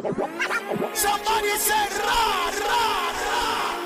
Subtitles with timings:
[0.00, 3.40] Somebody say ra, ra, ra.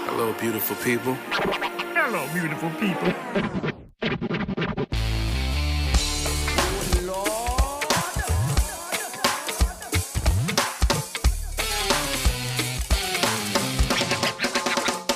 [0.06, 1.14] Hello, beautiful people.
[1.14, 3.12] Hello, beautiful people.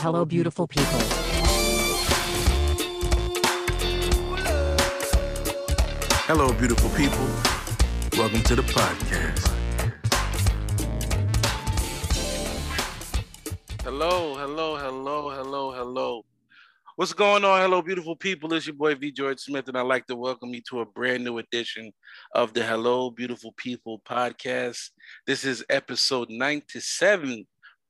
[0.00, 0.98] Hello, beautiful people.
[6.26, 7.26] Hello, beautiful people.
[8.18, 9.37] Welcome to the podcast.
[14.00, 16.24] Hello, hello, hello, hello, hello.
[16.94, 17.60] What's going on?
[17.60, 18.52] Hello, beautiful people.
[18.52, 19.10] It's your boy V.
[19.10, 21.92] George Smith, and I'd like to welcome you to a brand new edition
[22.32, 24.90] of the Hello, Beautiful People podcast.
[25.26, 27.44] This is episode 97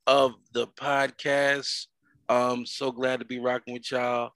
[0.07, 1.89] of the podcast.
[2.31, 4.31] Um, so glad to be rocking with y'all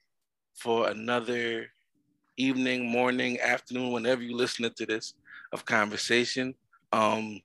[0.53, 1.65] for another
[2.37, 5.15] evening, morning, afternoon, whenever you're listening to this
[5.51, 6.53] of conversation.
[6.91, 7.41] Um,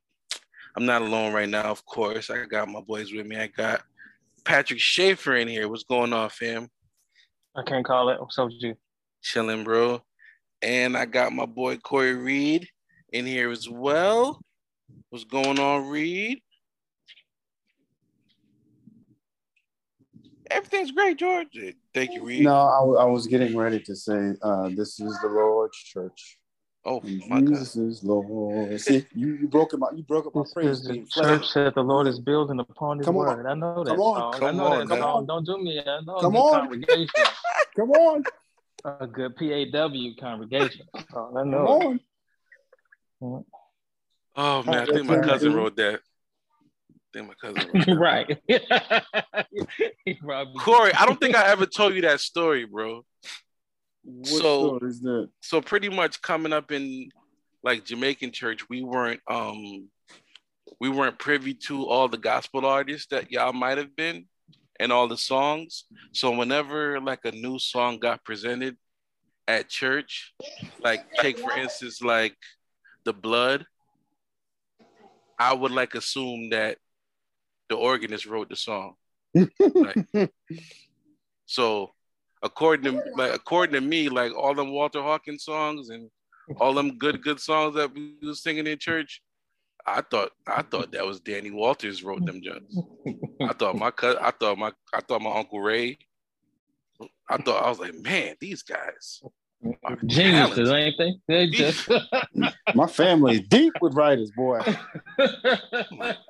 [0.76, 2.28] I'm not alone right now, of course.
[2.28, 3.38] I got my boys with me.
[3.38, 3.80] I got
[4.44, 5.68] Patrick Schaefer in here.
[5.68, 6.68] What's going on, fam?
[7.56, 8.20] I can't call it.
[8.20, 8.74] What's up with you?
[9.22, 10.02] Chilling, bro.
[10.62, 12.68] And I got my boy Corey Reed
[13.12, 14.40] in here as well.
[15.10, 16.40] What's going on, Reed?
[20.50, 21.48] Everything's great, George.
[21.94, 22.44] Thank you, Reed.
[22.44, 26.38] No, I, w- I was getting ready to say, uh, this is the Lord's church.
[26.84, 27.50] Oh And my God.
[27.50, 28.80] Jesus is Lord.
[28.80, 31.06] See, you, you broke up my you broke up my This praise is the team.
[31.10, 33.26] church that the Lord is building upon His Come on.
[33.26, 33.46] word.
[33.46, 34.16] I know that Come on.
[34.16, 34.34] song.
[34.34, 34.98] I Come know on, that man.
[35.02, 35.26] song.
[35.26, 35.80] Don't do me.
[35.80, 36.60] I know Come a good on.
[36.60, 37.24] congregation,
[37.76, 38.24] Come on,
[38.84, 40.86] a good PAW congregation.
[41.14, 41.98] Oh, I come know.
[43.20, 43.44] on.
[44.36, 45.94] Oh man, I think my cousin wrote that.
[45.96, 47.96] I think my cousin wrote that.
[47.98, 49.44] right.
[50.04, 50.18] He
[50.58, 53.04] Corey, I don't think I ever told you that story, bro.
[54.02, 55.30] What So- story is that?
[55.40, 57.10] So pretty much coming up in
[57.62, 59.88] like Jamaican church, we weren't um
[60.80, 64.26] we weren't privy to all the gospel artists that y'all might have been
[64.78, 65.84] and all the songs.
[66.12, 68.76] So whenever like a new song got presented
[69.48, 70.34] at church,
[70.80, 72.36] like take for instance like
[73.04, 73.66] the blood,
[75.38, 76.78] I would like assume that
[77.68, 78.94] the organist wrote the song.
[79.58, 80.30] Like,
[81.46, 81.92] so
[82.42, 86.10] according to like according to me, like all them Walter Hawkins songs and
[86.60, 89.22] all them good good songs that we was singing in church,
[89.86, 92.78] I thought I thought that was Danny Walters wrote them joints.
[93.42, 95.98] I thought my cut I thought my I thought my uncle Ray.
[97.30, 99.22] I thought I was like, man, these guys
[99.84, 100.68] are Geniuses, talented.
[100.68, 101.14] ain't they?
[101.28, 101.88] They just
[102.74, 104.60] My family is deep with writers, boy.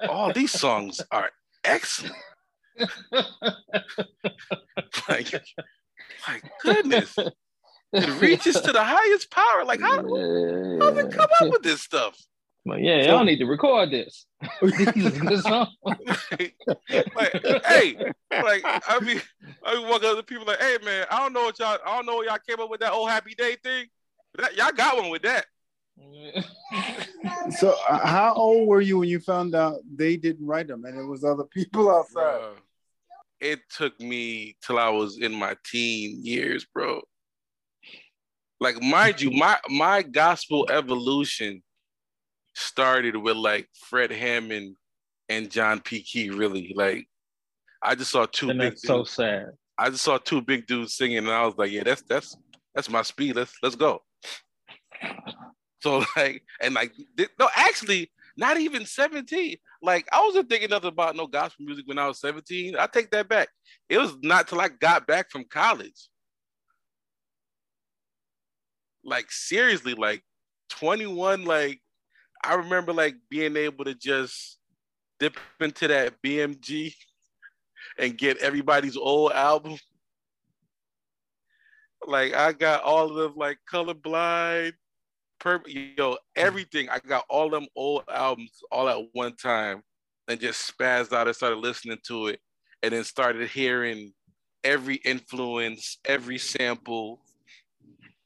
[0.09, 1.31] All these songs are
[1.65, 2.15] excellent.
[5.09, 5.33] like,
[6.27, 7.17] my goodness,
[7.93, 9.65] it reaches to the highest power.
[9.65, 12.19] Like, how, how they come up with this stuff?
[12.65, 14.27] But yeah, y'all need to record this.
[14.61, 15.69] This is a song.
[15.85, 16.55] like,
[17.65, 17.97] hey,
[18.31, 19.23] like I mean,
[19.65, 21.97] I mean, walk up to people like, hey man, I don't know what y'all, I
[21.97, 23.87] don't know what y'all came up with that old happy day thing.
[24.35, 25.47] But that, y'all got one with that.
[27.59, 30.99] So, uh, how old were you when you found out they didn't write them and
[30.99, 32.23] it was other people outside?
[32.23, 32.53] Bruh.
[33.41, 37.01] It took me till I was in my teen years, bro.
[38.61, 41.63] Like, mind you, my my gospel evolution
[42.55, 44.77] started with like Fred Hammond
[45.29, 46.03] and John P.
[46.03, 46.31] Kee.
[46.31, 47.07] Really, like,
[47.83, 49.11] I just saw two and big that's so dudes.
[49.13, 49.47] sad.
[49.79, 52.37] I just saw two big dudes singing, and I was like, yeah, that's that's
[52.75, 53.37] that's my speed.
[53.37, 54.03] Let's let's go.
[55.81, 56.93] So like, and like,
[57.39, 59.57] no, actually, not even 17.
[59.83, 62.77] Like, I wasn't thinking nothing about no gospel music when I was 17.
[62.79, 63.49] I take that back.
[63.89, 66.09] It was not till I got back from college.
[69.05, 70.23] Like, seriously, like
[70.71, 71.81] 21, like,
[72.45, 74.59] I remember like being able to just
[75.19, 76.95] dip into that BMG
[77.99, 79.77] and get everybody's old album.
[82.07, 84.75] Like I got all of like colorblind,
[85.39, 86.89] per yo, everything.
[86.89, 89.83] I got all them old albums all at one time
[90.29, 92.41] and just spazzed out and started listening to it
[92.83, 94.13] and then started hearing
[94.65, 97.21] every influence, every sample.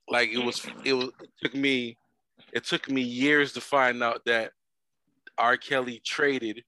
[0.09, 1.97] Like it was it was it took me
[2.53, 4.53] it took me years to find out that
[5.39, 5.57] R.
[5.57, 6.63] Kelly traded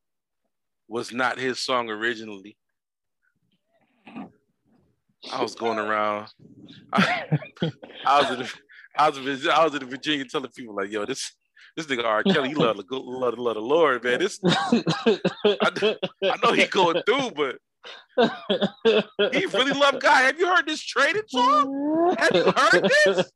[0.89, 2.57] was not his song originally.
[5.33, 6.29] I was going around.
[6.93, 7.39] I,
[8.07, 8.53] I was
[8.96, 11.32] I was in, I was in Virginia telling people like, "Yo, this
[11.76, 12.23] this nigga R.
[12.25, 14.20] Kelly, he love the love, the- love the Lord, man.
[14.20, 15.70] This I,
[16.23, 17.58] I know he going through, but
[19.32, 20.25] he really love God.
[20.25, 22.14] Have you heard this traded song?
[22.19, 23.32] Have you heard this?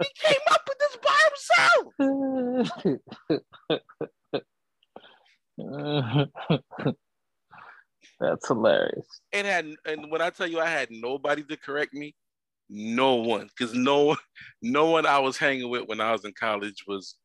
[0.00, 1.18] He came up with this by
[5.58, 6.28] himself.
[8.20, 9.06] That's hilarious.
[9.32, 12.14] It had, and when I tell you I had nobody to correct me,
[12.68, 14.16] no one, because no one,
[14.62, 17.16] no one I was hanging with when I was in college was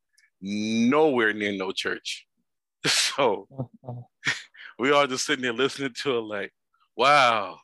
[0.42, 2.26] nowhere near no church.
[2.88, 3.48] So
[4.78, 6.54] we all just sitting there listening to it, like,
[6.96, 7.58] wow.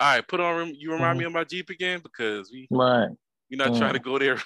[0.00, 0.74] All right, put on.
[0.74, 3.08] You remind me of my Jeep again because we Right.
[3.50, 4.36] we're not trying to go there.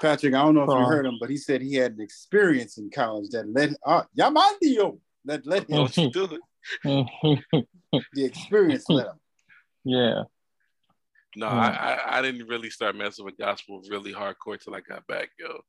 [0.00, 0.86] Patrick, I don't know if you Oh.
[0.86, 4.98] heard him, but he said he had an experience in college that led uh Yamandio
[5.26, 6.40] that led him Don't you do it?
[8.14, 9.20] the experience led him.
[9.84, 10.22] yeah.
[11.36, 11.52] No, Mm.
[11.52, 15.60] I, I didn't really start messing with gospel really hardcore till I got back, yo.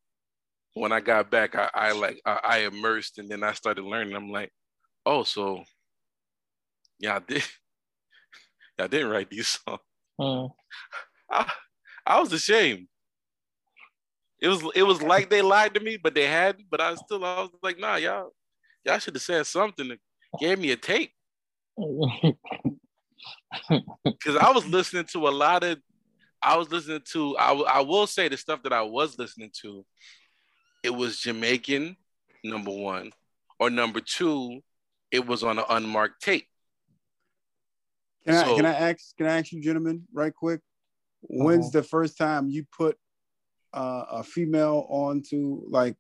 [0.74, 4.16] When I got back, I, I like I, I immersed and then I started learning.
[4.16, 4.52] I'm like,
[5.06, 5.64] oh, so
[7.00, 7.44] yeah, I did.
[8.80, 9.80] I didn't write these songs.
[10.20, 10.50] Mm.
[11.32, 11.52] I,
[12.06, 12.88] I was ashamed.
[14.40, 16.66] It was it was like they lied to me, but they hadn't.
[16.72, 18.32] But I still I was like, nah, y'all
[18.84, 19.90] y'all should have said something.
[19.90, 20.00] that
[20.40, 21.12] Gave me a tape
[24.04, 25.80] because I was listening to a lot of.
[26.42, 27.38] I was listening to.
[27.38, 29.86] I w- I will say the stuff that I was listening to.
[30.84, 31.96] It was Jamaican,
[32.44, 33.12] number one,
[33.60, 34.62] or number two.
[35.12, 36.48] It was on an unmarked tape.
[38.26, 40.62] Can I So- can I ask can I ask you gentlemen right quick?
[41.22, 41.82] When's Uh-huh.
[41.82, 42.98] the first time you put
[43.74, 45.96] uh, a female onto like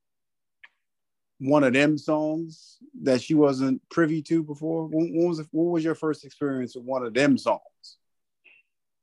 [1.42, 4.86] one of them songs that she wasn't privy to before?
[4.86, 7.62] When, when was it, what was your first experience with one of them songs?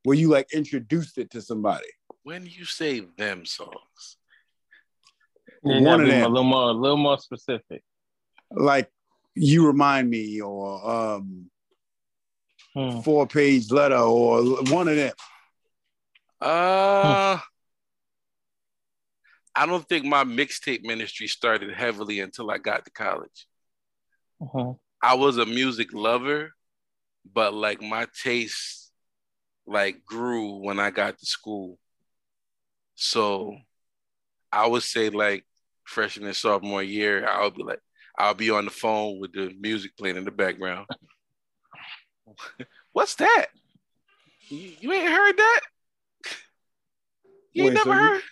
[0.03, 1.87] Where you like introduced it to somebody?
[2.23, 4.17] When you say them songs,
[5.63, 7.83] You One of be a little more, a little more specific.
[8.51, 8.89] Like
[9.35, 11.51] you remind me or um
[12.75, 13.01] Hmm.
[13.01, 15.13] four page letter or one of them.
[16.39, 17.39] Uh,
[19.59, 23.45] I don't think my mixtape ministry started heavily until I got to college.
[24.41, 24.79] Mhm.
[25.01, 26.55] I was a music lover,
[27.29, 28.89] but like my taste
[29.67, 31.77] like grew when I got to school.
[32.95, 33.57] So
[34.49, 35.45] I would say like
[35.83, 37.81] freshman and sophomore year, I'll be like,
[38.17, 40.87] I'll be on the phone with the music playing in the background.
[42.93, 43.47] What's that?
[44.47, 45.61] You, you ain't heard that?
[47.51, 48.23] You ain't Wait, so never you- heard?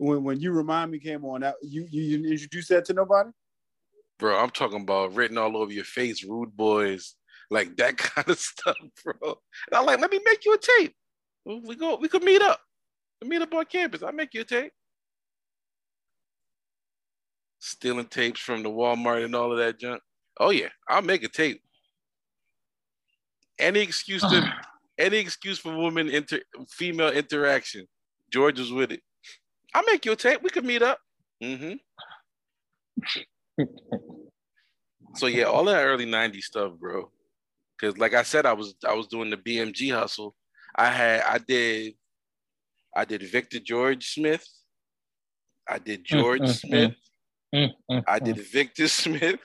[0.00, 3.28] When when you remind me came on that you you, you introduced that to nobody?
[4.18, 7.16] Bro, I'm talking about written all over your face, rude boys,
[7.50, 9.14] like that kind of stuff, bro.
[9.22, 10.94] And I'm like, let me make you a tape.
[11.44, 12.60] We go, we could meet up.
[13.20, 14.02] We meet up on campus.
[14.02, 14.72] I'll make you a tape.
[17.58, 20.00] Stealing tapes from the Walmart and all of that junk.
[20.38, 21.60] Oh yeah, I'll make a tape.
[23.58, 24.50] Any excuse to
[24.98, 27.86] any excuse for woman inter female interaction.
[28.32, 29.02] George was with it.
[29.74, 30.42] I'll make you a tape.
[30.42, 30.98] We could meet up.
[31.42, 31.74] Mm-hmm.
[35.16, 37.10] So yeah, all that early '90s stuff, bro.
[37.78, 40.34] Because like I said, I was I was doing the BMG hustle.
[40.76, 41.94] I had I did
[42.94, 44.46] I did Victor George Smith.
[45.68, 46.60] I did George mm, mm.
[46.60, 46.94] Smith.
[47.54, 48.24] Mm, mm, I mm.
[48.24, 49.40] did Victor Smith.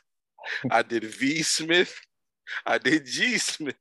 [0.69, 1.95] I did V Smith.
[2.65, 3.75] I did G Smith.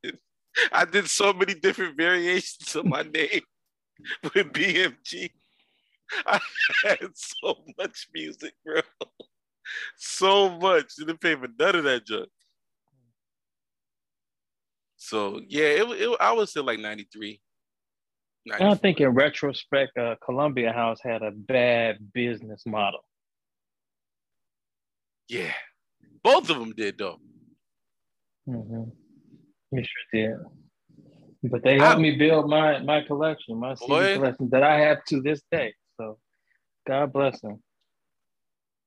[0.72, 3.42] I did so many different variations of my name
[4.22, 5.30] with BMG.
[6.26, 6.40] I
[6.84, 8.80] had so much music, bro.
[9.96, 10.94] So much.
[10.96, 12.28] Didn't pay for none of that junk.
[14.96, 17.40] So yeah, it, it I would say like 93.
[18.52, 23.00] I don't think in retrospect, uh, Columbia House had a bad business model.
[25.28, 25.52] Yeah.
[26.22, 27.18] Both of them did though.
[28.48, 28.90] Mm-hmm.
[29.72, 30.36] You sure did.
[31.50, 34.14] But they helped I- me build my my collection, my CD Boy.
[34.16, 35.74] collection that I have to this day.
[36.00, 36.18] So
[36.86, 37.62] God bless them.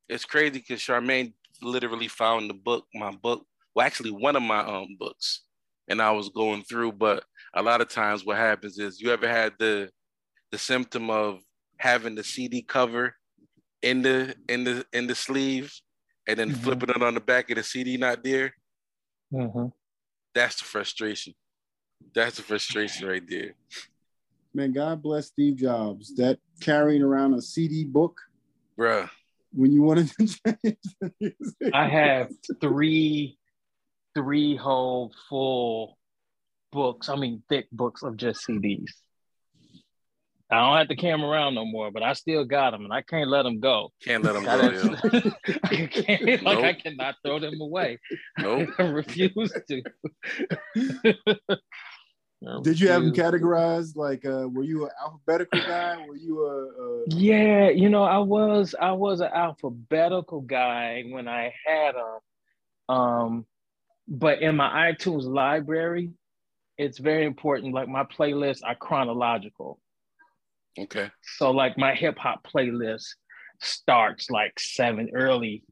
[0.09, 3.45] It's crazy because Charmaine literally found the book, my book,
[3.75, 5.43] well, actually one of my um books,
[5.87, 6.93] and I was going through.
[6.93, 7.23] But
[7.53, 9.89] a lot of times, what happens is you ever had the
[10.51, 11.41] the symptom of
[11.77, 13.15] having the CD cover
[13.81, 15.73] in the in the in the sleeve,
[16.27, 16.57] and then Mhm.
[16.63, 18.53] flipping it on the back of the CD not there.
[19.33, 19.67] Mm-hmm.
[20.33, 21.33] That's the frustration.
[22.13, 23.55] That's the frustration right there.
[24.57, 26.15] Man, God bless Steve Jobs.
[26.15, 28.19] That carrying around a CD book
[28.75, 29.07] Bruh.
[29.53, 30.39] when you wanted to change
[30.99, 31.75] the music.
[31.75, 33.37] I have three,
[34.15, 35.99] three whole full
[36.71, 37.07] books.
[37.07, 38.89] I mean, thick books of just CDs.
[40.49, 42.91] I don't have to carry them around no more, but I still got them, and
[42.91, 43.91] I can't let them go.
[44.03, 45.33] Can't let them go, it.
[45.65, 47.99] I can't, like I cannot throw them away.
[48.39, 48.69] Nope.
[48.79, 49.83] I refuse to.
[52.61, 53.95] Did you have them categorized?
[53.95, 55.97] Like, uh, were you an alphabetical guy?
[56.07, 57.03] Were you a, a...
[57.07, 62.95] Yeah, you know, I was I was an alphabetical guy when I had them.
[62.95, 63.45] Um,
[64.07, 66.11] but in my iTunes library,
[66.77, 67.73] it's very important.
[67.73, 69.79] Like my playlists are chronological.
[70.77, 71.09] Okay.
[71.37, 73.07] So like my hip hop playlist
[73.59, 75.63] starts like seven early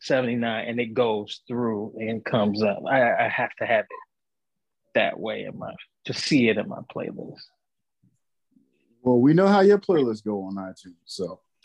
[0.00, 2.80] 79 and it goes through and comes up.
[2.90, 4.03] I, I have to have it
[4.94, 5.72] that way in my
[6.06, 7.42] to see it in my playlist.
[9.02, 11.40] Well, we know how your playlists go on iTunes, so.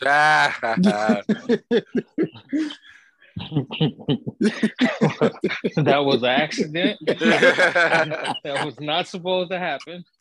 [5.76, 6.98] that was an accident.
[7.06, 10.04] that was not supposed to happen.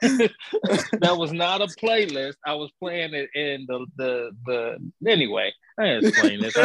[0.00, 2.36] that was not a playlist.
[2.46, 4.78] I was playing it in the the the.
[5.06, 6.56] Anyway, I explain this.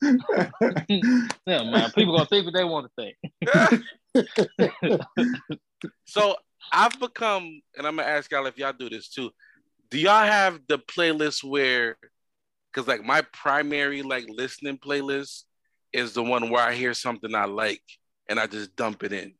[0.88, 1.90] yeah, man.
[1.90, 3.14] People gonna think what they want to
[4.86, 5.00] think.
[6.04, 6.36] so
[6.72, 9.30] I've become, and I'm gonna ask y'all if y'all do this too
[9.90, 11.96] do y'all have the playlist where
[12.72, 15.44] because like my primary like listening playlist
[15.92, 17.82] is the one where I hear something I like
[18.28, 19.34] and I just dump it in.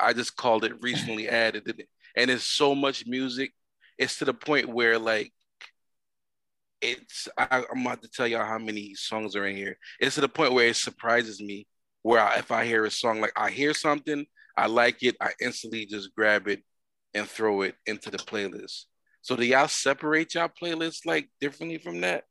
[0.00, 1.84] I just called it recently added.
[2.16, 3.52] And it's so much music.
[3.96, 5.32] It's to the point where like
[6.80, 9.78] it's I, am about to tell y'all how many songs are in here.
[10.00, 11.66] It's to the point where it surprises me
[12.02, 14.24] where I, if I hear a song like I hear something,
[14.56, 16.62] I like it, I instantly just grab it
[17.14, 18.84] and throw it into the playlist.
[19.22, 22.24] So do y'all separate y'all playlists like differently from that?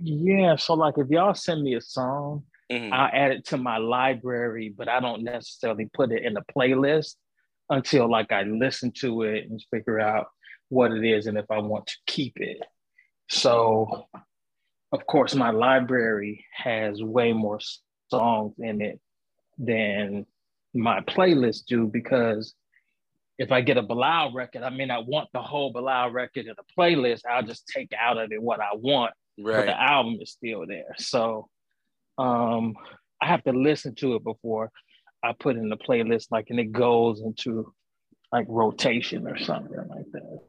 [0.00, 0.56] Yeah.
[0.56, 2.92] So like if y'all send me a song, mm-hmm.
[2.92, 7.16] I'll add it to my library, but I don't necessarily put it in the playlist
[7.70, 10.28] until like I listen to it and figure out
[10.68, 12.62] what it is and if I want to keep it.
[13.28, 14.06] So
[14.92, 17.60] of course my library has way more
[18.10, 19.00] songs in it
[19.58, 20.26] than
[20.74, 22.54] my playlists do because
[23.38, 26.54] if I get a Bilal record, I may not want the whole Bilal record in
[26.56, 27.22] the playlist.
[27.28, 29.58] I'll just take out of it what I want, right.
[29.58, 30.94] but the album is still there.
[30.98, 31.48] So
[32.18, 32.74] um,
[33.22, 34.70] I have to listen to it before
[35.22, 37.72] I put in the playlist, like, and it goes into
[38.32, 40.40] like rotation or something like that.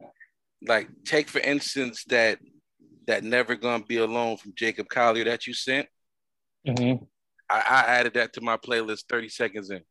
[0.67, 2.39] Like, take for instance that
[3.07, 5.87] that "Never Gonna Be Alone" from Jacob Collier that you sent.
[6.67, 7.03] Mm-hmm.
[7.49, 9.81] I, I added that to my playlist 30 seconds in.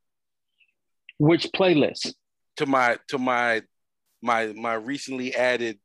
[1.18, 2.12] Which playlist?
[2.59, 3.62] to my to my
[4.21, 5.78] my my recently added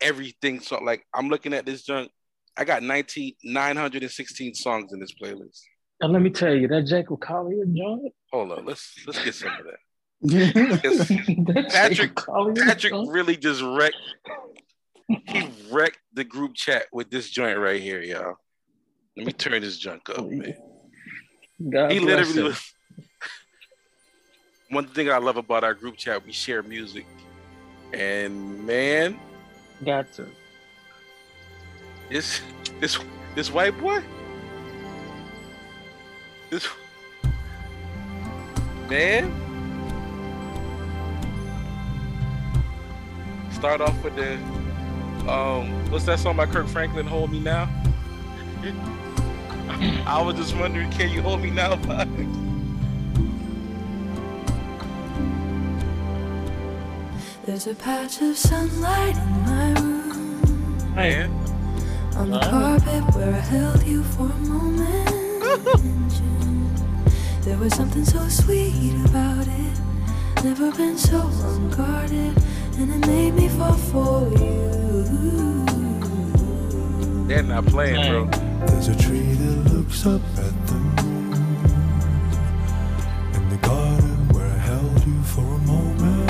[0.00, 2.10] everything so like I'm looking at this junk.
[2.56, 5.60] I got 19 916 songs in this playlist.
[6.00, 8.12] And let me tell you, that Jacob Collier joint.
[8.32, 9.78] Hold on, let's let's get some of that.
[11.70, 13.96] Patrick Patrick really just wrecked
[15.28, 18.36] he wrecked the group chat with this joint right here, y'all.
[19.16, 20.54] Let me turn this junk up, man.
[21.70, 22.54] God he literally
[24.70, 27.06] one thing I love about our group chat, we share music.
[27.92, 29.18] And man,
[29.84, 30.26] got to.
[32.10, 32.40] This
[32.80, 32.98] this
[33.34, 34.02] this white boy.
[36.50, 36.68] This
[38.88, 39.47] man.
[43.58, 44.34] Start off with the
[45.28, 47.68] um what's that song by Kirk Franklin, Hold Me Now?
[50.06, 51.74] I was just wondering, can you hold me now?
[57.44, 60.94] There's a patch of sunlight in my room.
[60.94, 61.32] Man.
[62.14, 65.16] On the carpet where I held you for a moment.
[67.42, 69.80] There was something so sweet about it.
[70.44, 72.36] Never been so unguarded.
[72.78, 75.04] And it made me fall for you.
[77.26, 78.24] They're not playing, bro.
[78.66, 81.34] There's a tree that looks up at the moon.
[83.34, 86.28] In the garden where I held you for a moment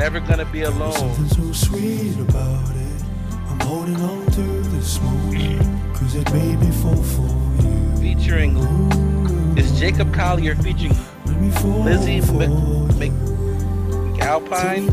[0.00, 0.92] never gonna be alone.
[0.92, 3.02] Something so sweet about it.
[3.50, 4.42] I'm holding on to
[4.74, 7.28] this moment, cause it made me fall for
[7.62, 7.96] you.
[8.00, 8.56] Featuring
[9.58, 10.94] is Jacob Collier featuring
[11.40, 12.50] Lizzie Mc,
[14.12, 14.92] McAlpine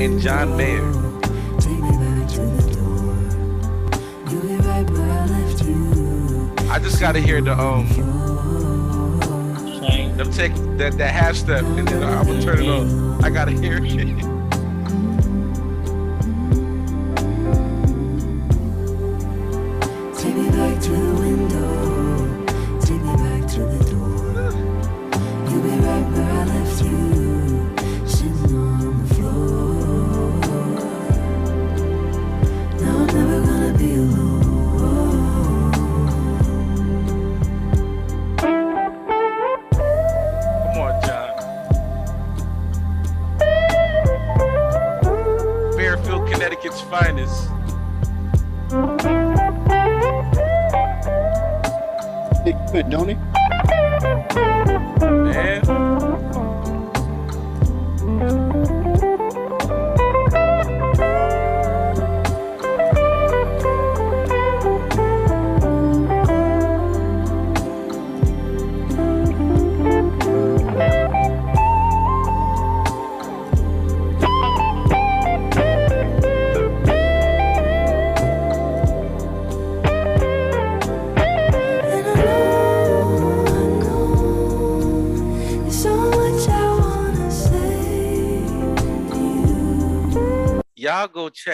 [0.00, 0.90] and John Mayer.
[6.70, 7.86] I just gotta hear the um
[10.16, 13.22] them take that that half step and then I'm gonna turn it on.
[13.22, 14.26] I gotta hear it.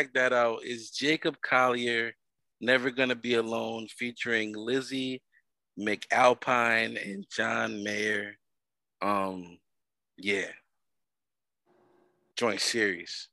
[0.02, 0.64] check that out.
[0.64, 2.12] is Jacob Collier,
[2.60, 5.22] Never Gonna Be Alone, featuring Lizzie
[5.78, 8.32] McAlpine and John Mayer.
[9.00, 9.58] Um,
[10.16, 10.48] yeah.
[12.36, 13.28] Joint series.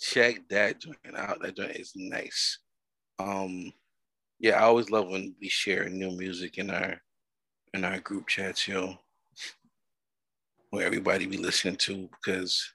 [0.00, 1.42] Check that joint out.
[1.42, 2.58] That joint is nice.
[3.18, 3.70] Um,
[4.40, 7.02] yeah, I always love when we share new music in our
[7.74, 8.96] in our group chats, yo.
[10.70, 12.66] Where everybody be listening to because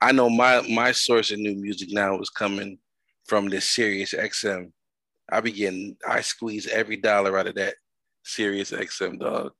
[0.00, 2.78] I know my my source of new music now is coming
[3.26, 4.70] from this Sirius XM.
[5.30, 7.74] I be getting I squeeze every dollar out of that
[8.22, 9.52] Sirius XM dog.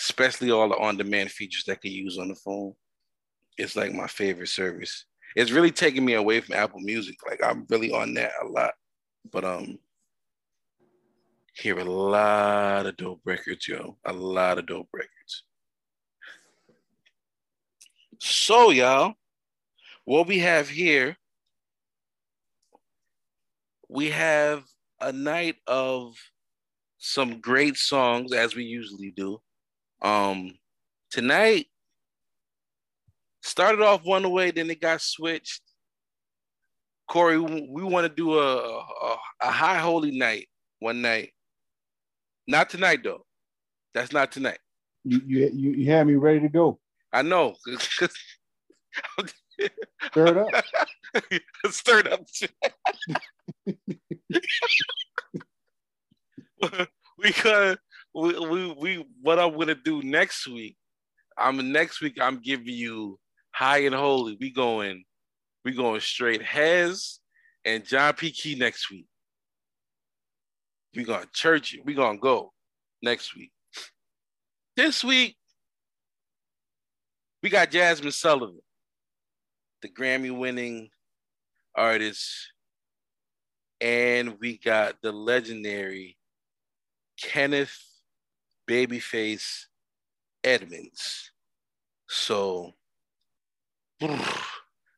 [0.00, 2.72] Especially all the on-demand features that can use on the phone.
[3.56, 5.06] It's like my favorite service.
[5.34, 7.16] It's really taking me away from Apple Music.
[7.28, 8.74] Like I'm really on that a lot.
[9.32, 9.78] But um
[11.54, 13.96] hear a lot of dope records, yo.
[14.04, 15.44] A lot of dope records.
[18.20, 19.14] So y'all,
[20.08, 21.14] what we have here,
[23.90, 24.64] we have
[25.02, 26.14] a night of
[26.96, 29.38] some great songs as we usually do.
[30.00, 30.54] Um,
[31.10, 31.66] tonight
[33.42, 35.60] started off one way, then it got switched.
[37.06, 41.32] Corey, we want to do a, a a high holy night one night.
[42.46, 43.26] Not tonight though.
[43.92, 44.60] That's not tonight.
[45.04, 46.80] You, you you had me ready to go.
[47.12, 47.56] I know.
[50.10, 50.64] Stir it up.
[51.72, 52.24] Stirred up.
[57.18, 57.78] we could
[58.14, 60.76] we, we we what I'm gonna do next week.
[61.36, 62.18] I'm next week.
[62.20, 63.18] I'm giving you
[63.50, 64.36] high and holy.
[64.40, 65.04] We going
[65.64, 67.20] we going straight Hez
[67.64, 68.30] and John P.
[68.30, 69.06] Kee next week.
[70.94, 71.84] We gonna church it.
[71.84, 72.52] We gonna go
[73.02, 73.52] next week.
[74.76, 75.36] This week
[77.42, 78.60] we got Jazmine Sullivan,
[79.82, 80.90] the Grammy winning
[81.74, 82.52] artist,
[83.80, 86.16] and we got the legendary
[87.20, 87.76] Kenneth
[88.68, 89.66] Babyface
[90.44, 91.32] Edmonds.
[92.08, 92.74] So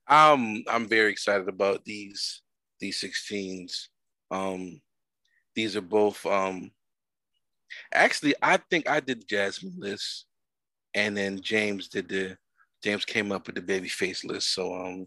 [0.07, 2.43] I'm I'm very excited about these
[2.79, 3.88] these 16s.
[4.31, 4.81] Um
[5.55, 6.71] these are both um
[7.93, 10.27] actually I think I did Jazmine list
[10.95, 12.37] and then James did the
[12.83, 14.55] James came up with the Babyface list.
[14.55, 15.07] So um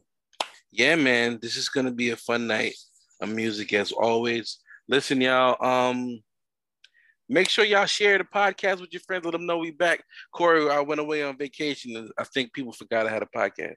[0.71, 2.75] yeah man, this is gonna be a fun night
[3.21, 4.59] of music as always.
[4.87, 5.63] Listen, y'all.
[5.65, 6.21] Um
[7.29, 9.25] Make sure y'all share the podcast with your friends.
[9.25, 10.03] Let them know we back.
[10.33, 11.95] Corey, I went away on vacation.
[11.95, 13.75] And I think people forgot I had a podcast.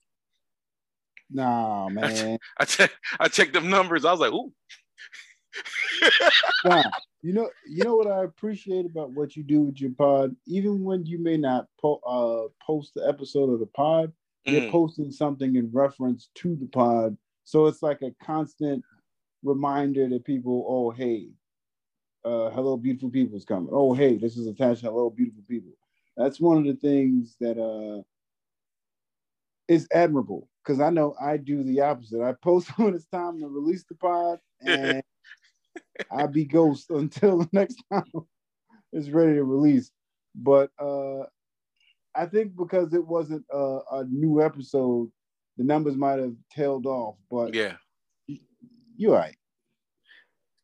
[1.30, 2.38] Nah, man.
[2.58, 2.96] I checked.
[3.18, 4.04] I checked them numbers.
[4.04, 4.52] I was like, ooh.
[6.64, 6.82] Nah,
[7.22, 10.34] you know, you know what I appreciate about what you do with your pod.
[10.46, 14.12] Even when you may not po- uh, post the episode of the pod,
[14.44, 14.70] you're Mm.
[14.70, 17.16] posting something in reference to the pod.
[17.44, 18.84] So it's like a constant
[19.44, 20.64] reminder to people.
[20.68, 21.28] Oh, hey,
[22.24, 23.68] uh, hello, beautiful people is coming.
[23.72, 24.82] Oh, hey, this is attached.
[24.82, 25.72] Hello, beautiful people.
[26.16, 28.02] That's one of the things that uh
[29.68, 32.22] is admirable because I know I do the opposite.
[32.22, 35.02] I post when it's time to release the pod, and
[36.10, 38.04] I'll be ghost until the next time
[38.92, 39.90] it's ready to release.
[40.34, 41.24] But uh
[42.14, 45.10] I think because it wasn't a, a new episode,
[45.58, 47.16] the numbers might have tailed off.
[47.30, 47.76] But Yeah.
[48.96, 49.36] you're right.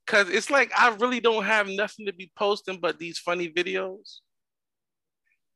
[0.06, 4.20] Cause it's like I really don't have nothing to be posting but these funny videos.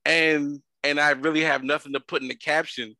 [0.05, 2.95] And and I really have nothing to put in the caption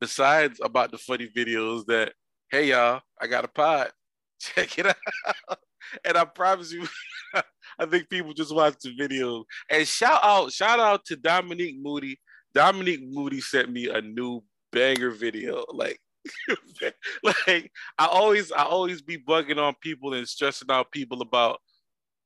[0.00, 2.12] besides about the funny videos that,
[2.50, 3.90] hey y'all, I got a pod.
[4.40, 5.58] Check it out.
[6.04, 6.86] And I promise you,
[7.78, 9.44] I think people just watch the video.
[9.70, 12.18] And shout out, shout out to Dominique Moody.
[12.54, 14.42] Dominique Moody sent me a new
[14.72, 15.64] banger video.
[15.74, 15.98] Like,
[17.24, 21.58] like I always, I always be bugging on people and stressing out people about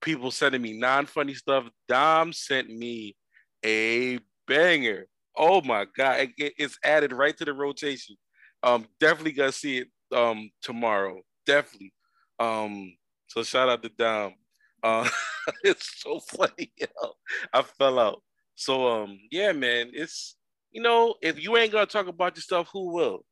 [0.00, 1.64] people sending me non-funny stuff.
[1.88, 3.16] Dom sent me
[3.64, 5.06] a banger.
[5.36, 8.16] Oh my god, it- it- it's added right to the rotation.
[8.62, 11.20] Um, definitely gonna see it um tomorrow.
[11.46, 11.92] definitely.
[12.38, 12.94] Um,
[13.26, 14.34] so shout out to Dom.
[14.82, 15.08] Uh,
[15.64, 16.72] it's so funny.
[17.52, 18.22] I fell out.
[18.54, 20.36] So um, yeah, man, it's
[20.70, 23.24] you know, if you ain't gonna talk about your stuff, who will?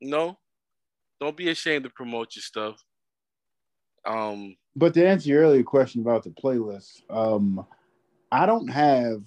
[0.00, 0.38] You know,
[1.20, 2.82] don't be ashamed to promote your stuff.
[4.04, 7.66] Um, But to answer your earlier question about the playlist, um,
[8.30, 9.22] I don't have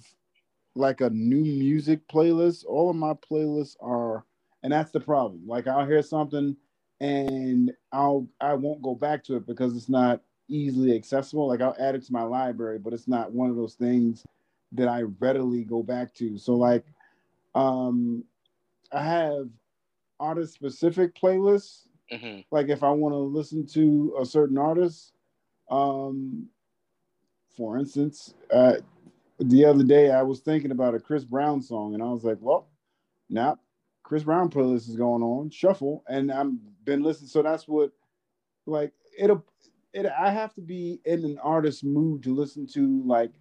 [0.74, 2.64] like a new music playlist.
[2.66, 4.24] All of my playlists are,
[4.62, 5.42] and that's the problem.
[5.46, 6.56] Like I'll hear something
[7.00, 11.46] and I'll I won't go back to it because it's not easily accessible.
[11.46, 14.24] Like I'll add it to my library, but it's not one of those things
[14.72, 16.38] that I readily go back to.
[16.38, 16.84] So like
[17.54, 18.24] um
[18.92, 19.48] I have
[20.18, 22.44] artist specific playlists mhm.
[22.50, 25.12] like if I want to listen to a certain artist,
[25.70, 26.48] um,
[27.56, 28.74] for instance, uh,
[29.38, 32.38] the other day I was thinking about a Chris Brown song, and I was like,
[32.40, 32.68] well,
[33.28, 33.58] now
[34.02, 37.28] Chris Brown playlist is going on shuffle, and I'm been listening.
[37.28, 37.90] So that's what,
[38.66, 39.44] like, it'll,
[39.92, 40.06] it.
[40.06, 43.32] I have to be in an artist mood to listen to like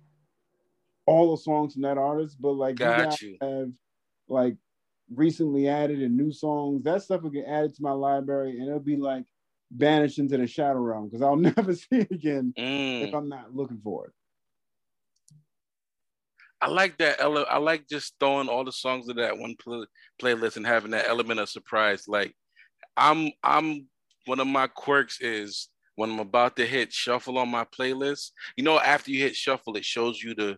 [1.06, 3.38] all the songs from that artist, but like Got guys you.
[3.42, 3.72] have
[4.28, 4.56] like
[5.14, 6.84] recently added and new songs.
[6.84, 9.26] That stuff will get added to my library and it'll be like
[9.72, 13.18] banished into the shadow realm because I'll never see it again if Mm.
[13.18, 14.14] I'm not looking for it.
[16.62, 17.22] I like that.
[17.22, 19.86] ele- I like just throwing all the songs in that one play-
[20.22, 22.08] playlist and having that element of surprise.
[22.08, 22.36] Like
[23.00, 23.88] I'm, I'm
[24.26, 28.32] one of my quirks is when I'm about to hit shuffle on my playlist.
[28.58, 30.58] You know, after you hit shuffle, it shows you the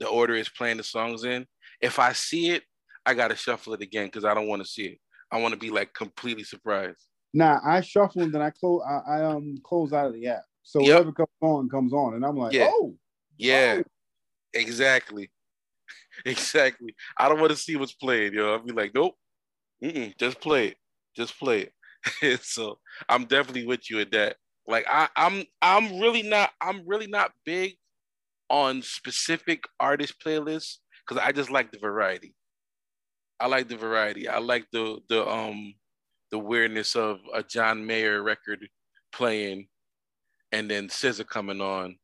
[0.00, 1.46] the order it's playing the songs in.
[1.80, 2.64] If I see it,
[3.06, 4.98] I gotta shuffle it again because I don't want to see it.
[5.30, 7.06] I want to be like completely surprised.
[7.32, 8.82] Now I shuffle and then I close.
[8.88, 10.92] I, I um close out of the app, so Yep.
[10.92, 12.64] whatever comes on comes on, and I'm like, Yeah.
[12.68, 12.94] oh,
[13.36, 13.84] Yeah, oh.
[14.54, 15.30] exactly,
[16.24, 16.94] exactly.
[17.18, 18.52] I don't want to see what's playing, yo.
[18.52, 19.14] I'll be like, nope,
[19.82, 20.76] Mm-mm, just play it,
[21.18, 21.70] just play
[22.22, 22.42] it.
[22.42, 22.78] so
[23.08, 24.36] I'm definitely with you at that.
[24.66, 27.74] Like I, I'm, I'm really not, I'm really not big
[28.48, 30.76] on specific artist playlists
[31.06, 32.34] because I just like the variety.
[33.40, 34.28] I like the variety.
[34.28, 35.74] I like the the um
[36.30, 38.68] the weirdness of a John Mayer record
[39.12, 39.68] playing
[40.52, 41.96] and then SZA coming on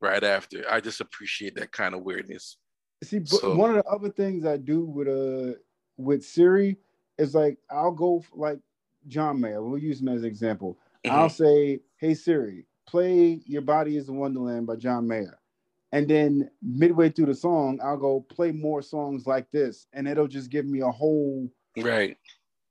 [0.00, 0.64] right after.
[0.70, 2.58] I just appreciate that kind of weirdness.
[3.02, 5.58] See, So- one of the other things I do with uh
[5.96, 6.76] with Siri
[7.18, 8.58] is like I'll go like
[9.06, 9.62] John Mayer.
[9.62, 10.78] We'll use him as an example.
[11.04, 11.16] Mm-hmm.
[11.16, 15.38] I'll say, "Hey Siri, play Your Body Is a Wonderland by John Mayer,"
[15.92, 20.28] and then midway through the song, I'll go play more songs like this, and it'll
[20.28, 22.16] just give me a whole Right.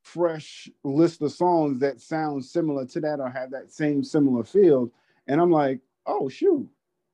[0.02, 4.92] fresh list of songs that sound similar to that or have that same similar feel.
[5.28, 6.70] And I'm like, oh shoot.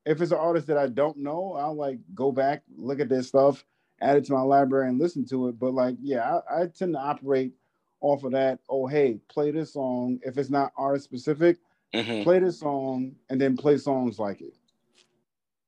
[0.05, 3.23] If it's an artist that I don't know, I'll like go back, look at their
[3.23, 3.63] stuff,
[4.03, 5.59] add it to my library and listen to it.
[5.59, 7.53] But like, yeah, I, I tend to operate
[8.01, 8.59] off of that.
[8.69, 10.19] Oh, hey, play this song.
[10.23, 11.57] If it's not artist specific,
[11.95, 12.23] Mhm.
[12.23, 14.53] play this song and then play songs like it.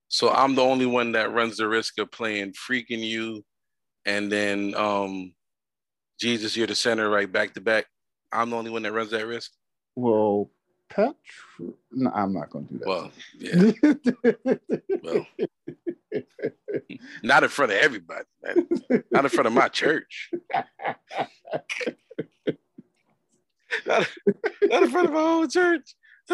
[0.08, 3.44] So I'm the only one that runs the risk of playing "Freaking You,"
[4.06, 5.34] and then um,
[6.20, 7.86] "Jesus, You're the Center" right back to back.
[8.32, 9.52] I'm the only one that runs that risk.
[9.96, 10.52] Well,
[10.98, 12.88] No, I'm not going to do that.
[12.88, 13.72] Well, yeah,
[15.04, 15.26] well,
[17.24, 18.68] not in front of everybody, man.
[19.12, 20.30] not in front of my church,
[23.86, 24.08] not,
[24.64, 25.96] not in front of my whole church.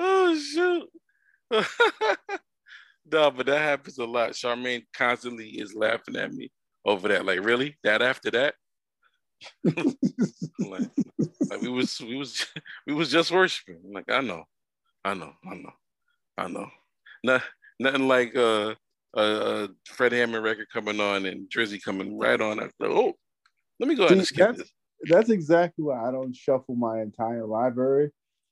[0.00, 0.88] oh shoot!
[3.10, 4.30] no, but that happens a lot.
[4.30, 6.50] Charmaine constantly is laughing at me
[6.84, 7.24] over that.
[7.24, 7.76] Like, really?
[7.84, 8.54] That after that?
[9.64, 10.88] Like,
[11.50, 12.46] like we was we was
[12.86, 13.80] we was just worshiping.
[13.92, 14.44] Like, I know,
[15.04, 15.72] I know, I know,
[16.36, 16.68] I know.
[17.24, 17.42] Not,
[17.80, 18.74] nothing like uh
[19.16, 22.58] a, a Fred Hammond record coming on and Drizzy coming right on.
[22.58, 23.14] Like, oh,
[23.80, 24.72] let me go ahead and skip that's- this.
[25.10, 28.10] that's exactly why I don't shuffle my entire library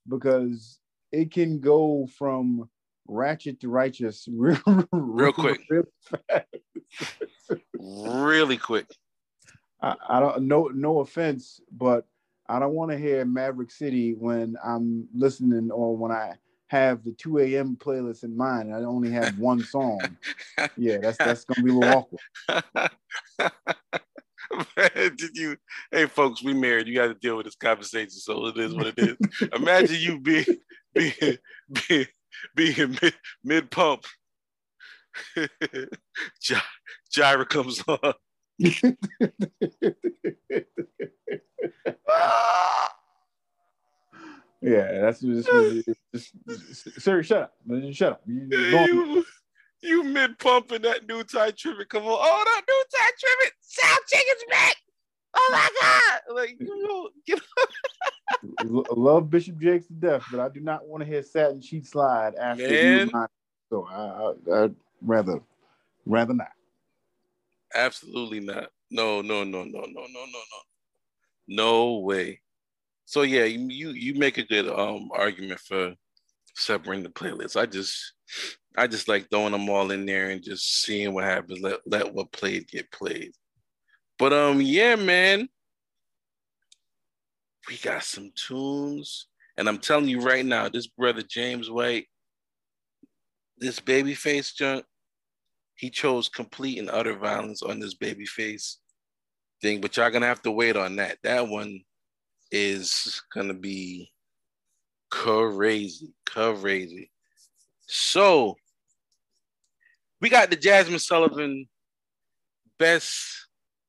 [0.09, 0.79] because
[1.12, 2.68] it can go from
[3.09, 4.59] ratchet to righteous real,
[4.92, 5.61] Real quick.
[5.70, 5.85] real.
[7.79, 8.87] Really quick.
[9.80, 12.06] I, I don't no no offense, but
[12.48, 16.34] I don't want to hear Maverick City when I'm listening or when I
[16.68, 17.76] have the 2 a.m.
[17.78, 18.68] playlist in mind.
[18.68, 20.16] and I only have one song.
[20.76, 22.20] Yeah, that's that's gonna be a little awkward.
[25.16, 25.56] Did you?
[25.90, 26.86] Hey, folks, we married.
[26.86, 29.16] You got to deal with this conversation, so it is what it is.
[29.54, 30.44] Imagine you being
[30.94, 31.38] being
[31.88, 32.06] being,
[32.54, 34.04] being mid, mid pump.
[36.40, 36.56] Gy-
[37.10, 38.14] Jireh comes on.
[44.62, 45.48] Yeah, that's just,
[46.12, 47.54] just, just sir, shut up.
[47.92, 48.22] Shut up.
[48.26, 49.24] You, you,
[49.82, 51.88] you mid pumping that new Ty Tribbett.
[51.88, 52.18] Come on.
[52.20, 53.52] Oh, that new Ty Tribbett.
[53.60, 54.76] South Chicken's back.
[55.36, 56.20] Oh my God.
[56.34, 57.10] Like, you know,
[58.62, 61.86] L- love Bishop Jakes to death, but I do not want to hear satin sheet
[61.86, 63.08] slide after Man.
[63.08, 63.26] you.
[63.70, 65.40] So I, I, I'd rather,
[66.06, 66.55] rather not.
[67.74, 68.68] Absolutely not.
[68.90, 70.61] No, no, no, no, no, no, no, no.
[71.48, 72.40] No way.
[73.05, 75.94] So yeah, you you, make a good um argument for
[76.55, 77.57] separating the playlists.
[77.57, 78.14] I just
[78.76, 81.61] I just like throwing them all in there and just seeing what happens.
[81.61, 83.33] Let let what played get played.
[84.18, 85.48] But um yeah, man.
[87.68, 89.26] We got some tunes.
[89.57, 92.07] And I'm telling you right now, this brother James White,
[93.59, 94.85] this babyface junk,
[95.76, 98.76] he chose complete and utter violence on this babyface
[99.60, 101.18] thing, but y'all gonna have to wait on that.
[101.22, 101.80] That one
[102.50, 104.10] is gonna be
[105.10, 107.10] crazy, crazy.
[107.86, 108.56] So
[110.20, 111.68] we got the Jazmine Sullivan
[112.78, 113.46] best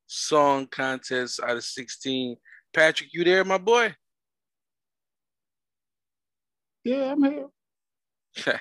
[0.08, 2.36] song contest out of 16.
[2.74, 3.96] Patrick, you there, my boy?
[6.84, 7.48] Yeah, I'm here.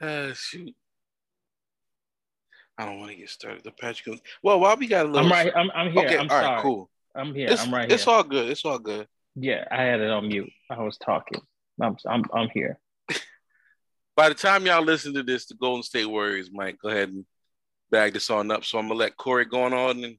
[0.00, 0.74] Ah, shoot.
[2.78, 3.64] I don't want to get started.
[3.64, 4.20] The Patrick.
[4.42, 5.26] Well, while we got a little.
[5.26, 5.52] I'm right.
[5.56, 6.06] I'm, I'm here.
[6.06, 6.62] Okay, I'm all right, sorry.
[6.62, 6.90] cool.
[7.14, 7.48] I'm here.
[7.50, 8.50] It's, I'm right it's all good.
[8.50, 9.06] It's all good.
[9.34, 10.50] yeah, I had it on mute.
[10.70, 11.40] I was talking.
[11.80, 12.78] I'm I'm I'm here.
[14.16, 17.24] By the time y'all listen to this, the Golden State Warriors might go ahead and
[17.90, 18.64] bag this on up.
[18.64, 19.72] So I'm gonna let Corey go on
[20.04, 20.18] and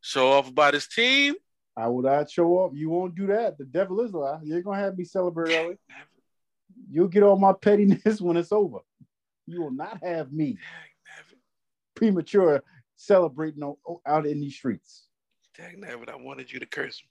[0.00, 1.34] show off about his team.
[1.76, 2.72] I will not show up.
[2.74, 3.58] You won't do that.
[3.58, 4.38] The devil is a lie.
[4.44, 5.76] You're gonna have me celebrate early.
[6.90, 8.78] You'll get all my pettiness when it's over.
[9.46, 10.58] You will not have me
[11.94, 12.62] premature
[12.96, 13.62] celebrating
[14.06, 15.06] out in these streets.
[15.56, 17.08] Dang nabbit, I wanted you to curse him.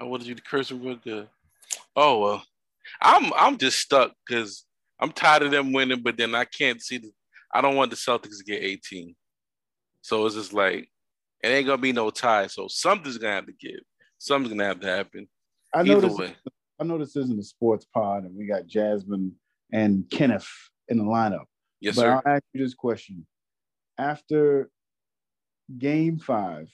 [0.00, 1.28] I wanted you to curse him real good.
[1.96, 2.44] Oh well.
[3.00, 4.64] I'm I'm just stuck because
[4.98, 7.10] I'm tired of them winning, but then I can't see the
[7.52, 9.14] I don't want the Celtics to get 18.
[10.02, 10.88] So it's just like
[11.42, 12.46] it ain't gonna be no tie.
[12.46, 13.80] So something's gonna have to give.
[14.18, 15.28] Something's gonna have to happen.
[15.74, 16.18] I know Either this.
[16.18, 16.36] way.
[16.80, 19.32] I know this isn't a sports pod, and we got Jazmine
[19.72, 20.48] and Kenneth
[20.88, 21.44] in the lineup.
[21.80, 22.12] Yes, but sir.
[22.12, 23.26] I'll ask you this question:
[23.98, 24.70] After
[25.78, 26.68] Game Five,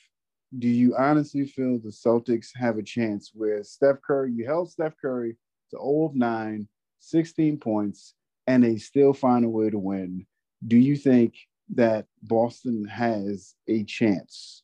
[0.56, 4.94] do you honestly feel the Celtics have a chance where Steph Curry, you held Steph
[5.00, 5.36] Curry
[5.70, 6.68] to 0 of 9,
[7.00, 8.14] 16 points,
[8.46, 10.26] and they still find a way to win?
[10.66, 11.34] Do you think
[11.74, 14.62] that Boston has a chance?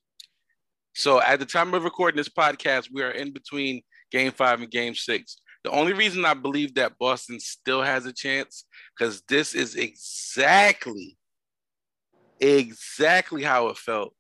[0.95, 4.71] So at the time of recording this podcast, we are in between game five and
[4.71, 5.37] game six.
[5.65, 8.65] The only reason I believe that Boston still has a chance,
[8.97, 11.17] because this is exactly,
[12.41, 14.13] exactly how it felt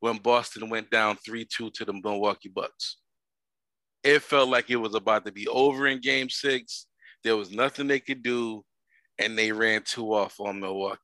[0.00, 2.96] when Boston went down 3-2 to the Milwaukee Bucks.
[4.02, 6.86] It felt like it was about to be over in game six.
[7.24, 8.64] There was nothing they could do,
[9.18, 11.00] and they ran two off on Milwaukee.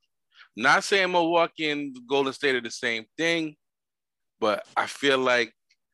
[0.57, 3.57] Not saying Milwaukee and Golden State are the same thing,
[4.39, 5.53] but I feel like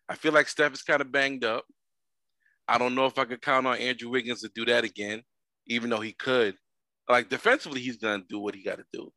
[0.08, 1.64] I feel like Steph is kind of banged up.
[2.68, 5.22] I don't know if I could count on Andrew Wiggins to do that again,
[5.66, 6.54] even though he could.
[7.08, 9.10] Like defensively, he's gonna do what he got to do.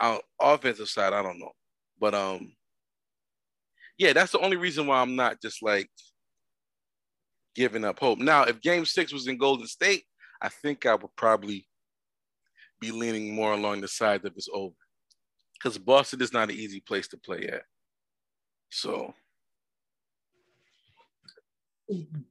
[0.00, 1.52] On offensive side, I don't know,
[1.98, 2.52] but um,
[3.96, 5.88] yeah, that's the only reason why I'm not just like
[7.54, 8.18] giving up hope.
[8.18, 10.04] Now, if Game Six was in Golden State,
[10.42, 11.66] I think I would probably
[12.80, 14.74] be leaning more along the side that it's over,
[15.54, 17.62] because Boston is not an easy place to play at.
[18.70, 19.14] So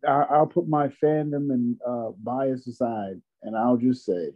[0.08, 4.32] I, I'll put my fandom and uh, bias aside, and I'll just say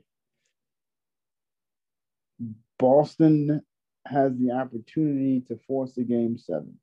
[2.78, 3.62] Boston
[4.06, 6.80] has the opportunity to force a game seven.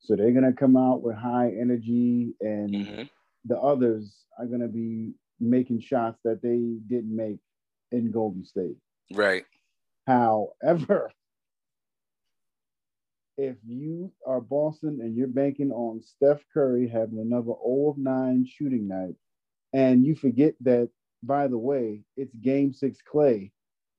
[0.00, 3.10] So they're going to come out with high energy, and mhm.
[3.44, 7.38] the others are going to be making shots that they didn't make
[7.90, 8.76] in Golden State.
[9.12, 9.44] right.
[10.06, 11.12] However,
[13.42, 18.46] if you are Boston and you're banking on Steph Curry having another 0 of 9
[18.46, 19.16] shooting night,
[19.72, 20.90] and you forget that,
[21.24, 23.50] by the way, it's game six Clay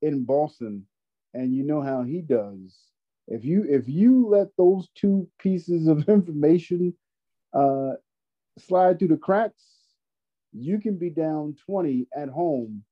[0.01, 0.85] in Boston,
[1.33, 2.73] and you know how he does.
[3.27, 6.93] If you if you let those two pieces of information
[7.53, 7.93] uh,
[8.57, 9.65] slide through the cracks,
[10.53, 12.83] you can be down 20 at home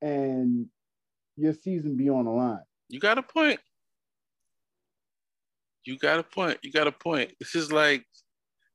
[0.00, 0.66] and
[1.36, 2.64] your season be on the line.
[2.88, 3.60] You got a point.
[5.84, 6.58] You got a point.
[6.62, 7.32] You got a point.
[7.38, 8.04] This is like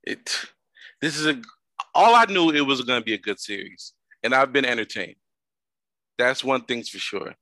[0.04, 0.46] it.
[1.02, 1.42] This is a.
[1.94, 3.94] All I knew it was going to be a good series,
[4.24, 5.16] and I've been entertained.
[6.18, 7.34] That's one thing's for sure.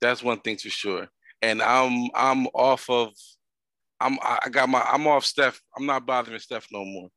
[0.00, 1.08] That's one thing's for sure.
[1.42, 3.12] And I'm I'm off of.
[4.00, 5.60] I'm I got my I'm off Steph.
[5.76, 7.08] I'm not bothering Steph no more.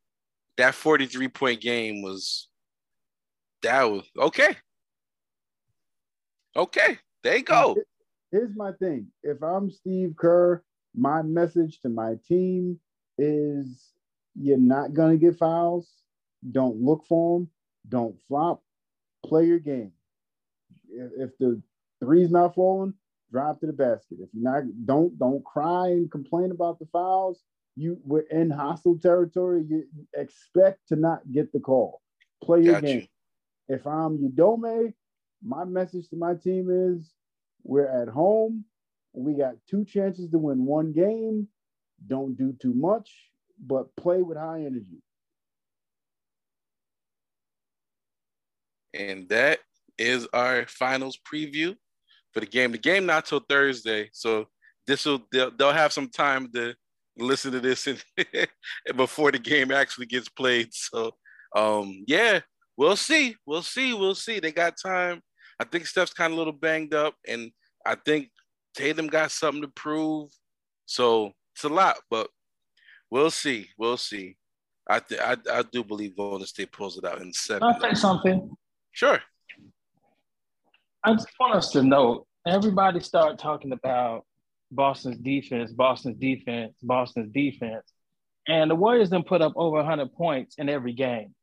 [0.57, 2.47] That 43 point game was.
[3.63, 4.55] That was okay.
[6.55, 7.77] Okay, there you go.
[8.31, 9.07] Here's my thing.
[9.23, 10.63] If I'm Steve Kerr,
[10.95, 12.79] my message to my team
[13.17, 13.91] is
[14.35, 15.89] You're not gonna get fouls.
[16.51, 17.49] Don't look for them.
[17.89, 18.63] Don't flop.
[19.25, 19.91] Play your game.
[20.89, 21.61] If, if the
[21.99, 22.93] three's not falling,
[23.31, 24.19] drive to the basket.
[24.21, 27.41] If you're not, don't don't cry and complain about the fouls.
[27.75, 29.63] You we're in hostile territory.
[29.67, 32.01] You expect to not get the call.
[32.43, 33.01] Play your Got game.
[33.01, 33.07] you.
[33.67, 34.93] If I'm Udoka,
[35.43, 37.11] my message to my team is
[37.63, 38.65] we're at home.
[39.13, 41.47] We got two chances to win one game.
[42.07, 43.11] Don't do too much,
[43.59, 45.03] but play with high energy.
[48.93, 49.59] And that
[49.97, 51.75] is our finals preview
[52.33, 52.71] for the game.
[52.71, 54.47] The game not till Thursday, so
[54.87, 56.73] this will they'll, they'll have some time to
[57.17, 58.03] listen to this and
[58.95, 60.73] before the game actually gets played.
[60.73, 61.11] So,
[61.55, 62.39] um, yeah,
[62.77, 64.39] we'll see, we'll see, we'll see.
[64.39, 65.21] They got time.
[65.59, 67.51] I think Steph's kind of a little banged up, and
[67.85, 68.29] I think
[68.75, 70.29] Tatum got something to prove.
[70.85, 72.29] So it's a lot, but
[73.09, 74.37] we'll see, we'll see.
[74.89, 77.63] I th- I, I do believe Golden State pulls it out in seven.
[77.63, 78.51] I'll say something.
[78.91, 79.19] Sure.
[81.03, 84.25] I just want us to know everybody start talking about
[84.71, 87.85] Boston's defense, Boston's defense, Boston's defense.
[88.47, 91.35] And the Warriors then put up over 100 points in every game.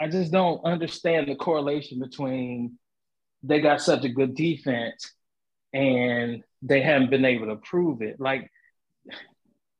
[0.00, 2.78] I just don't understand the correlation between
[3.42, 5.14] they got such a good defense
[5.74, 8.20] and they haven't been able to prove it.
[8.20, 8.50] Like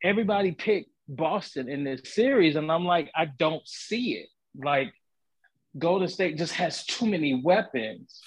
[0.02, 4.28] everybody picked Boston in this series, and I'm like, I don't see it.
[4.57, 4.92] Like
[5.78, 8.20] Golden State just has too many weapons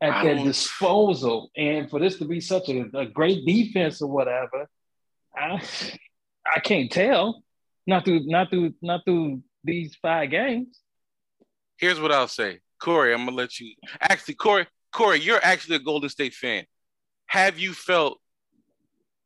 [0.00, 4.68] at their disposal, and for this to be such a, a great defense or whatever,
[5.34, 5.62] I
[6.54, 7.42] I can't tell.
[7.86, 10.80] Not through not through not through these five games.
[11.78, 12.58] Here's what I'll say.
[12.80, 16.64] Corey, I'm gonna let you actually Corey, Corey, you're actually a Golden State fan.
[17.28, 18.20] Have you felt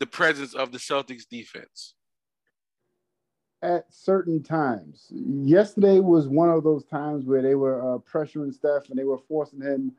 [0.00, 1.94] the presence of the Celtics defense?
[3.62, 8.90] At certain times, yesterday was one of those times where they were uh, pressuring Steph
[8.90, 9.92] and they were forcing him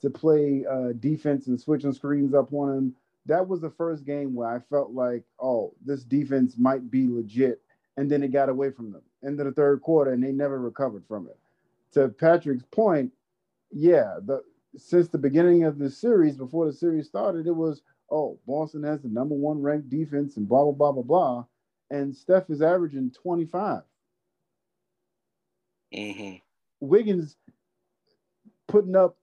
[0.00, 2.94] to play uh, defense and switching screens up on him.
[3.26, 7.60] That was the first game where I felt like, oh, this defense might be legit,
[7.98, 9.02] and then it got away from them.
[9.22, 11.38] Into the third quarter, and they never recovered from it.
[11.92, 13.12] To Patrick's point,
[13.70, 14.42] yeah, the
[14.76, 19.00] since the beginning of the series, before the series started, it was, oh, Boston has
[19.00, 21.44] the number one ranked defense and blah blah blah blah blah,
[21.90, 23.82] and Steph is averaging 25.
[25.94, 26.36] Mm-hmm.
[26.80, 27.36] Wiggins
[28.68, 29.16] putting up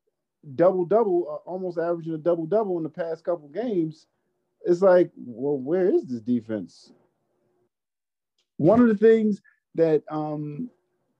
[0.56, 4.08] double double, uh, almost averaging a double double in the past couple games.
[4.66, 6.92] It's like, well, where is this defense?
[8.58, 9.42] One of the things
[9.76, 10.70] that um,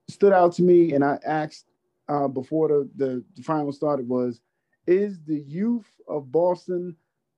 [0.10, 1.67] stood out to me, and I asked
[2.08, 4.40] uh, before the, the the final started, was,
[4.86, 6.96] is the youth of Boston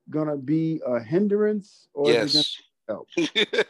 [0.09, 2.45] gonna be a hindrance or is it
[2.87, 3.65] gonna Yes.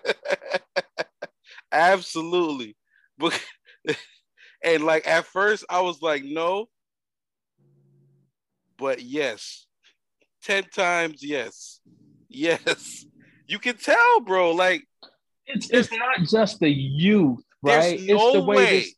[1.72, 2.76] Absolutely.
[3.18, 3.40] But
[4.64, 6.68] and like at first I was like, no.
[8.78, 9.66] But yes.
[10.44, 11.82] 10 times yes.
[12.30, 13.06] Yes.
[13.48, 14.52] You can tell, bro.
[14.52, 14.86] Like
[15.46, 17.98] It's it's not just the youth, right?
[17.98, 18.80] there's no it's the way, way.
[18.80, 18.96] this.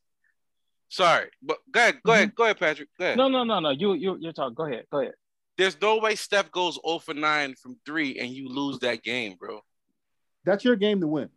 [0.92, 2.36] Sorry, but go ahead, go ahead, mm-hmm.
[2.36, 2.90] go ahead, Patrick.
[3.00, 3.18] Go ahead.
[3.18, 3.70] No, no, no, no.
[3.70, 4.54] You you you're talking.
[4.54, 4.84] Go ahead.
[4.92, 5.14] Go ahead.
[5.58, 9.36] There's no way Steph goes 0 for 9 from three and you lose that game,
[9.40, 9.62] bro.
[10.44, 11.30] That's your game to win.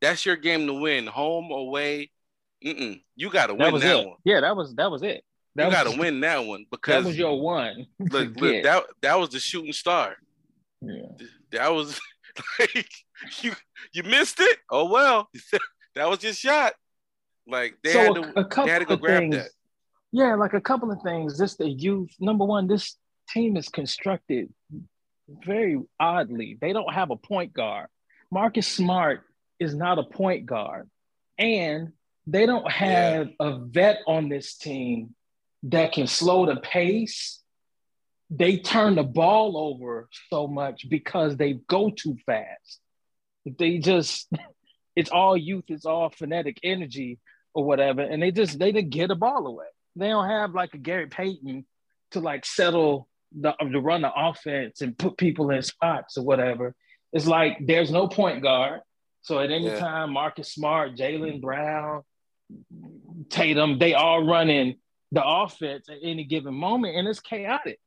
[0.00, 2.10] That's your game to win, home, away.
[2.64, 3.00] Mm-mm.
[3.14, 4.06] You got to That win was that it.
[4.08, 4.16] one.
[4.24, 5.22] Yeah, that was that was it.
[5.54, 7.86] That You got was, to win that one because That was your one.
[8.00, 8.10] look,
[8.40, 8.64] look, get.
[8.64, 10.16] that that was the shooting star.
[10.80, 11.26] Yeah.
[11.52, 12.00] That was
[12.58, 12.88] like
[13.40, 13.52] you
[13.92, 14.58] you missed it.
[14.68, 15.28] Oh well,
[15.94, 16.72] that was your shot.
[17.46, 19.36] Like they so had a, to a couple they had to go of grab things,
[19.36, 19.50] that.
[20.12, 21.38] Yeah, like a couple of things.
[21.38, 22.10] This the youth.
[22.20, 22.96] Number one, this
[23.28, 24.52] team is constructed
[25.28, 26.58] very oddly.
[26.60, 27.88] They don't have a point guard.
[28.30, 29.22] Marcus Smart
[29.58, 30.88] is not a point guard,
[31.38, 31.92] and
[32.26, 35.14] they don't have a vet on this team
[35.64, 37.40] that can slow the pace.
[38.30, 42.80] They turn the ball over so much because they go too fast.
[43.44, 44.28] They just,
[44.96, 47.18] it's all youth, it's all phonetic energy
[47.54, 49.66] or whatever, and they just they didn't get a ball away.
[49.96, 51.64] They don't have like a Gary Payton
[52.10, 56.74] to like settle the to run the offense and put people in spots or whatever.
[57.12, 58.80] It's like there's no point guard.
[59.22, 59.78] So at any Yeah.
[59.78, 62.02] time, Marcus Smart, Jaylen Brown,
[63.30, 64.76] Tatum, they all running
[65.12, 67.78] the offense at any given moment, and it's chaotic.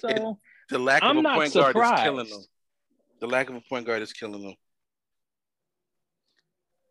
[0.00, 0.38] So
[0.70, 2.42] The lack I'm of a not point guard is killing them.
[3.20, 4.54] The lack of a point guard is killing them.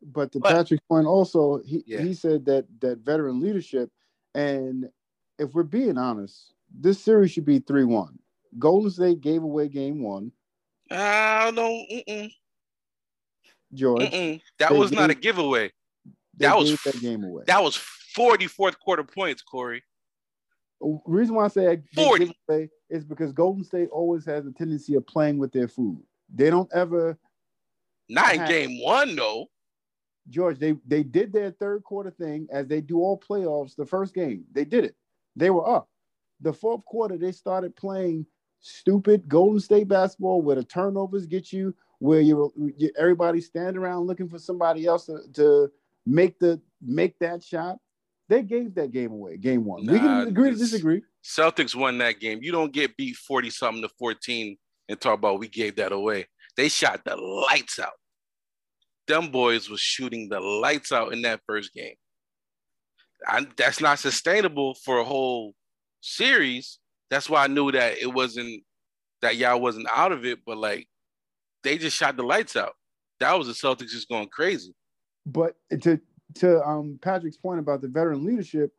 [0.06, 2.02] But to But- Patrick's point, also he, Yeah.
[2.02, 3.90] he said that that veteran leadership,
[4.36, 4.90] and
[5.40, 8.20] if we're being honest, this series should be three one.
[8.60, 10.32] Golden State gave away game one.
[10.92, 11.90] I don't.
[11.90, 12.32] Mm-mm.
[13.74, 14.02] George.
[14.04, 14.42] Mm-mm.
[14.60, 15.72] That was not a giveaway.
[16.38, 17.44] That was that game away.
[17.48, 19.84] That was forty fourth quarter points, Corey.
[21.06, 22.36] Reason why I say 40.
[22.90, 26.04] is because Golden State always has a tendency of playing with their food.
[26.34, 27.18] They don't ever
[28.10, 29.48] Not in game one, though.
[30.30, 33.76] George, they they did their third quarter thing as they do all playoffs.
[33.76, 34.96] The first game, they did it.
[35.36, 35.90] They were up.
[36.42, 38.26] The fourth quarter, they started playing
[38.60, 44.08] stupid Golden State basketball where the turnovers get you, where you, you everybody stand around
[44.08, 45.72] looking for somebody else to, to
[46.06, 47.78] make the make that shot.
[48.30, 49.86] They gave that game away, game one.
[49.86, 51.04] we can agree to disagree.
[51.24, 52.40] Celtics won that game.
[52.42, 54.58] You don't get beat 40 something to 14
[54.90, 56.28] and talk about we gave that away.
[56.56, 57.94] They shot the lights out.
[59.08, 61.96] Them boys was shooting the lights out in that first game.
[63.28, 65.54] I, that's not sustainable for a whole
[66.02, 66.80] series.
[67.10, 68.64] That's why I knew that it wasn't
[69.22, 70.88] that y'all wasn't out of it, but like
[71.64, 72.74] they just shot the lights out.
[73.20, 74.74] That was the Celtics just going crazy.
[75.26, 76.00] But to
[76.36, 78.72] to um Patrick's point about the veteran leadership,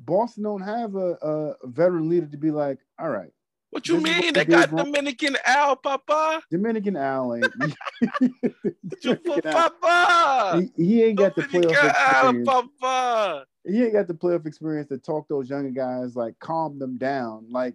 [0.00, 3.30] Boston don't have a, a veteran leader to be like, all right,
[3.74, 4.32] What you This mean?
[4.34, 4.70] They got.
[4.70, 6.44] Dominican Al, Papa.
[6.48, 7.52] Dominican Al ain't
[9.02, 10.62] Dominican Al, Papa.
[10.76, 12.48] he, he ain't got the Dominican playoff Al, experience.
[12.80, 13.46] Papa.
[13.66, 17.46] He ain't got the playoff experience to talk those younger guys, like calm them down.
[17.50, 17.74] Like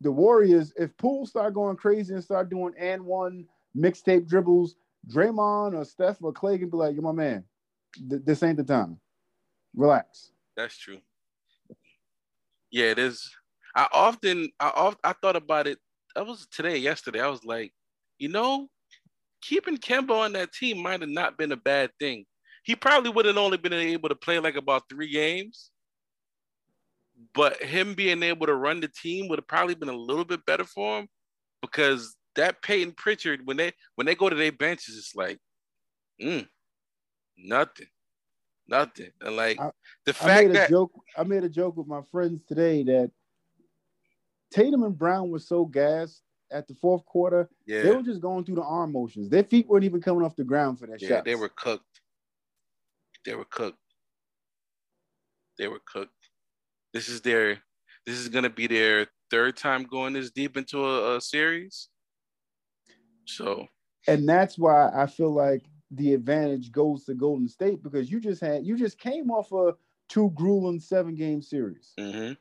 [0.00, 3.44] the Warriors, if Poole start going crazy and start doing and one
[3.76, 4.76] mixtape dribbles,
[5.12, 7.44] Draymond or Steph or Clay can be like, "You're my man.
[8.08, 8.98] Th- this ain't the time.
[9.74, 11.00] Relax." That's true.
[12.70, 13.30] Yeah, it is.
[13.76, 15.78] I often, I oft, I thought about it.
[16.16, 17.20] That was today, yesterday.
[17.22, 17.72] I was like,
[18.20, 18.68] you know,
[19.42, 22.26] keeping Kemba on that team might have not been a bad thing.
[22.64, 25.72] He probably would have only been able to play like about three games,
[27.34, 30.46] but him being able to run the team would have probably been a little bit
[30.46, 31.08] better for him
[31.62, 35.38] because that Payton Pritchard, when they when they go to their benches, it's like,
[36.22, 36.48] mm,
[37.38, 37.88] nothing,
[38.68, 39.70] nothing, and like I-
[40.06, 40.92] the I fact made a that joke.
[41.16, 43.10] I made a joke with my friends today that
[44.50, 47.48] Tatum and Brown were so gassed at the fourth quarter.
[47.66, 49.28] yeah, They were just going through the arm motions.
[49.28, 51.24] Their feet weren't even coming off the ground for their Yeah, shots.
[51.24, 52.00] they were cooked.
[53.24, 53.78] They were cooked.
[55.58, 56.12] They were cooked.
[56.92, 57.58] This is their.
[58.04, 61.88] This is gonna be their third time going this deep into a, a series.
[63.24, 63.66] So
[64.06, 68.40] and that's why I feel like the advantage goes to Golden State because you just
[68.40, 69.74] had you just came off a
[70.08, 71.92] two grueling seven game series.
[71.98, 72.32] hmm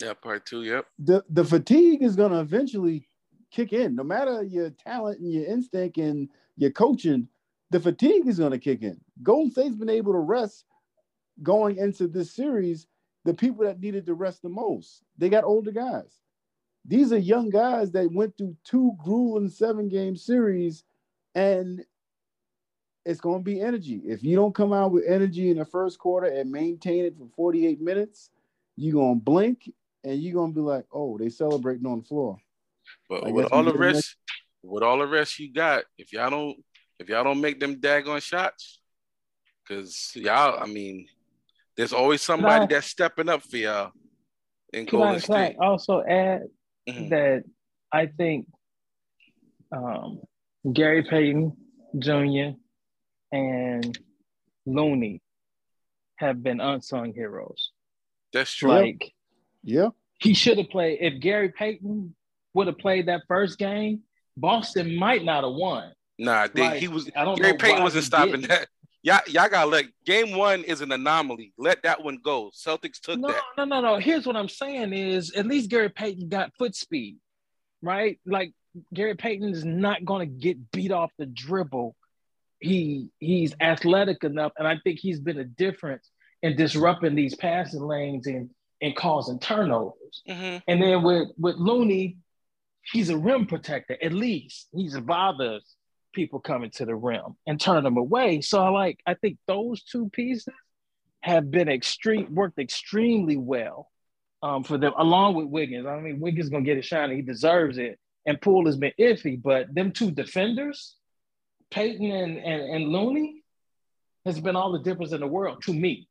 [0.00, 0.62] yeah, part two.
[0.64, 0.86] Yep.
[0.98, 3.08] The the fatigue is gonna eventually
[3.50, 7.28] kick in, no matter your talent and your instinct and your coaching.
[7.70, 9.00] The fatigue is gonna kick in.
[9.22, 10.64] Golden State's been able to rest
[11.42, 12.86] going into this series.
[13.24, 16.20] The people that needed to rest the most, they got older guys.
[16.88, 20.84] These are young guys that went through two grueling seven game series,
[21.34, 21.84] and
[23.04, 24.00] it's going to be energy.
[24.06, 27.28] If you don't come out with energy in the first quarter and maintain it for
[27.36, 28.30] 48 minutes,
[28.76, 29.70] you're going to blink
[30.04, 32.38] and you're going to be like, oh, they celebrating on the floor.
[33.08, 34.16] But I with all the get the rest,
[34.62, 36.56] with all the rest you got, if y'all don't,
[36.98, 38.80] if y'all don't make them daggone shots,
[39.66, 41.06] because y'all, I mean,
[41.76, 43.92] there's always somebody I- that's stepping up for y'all
[44.72, 45.56] in Can I, Golden can I State.
[45.60, 46.42] also add
[46.88, 47.08] Mhm.
[47.10, 47.44] that
[47.92, 48.46] I think
[49.70, 50.20] um,
[50.72, 51.54] Gary Payton
[51.98, 52.56] Jr.
[53.32, 53.98] and
[54.66, 55.20] Looney
[56.16, 57.72] have been unsung heroes.
[58.32, 58.70] That's true.
[58.70, 59.12] Like
[59.62, 59.88] Yeah.
[60.20, 60.98] he should have played.
[61.00, 62.14] If Gary Payton
[62.54, 64.02] would have played that first game,
[64.36, 65.92] Boston might not have won.
[66.18, 67.08] Nah, they, Like, he was.
[67.16, 68.48] I don't Gary know Payton wasn't stopping didn't.
[68.48, 68.68] that.
[69.04, 71.52] Y'all, y'all got to let game one is an anomaly.
[71.56, 72.50] Let that one go.
[72.52, 73.40] Celtics took No, that.
[73.56, 73.96] no, no, no.
[73.98, 77.16] Here's what I'm saying is at least Gary Payton got foot speed,
[77.80, 78.18] right?
[78.26, 78.52] Like
[78.92, 81.94] Gary Payton is not going to get beat off the dribble.
[82.58, 86.10] He he's athletic enough, and I think he's been a difference
[86.42, 88.50] in disrupting these passing lanes and
[88.80, 90.22] and causing turnovers.
[90.28, 90.62] Mhm.
[90.66, 92.18] And then with with Looney,
[92.92, 93.96] he's a rim protector.
[94.02, 95.76] At least he's a bothers
[96.12, 98.40] people coming to the rim and turn them away.
[98.40, 100.52] So I like I think those two pieces
[101.20, 103.90] have been extreme worked extremely well
[104.42, 105.86] um, for them, along with Wiggins.
[105.86, 107.98] I mean, Wiggins gonna get a shine; he deserves it.
[108.26, 110.96] And Poole has been iffy, but them two defenders,
[111.70, 113.42] Payton and, and and Looney,
[114.24, 116.08] has been all the difference in the world to me.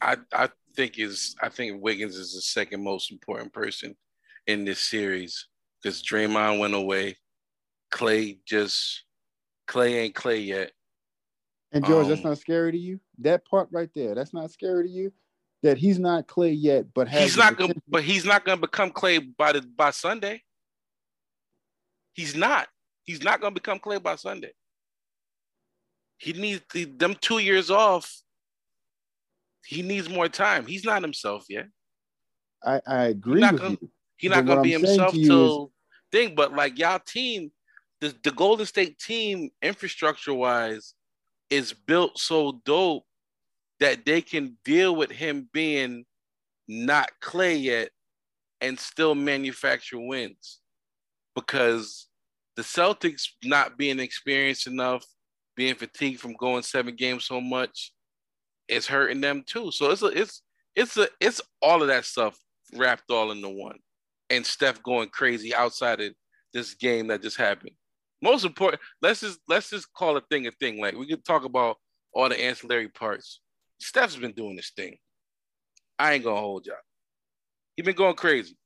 [0.00, 3.96] I, I think is I think Wiggins is the second most important person
[4.46, 5.48] in this series
[5.82, 7.16] because Draymond went away.
[7.90, 9.04] Clay just
[9.66, 10.72] Clay ain't Clay yet.
[11.72, 13.00] And George, that's Um, not scary to you?
[13.18, 15.12] That part right there, that's not scary to you?
[15.62, 18.90] That he's not Clay yet, but has He's not gonna, but he's not gonna become
[18.90, 20.42] Clay by the by Sunday.
[22.12, 22.68] He's not.
[23.02, 24.52] He's not gonna become Clay by Sunday.
[26.18, 28.22] He needs the, them two years off.
[29.66, 30.66] He needs more time.
[30.66, 31.66] He's not himself yet.
[32.64, 33.90] I, I agree not with gonna- you.
[34.16, 35.72] He's not gonna be I'm himself till
[36.12, 36.34] thing.
[36.34, 37.50] But like y'all team,
[38.00, 40.94] the, the Golden State team infrastructure wise
[41.50, 43.04] is built so dope
[43.80, 46.04] that they can deal with him being
[46.68, 47.90] not Clay yet
[48.60, 50.60] and still manufacture wins
[51.34, 52.06] because
[52.56, 55.04] the Celtics not being experienced enough,
[55.56, 57.92] being fatigued from going seven games so much,
[58.68, 59.70] it's hurting them too.
[59.72, 60.42] So it's a, it's
[60.74, 62.38] it's a it's all of that stuff
[62.74, 63.78] wrapped all into one,
[64.30, 66.12] and Steph going crazy outside of
[66.52, 67.72] this game that just happened.
[68.22, 70.80] Most important, let's just let's just call a thing a thing.
[70.80, 71.76] Like we could talk about
[72.12, 73.40] all the ancillary parts.
[73.80, 74.96] Steph's been doing this thing.
[75.98, 76.76] I ain't gonna hold y'all.
[77.76, 78.56] He been going crazy.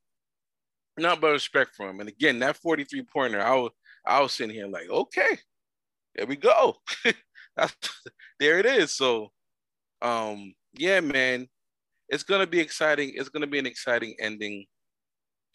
[0.99, 2.01] Not but respect for him.
[2.01, 3.71] And again, that 43 pointer, I was
[4.07, 5.39] I was sitting here like, okay,
[6.15, 6.77] there we go.
[8.41, 8.95] There it is.
[8.95, 9.33] So
[10.03, 11.49] um, yeah, man,
[12.09, 13.13] it's gonna be exciting.
[13.15, 14.67] It's gonna be an exciting ending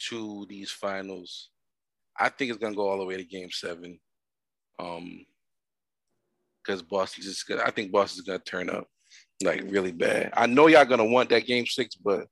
[0.10, 1.50] to these finals.
[2.20, 4.00] I think it's gonna go all the way to game seven.
[4.80, 5.26] Um,
[6.64, 8.88] because Boston's just gonna I think Boston's gonna turn up
[9.44, 10.32] like really bad.
[10.34, 12.28] I know y'all gonna want that game six, but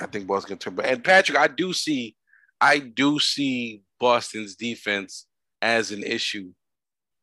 [0.00, 0.74] I think Boston's gonna turn.
[0.74, 2.16] But and Patrick, I do see,
[2.60, 5.26] I do see Boston's defense
[5.60, 6.50] as an issue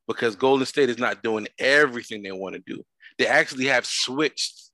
[0.07, 2.83] because Golden State is not doing everything they want to do.
[3.19, 4.71] They actually have switched.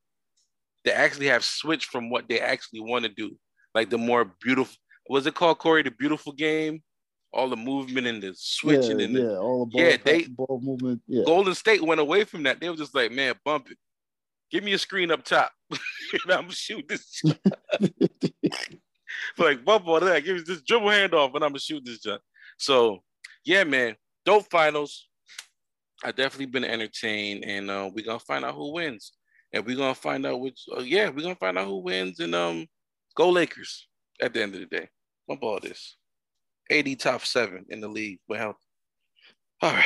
[0.85, 3.35] They actually have switched from what they actually want to do,
[3.73, 4.75] like the more beautiful.
[5.09, 5.81] Was it called Corey?
[5.81, 6.83] The beautiful game,
[7.33, 10.27] all the movement and the switching yeah, and the yeah, all the ball, Yeah, they-
[10.27, 11.01] ball movement.
[11.07, 12.61] Yeah, Golden State went away from that.
[12.61, 13.77] They were just like, man, bump it.
[14.51, 15.51] Give me a screen up top.
[15.71, 17.23] and I'm shoot this.
[19.39, 20.23] like bump all that.
[20.23, 22.21] Give me this dribble handoff, and I'm gonna shoot this jump.
[22.57, 22.99] So
[23.43, 25.07] yeah, man, dope finals.
[26.03, 29.13] I definitely been entertained, and uh, we're gonna find out who wins,
[29.53, 30.65] and we're gonna find out which.
[30.75, 32.67] Uh, yeah, we're gonna find out who wins, and um,
[33.15, 33.87] go Lakers
[34.21, 34.89] at the end of the day.
[35.27, 35.97] Bump all this.
[36.69, 38.19] AD top seven in the league.
[38.27, 38.57] Well,
[39.61, 39.85] all right.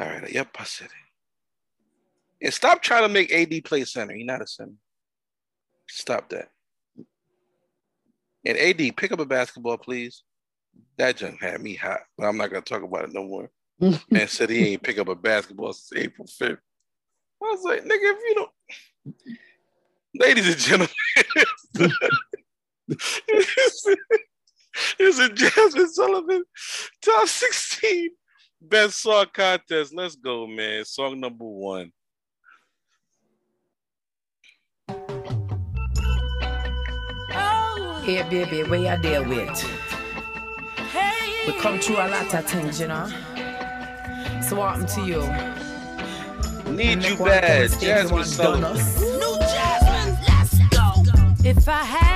[0.00, 0.32] All right.
[0.32, 2.46] Yep, I said it.
[2.46, 4.14] And stop trying to make AD play center.
[4.14, 4.72] He's not a center.
[5.88, 6.48] Stop that.
[8.44, 10.24] And AD, pick up a basketball, please.
[10.98, 13.50] That junk had me hot, but I'm not gonna talk about it no more.
[14.10, 16.58] Man said he ain't pick up a basketball since April 5th.
[17.42, 18.50] I was like, nigga, if you don't
[20.14, 20.88] ladies and gentlemen,
[24.98, 26.44] it's a Jazmine Sullivan
[27.04, 28.10] top 16
[28.60, 29.94] best song contest.
[29.94, 30.84] Let's go, man.
[30.84, 31.92] Song number one.
[38.04, 39.64] Hey baby, where you there with?
[41.46, 43.31] We come through a lot of things, you know.
[44.48, 45.22] So what to you?
[46.72, 48.60] Need you Make one of them bad, Jazmine Sullivan.
[48.62, 49.00] donuts.
[49.00, 51.48] New Jazmine, let's go.
[51.48, 52.11] If I had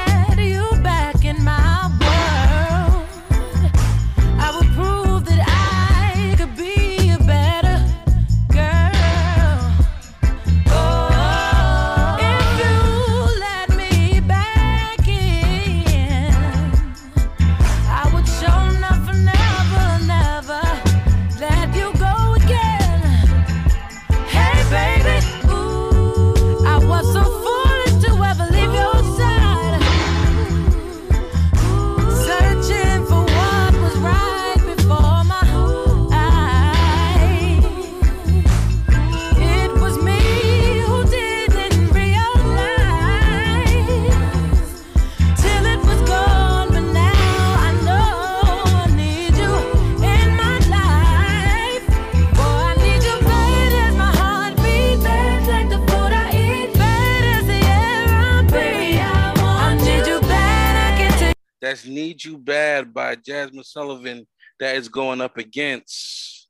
[62.17, 64.27] Need You Bad by Jazmine Sullivan
[64.59, 66.49] that is going up against.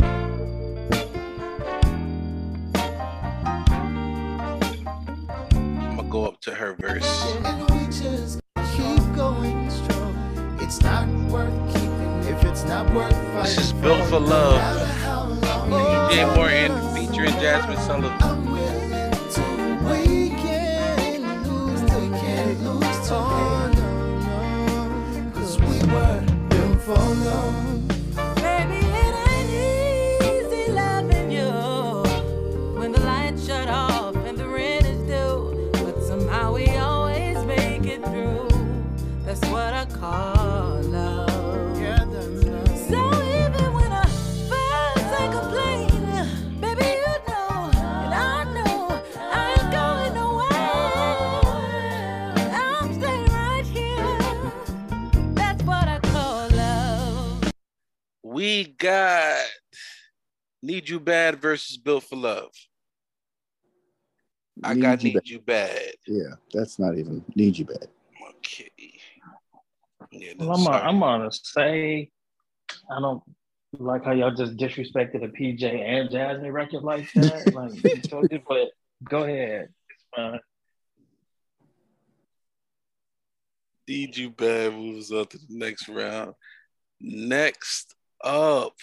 [0.00, 0.06] I'm
[5.96, 7.34] gonna go up to her verse.
[7.44, 8.38] And we just
[8.76, 10.56] keep going strong.
[10.60, 13.42] It's not worth keeping if it's not worth fighting.
[13.42, 14.52] This is built for love.
[14.52, 16.10] No matter how long.
[16.10, 18.85] PJ Morton featuring Jazmine Sullivan.
[26.86, 27.45] Built
[58.36, 59.46] We got
[60.62, 62.50] Need You Bad versus Built for Love.
[64.62, 65.28] I got You Need Bad.
[65.30, 65.92] You Bad.
[66.06, 67.88] Yeah, that's not even need you bad.
[68.28, 68.68] Okay.
[70.12, 70.82] Yeah, Well, I'm, sorry.
[70.82, 72.10] I'm gonna say,
[72.90, 73.22] I don't
[73.78, 77.46] like how y'all just disrespected a PJ and Jazmine record like that.
[77.54, 78.68] like, so just- but
[79.08, 79.70] go ahead.
[79.88, 80.40] It's fine.
[83.88, 86.34] Need You Bad moves up to the next round.
[87.00, 87.95] Next
[88.26, 88.74] up.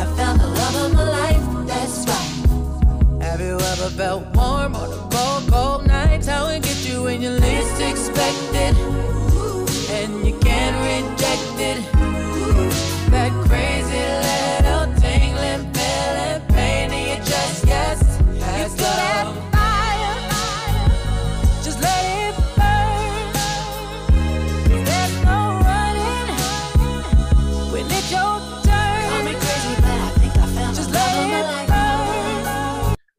[0.00, 1.66] I found the love of my life.
[1.66, 3.22] That's right.
[3.22, 6.24] Have you ever felt warm on a cold, cold night?
[6.24, 8.74] How it get you when you least expect it,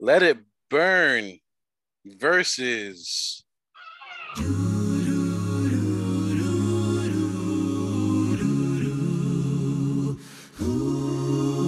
[0.04, 1.38] Let It Burn
[2.04, 3.44] versus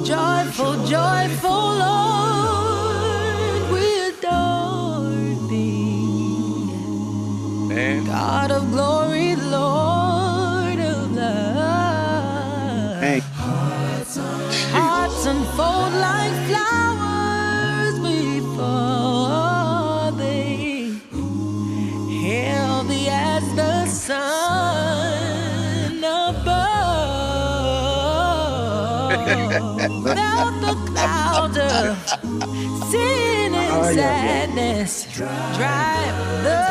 [0.03, 6.73] Joyful, joyful Lord, we adore thee.
[7.69, 8.05] man.
[8.05, 12.99] God of glory, Lord of love.
[12.99, 13.21] Hey,
[14.73, 16.22] Hearts unfold like
[24.07, 26.43] sun above.
[30.03, 31.97] Without the clouds of
[32.91, 33.95] sin and Oh, yeah, yeah.
[33.95, 36.63] sadness, drive the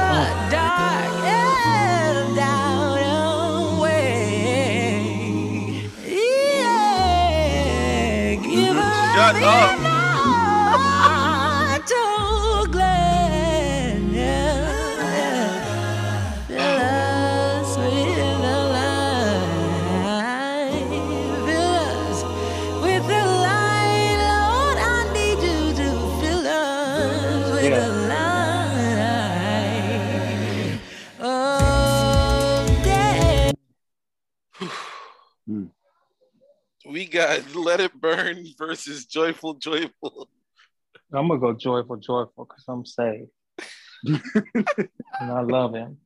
[0.51, 3.01] dark and doubt
[3.79, 4.93] away.
[6.07, 6.75] Yeah,
[8.37, 9.92] give her Shut up.
[39.13, 40.29] Joyful Joyful.
[41.13, 43.29] I'm gonna go joyful, joyful, because I'm saved.
[44.07, 44.21] and
[45.21, 45.99] I love him.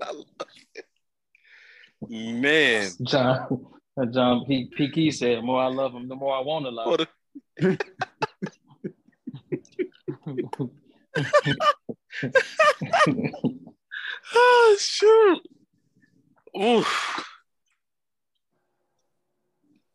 [2.08, 2.90] Man.
[3.06, 3.66] John
[3.98, 4.70] uh, John P.
[4.76, 4.90] P.
[4.90, 7.00] Kee said, the more I love him, the more I want to love
[7.58, 7.78] him.
[14.34, 15.40] Oh shoot.
[16.60, 17.24] Oof.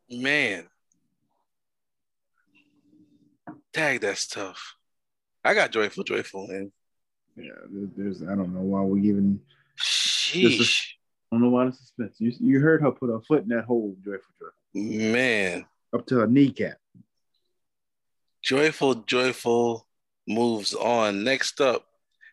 [0.09, 0.67] Man.
[3.77, 4.75] Tag, that's tough.
[5.45, 6.71] I got joyful, joyful, man.
[7.35, 9.39] yeah, there- there's I don't know why we even
[9.79, 10.93] Sheesh.
[11.31, 12.15] I don't know why the suspense.
[12.19, 15.67] You you heard her put her foot in that hole, joyful, joyful, Man.
[15.93, 16.79] up to her kneecap.
[18.41, 19.87] Joyful, joyful
[20.27, 21.23] moves on.
[21.23, 21.85] Next up,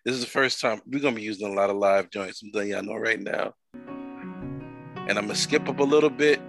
[0.07, 2.42] this is the first time we're gonna be using a lot of live joints.
[2.42, 3.55] I'm letting y'all know right now.
[3.74, 6.40] And I'm gonna skip up a little bit.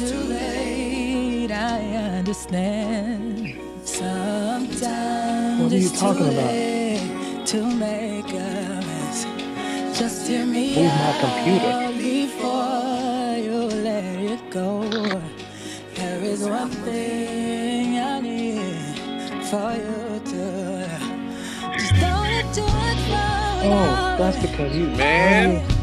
[0.00, 1.80] Too late, I
[2.18, 3.54] understand.
[3.84, 6.52] Sometimes What are you it's talking too about?
[6.52, 9.26] late to make a mess.
[9.98, 11.74] Just hear me Move my computer.
[11.98, 14.70] before you let it go.
[15.96, 20.44] There is one thing I need for you to
[21.78, 23.02] just don't have too much.
[23.62, 25.60] Oh, that's because you Man.
[25.68, 25.79] Don't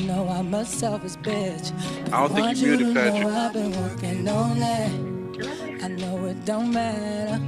[0.08, 1.72] know I'm a selfish bitch.
[2.08, 3.26] I don't think Want you muted to know Patrick.
[3.34, 4.92] I've been working on that.
[5.84, 7.42] I know it don't matter.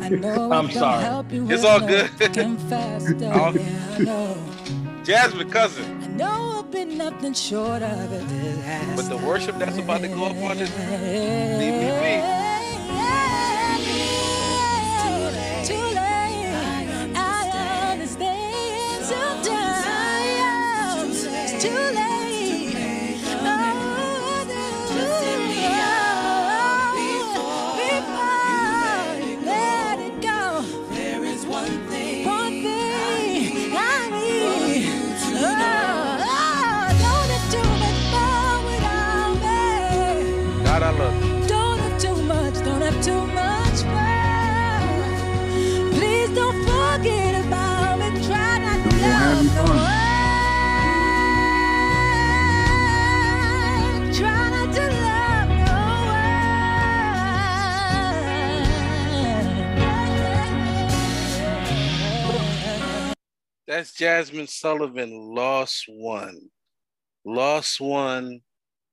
[0.00, 1.02] I know I'm it sorry.
[1.02, 2.08] help you It's all good.
[2.20, 3.26] working faster.
[3.32, 4.36] I'll- yeah, I know.
[5.02, 6.02] Jazmine cousin.
[6.02, 8.96] I know I've been nothing short of a disaster.
[8.96, 12.55] But the worship that's about to go up on this DBB.
[63.66, 66.50] That's Jazmine Sullivan, Lost One.
[67.24, 68.42] Lost One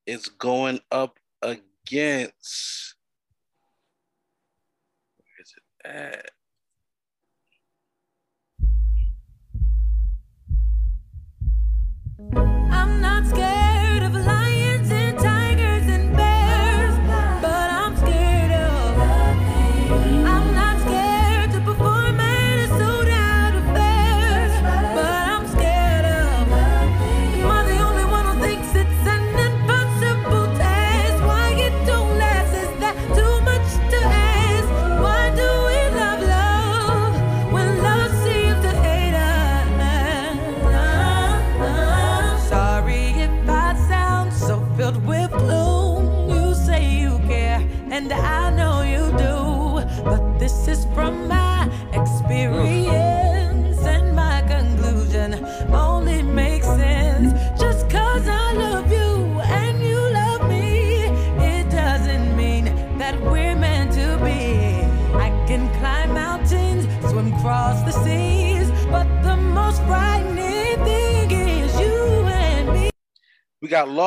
[0.07, 2.95] is going up against.
[5.17, 6.29] Where is it at?
[12.71, 13.62] I'm not scared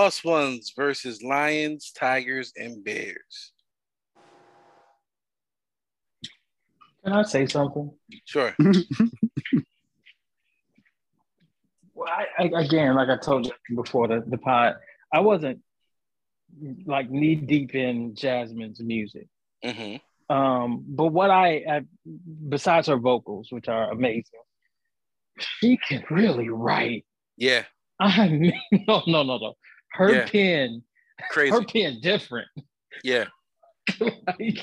[0.06, 3.52] Lost Ones versus Lions, Tigers, and Bears.
[7.02, 7.90] Can I say something?
[8.24, 8.54] Sure.
[11.98, 14.74] Well, I, I, again, like I told you before the, the pod,
[15.10, 15.60] I wasn't
[16.84, 19.28] like knee deep in Jazmine's music.
[19.64, 19.96] hmm
[20.28, 21.80] Um, but what I, I,
[22.50, 24.42] besides her vocals, which are amazing,
[25.38, 27.06] she can really write.
[27.38, 27.64] Yeah,
[27.98, 29.54] I mean, no, no, no, no.
[29.92, 30.28] Her Yeah.
[30.28, 30.82] pen,
[31.30, 31.50] crazy.
[31.52, 32.48] her pen different.
[33.04, 33.26] Yeah,
[34.00, 34.58] like,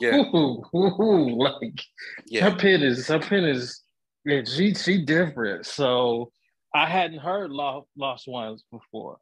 [0.00, 1.80] yeah, ooh, ooh, like
[2.26, 2.48] yeah.
[2.50, 3.82] her pen is her pen is
[4.24, 5.66] yeah, she she different.
[5.66, 6.32] So
[6.74, 9.18] I hadn't heard Lost, Lost Ones before.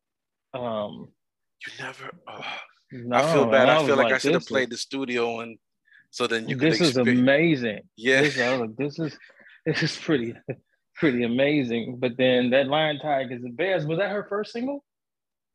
[0.54, 1.08] Um,
[1.66, 2.10] You never.
[2.28, 2.44] oh,
[2.92, 3.62] no, I feel bad.
[3.62, 5.56] and I feel like, I should have played is- the studio one,
[6.10, 6.56] so then you.
[6.56, 7.80] This is amazing.
[7.96, 9.16] Yeah, This, I like, this is
[9.66, 10.34] this is pretty
[10.96, 11.98] pretty amazing.
[11.98, 14.84] But then that Lion Tiger is the Bears was that her first single?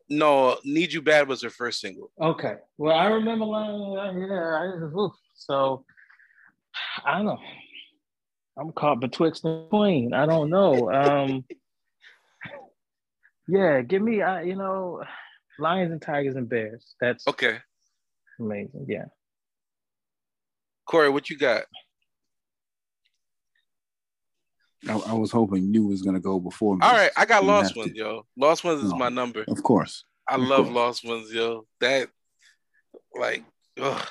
[0.09, 2.11] No, "Need You Bad" was her first single.
[2.19, 2.55] Okay.
[2.77, 4.19] Well, I remember Lion.
[4.19, 4.79] Yeah.
[4.95, 5.07] I.
[5.35, 5.85] So
[7.05, 7.39] I don't know.
[8.57, 10.13] I'm caught betwixt the queen.
[10.13, 10.91] I don't know.
[10.91, 11.45] Um,
[13.47, 14.15] yeah, give me.
[14.17, 15.03] You know,
[15.59, 16.95] Lions and Tigers and Bears.
[16.99, 17.57] That's Okay,
[18.39, 18.85] amazing.
[18.87, 19.05] Yeah.
[20.85, 21.63] Corey, what you got?
[24.87, 26.85] I, I was hoping you was gonna go before me.
[26.85, 27.79] All right, I got Lost have to.
[27.79, 28.25] Ones, yo.
[28.37, 29.43] Lost Ones is my number.
[29.47, 30.05] Of course.
[30.27, 30.75] I Of love course.
[30.75, 31.65] Lost Ones, yo.
[31.81, 32.07] That,
[33.13, 33.43] like,
[33.81, 34.07] ugh.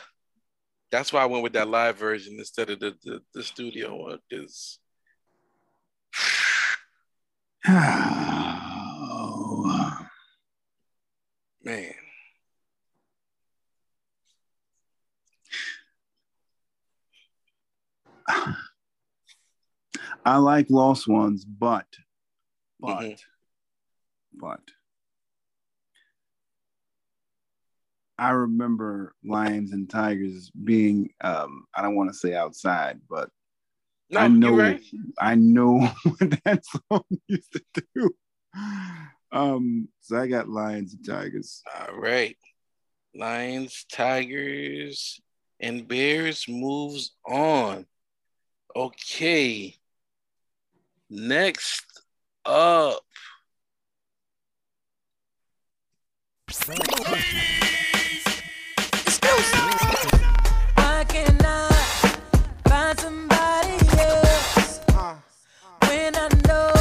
[0.91, 4.19] That's why I went with that live version instead of the the, the studio one.
[4.29, 4.79] Because
[7.67, 7.71] Oh,
[11.63, 11.93] man,
[20.25, 21.87] I like Lost Ones, but,
[22.81, 23.19] but, Mhm.
[24.35, 24.61] but,
[28.19, 33.31] I remember Lions and Tigers being, um, I don't want to say outside, but
[34.11, 34.83] no, I know, right.
[35.21, 38.11] I know what that song used to do.
[39.31, 41.63] Um, so I got Lions and Tigers.
[41.79, 42.37] All right,
[43.15, 45.21] Lions, Tigers,
[45.61, 47.87] and Bears moves on.
[48.75, 49.77] Okay,
[51.11, 52.03] next
[52.45, 53.01] up,
[56.67, 57.05] Why can't
[60.77, 61.73] I cannot
[62.65, 64.81] find somebody else
[65.87, 66.73] when I know,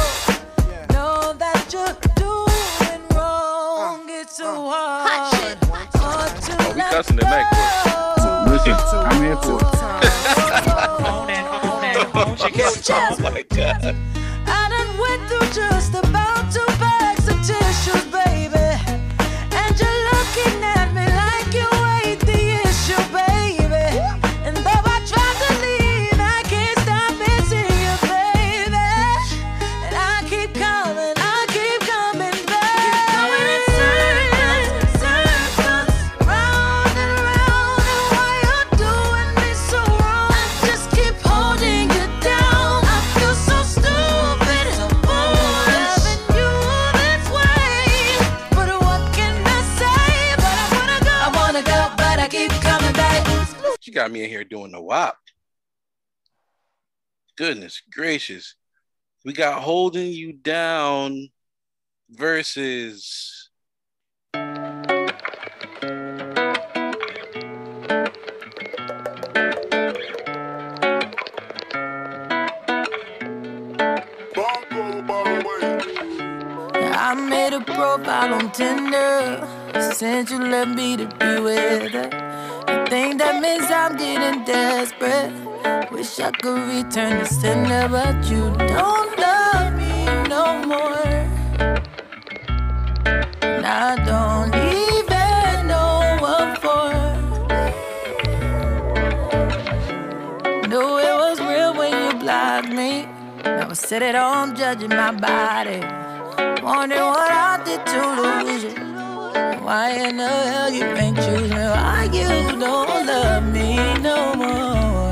[0.92, 4.06] know that you're doing wrong?
[4.08, 5.58] It's so hard.
[5.94, 7.46] hard to Oh, we cussing tonight,
[8.16, 8.52] go.
[8.52, 8.74] Listen,
[9.06, 9.77] I'm here for it.
[12.56, 13.94] Oh my god.
[14.46, 16.17] I done went through just about
[57.38, 58.56] Goodness gracious.
[59.24, 61.28] We got holding you down
[62.10, 63.48] versus
[76.90, 79.46] I made a profile on Tinder.
[79.92, 82.27] Since you left me to be with her.
[82.68, 85.32] I think that means I'm getting desperate.
[85.90, 91.08] Wish I could return the sender, but you don't love me no more.
[93.40, 94.54] And I don't
[94.84, 96.92] even know what for.
[100.68, 103.06] Knew it was real when you blocked me.
[103.44, 105.80] Now I sit at home judging my body.
[106.62, 108.87] Wondering what I did to lose you.
[109.64, 111.56] Why in the hell you ain't choose me?
[111.56, 115.10] Why you don't love me no more?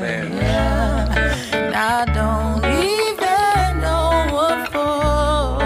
[0.00, 0.32] Man.
[0.32, 1.72] Yeah.
[1.74, 5.58] I don't even know what for.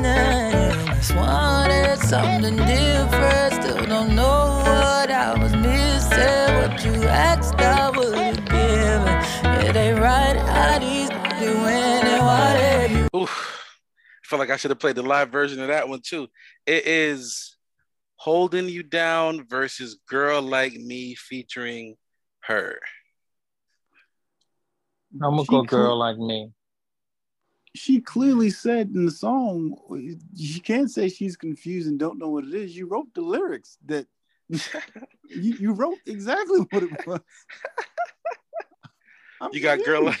[0.00, 3.54] Nah, just wanted something different.
[3.54, 6.54] Still don't know what I was missing.
[6.58, 9.66] What you asked, I would've given.
[9.66, 11.08] It ain't right how these
[11.40, 12.22] doing it.
[12.22, 13.08] What have you?
[13.20, 13.57] Oof.
[14.28, 16.28] I feel like I should have played the live version of that one too.
[16.66, 17.56] It is
[18.16, 21.96] Holding You Down versus Girl Like Me featuring
[22.40, 22.78] her.
[25.14, 25.64] I'm gonna She go cool.
[25.64, 26.52] girl like me.
[27.74, 29.74] She clearly said in the song,
[30.34, 32.76] you can't say she's confused and don't know what it is.
[32.76, 34.06] You wrote the lyrics that
[34.50, 34.60] you,
[35.30, 37.20] you wrote exactly what it was.
[39.40, 40.20] I'm You got Girl Like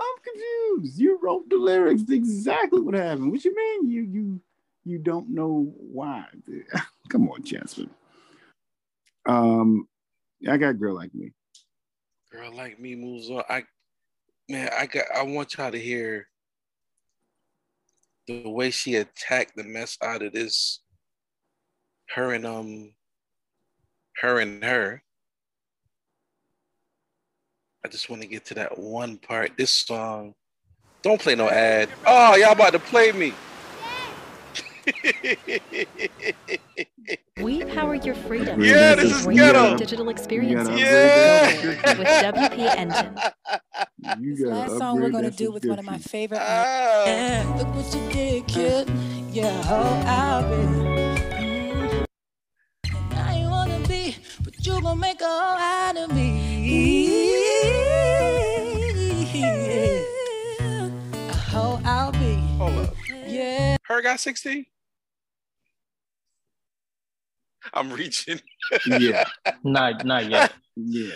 [0.00, 0.98] I'm confused.
[0.98, 3.30] You wrote the lyrics exactly what happened.
[3.30, 3.90] What you mean?
[3.90, 4.40] You you
[4.84, 6.24] you don't know why?
[7.08, 7.90] Come on, Jazmine.
[9.26, 9.88] Um,
[10.48, 11.32] I got girl like me.
[12.30, 13.42] Girl Like Me moves on.
[13.48, 13.64] I
[14.48, 16.28] man, I got I want y'all to hear
[18.26, 20.80] the way she attacked the mess out of this
[22.10, 22.92] her and um
[24.18, 25.02] her and her.
[27.86, 29.52] I just want to get to that one part.
[29.56, 30.34] This song.
[31.02, 31.88] Don't play no ad.
[32.04, 33.32] Oh, y'all about to play me.
[37.40, 38.60] We power your freedom.
[38.60, 39.76] Yeah, this These is radio ghetto.
[39.76, 40.80] Digital experiences.
[40.80, 41.60] Yeah.
[41.96, 43.16] With WP Engine.
[44.18, 47.04] You This last song we're gonna do with one of my favorite Ah.
[47.06, 48.90] Yeah, look what you did, kid.
[49.30, 50.56] Yeah, oh, I'll be.
[51.36, 52.06] Mm.
[53.12, 57.55] And I ain't wanna be, but you gon' make a whole out of me.
[63.88, 64.66] Her got 16?
[67.74, 68.40] I'm reaching.
[68.86, 69.24] Yeah,
[69.64, 70.52] Not not yet.
[70.76, 71.12] yeah.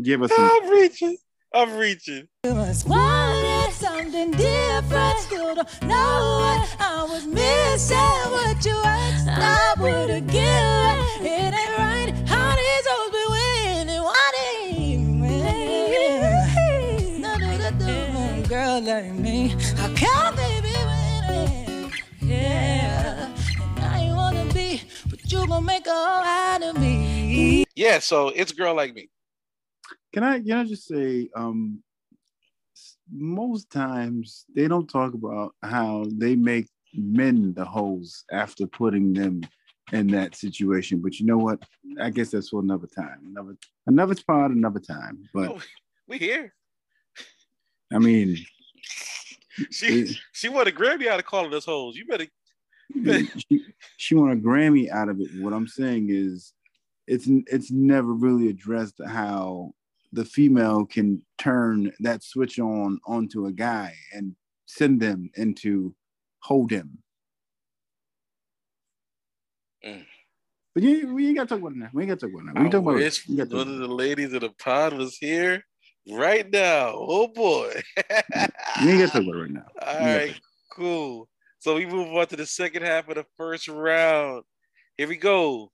[0.00, 0.48] Give us some.
[0.52, 1.16] I'm reaching.
[1.52, 2.28] I'm reaching.
[2.44, 5.18] You must wanted something different.
[5.18, 7.96] Still don't know what I was missing.
[7.96, 11.26] What you asked, I would've given.
[11.26, 14.02] It ain't right how these hoes be winning.
[14.02, 15.20] What ain't
[17.20, 19.48] no, no, no, no, girl like me.
[19.76, 20.36] How can
[25.32, 27.64] you gon' make a whole out of me.
[27.76, 29.08] Yeah, so it's a girl like me.
[30.12, 31.82] Can I can I just say, um,
[33.10, 39.42] most times they don't talk about how they make men the hoes after putting them
[39.92, 41.00] in that situation.
[41.00, 41.62] But you know what?
[42.00, 43.56] I guess that's for another time, another
[43.86, 45.28] another spot, another time.
[45.32, 45.60] But Oh,
[46.08, 46.54] we here.
[47.92, 48.36] I mean,
[49.70, 51.96] she she won a Grammy out of calling us hoes.
[51.96, 52.26] You better
[53.04, 53.64] she,
[53.96, 55.28] she won a Grammy out of it.
[55.38, 56.52] What I'm saying is,
[57.06, 59.72] it's it's never really addressed how
[60.12, 64.34] the female can turn that switch on onto a guy and
[64.66, 65.94] send them into
[66.42, 66.98] hold him.
[69.84, 70.04] Mm.
[70.74, 71.90] But you, we ain't gotta talk about it now.
[71.92, 72.60] We ain't gotta talk about it now.
[72.60, 73.04] We I talk about it.
[73.04, 75.64] wish We talk one about of the ladies of the pod was here
[76.08, 76.92] right now.
[76.94, 77.72] Oh boy.
[78.82, 79.66] We ain't gotta talk about it right now.
[79.86, 80.40] All right,
[80.72, 81.28] cool.
[81.60, 84.44] So we move on to the second half of the first round.
[84.96, 85.70] Here we go.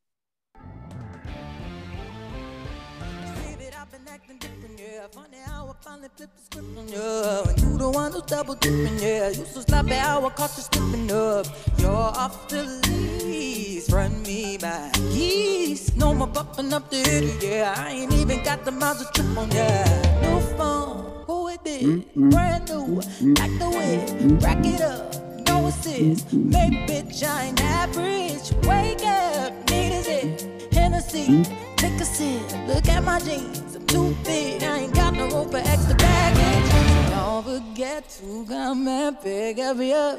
[6.89, 9.29] Yeah, and you the one who's double dipping, yeah.
[9.29, 11.47] You so sloppy, how I caught you slipping up.
[11.79, 15.95] You're off the lease, run me my keys.
[15.97, 17.75] No more bumping up the hill, yeah.
[17.77, 20.21] I ain't even got the miles to trip on, yeah.
[20.23, 21.83] No phone, who it is?
[21.85, 22.31] Mm-mm.
[22.33, 23.01] Brand new,
[23.35, 25.26] like the wind, rack it up.
[25.67, 28.53] Assist, maybe bitch, I ain't average.
[28.69, 30.73] Wake up, need is it?
[30.73, 31.43] Hennessy,
[31.77, 33.75] take a sip, look at my jeans.
[33.75, 37.11] I'm too big, I ain't got no room for extra baggage.
[37.11, 40.19] Don't forget to come and pick up your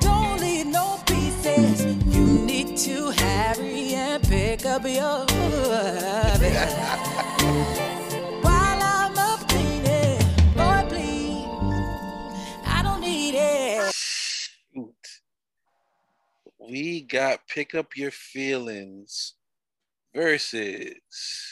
[0.00, 1.84] Don't leave no pieces.
[2.06, 5.26] You need to hurry and pick up your
[16.72, 19.34] We got pick up your feelings
[20.14, 21.51] versus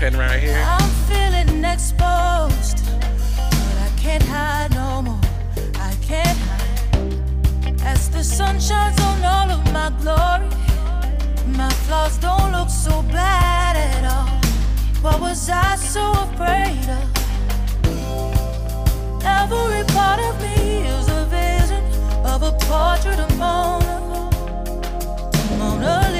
[0.00, 0.64] pen right here.
[0.66, 2.78] I'm feeling exposed,
[3.66, 5.20] but I can't hide no more.
[5.74, 7.82] I can't hide.
[7.82, 10.48] As the sun shines on all of my glory,
[11.58, 14.30] my flaws don't look so bad at all.
[15.02, 17.06] What was I so afraid of?
[19.22, 21.84] Every part of me is a vision
[22.24, 24.00] of a portrait of Mona,
[25.58, 26.19] Mona.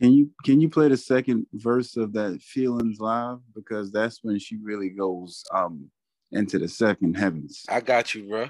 [0.00, 4.38] Can you can you play the second verse of that feelings live because that's when
[4.38, 5.90] she really goes um
[6.32, 7.64] into the second heavens.
[7.68, 8.48] I got you, bro.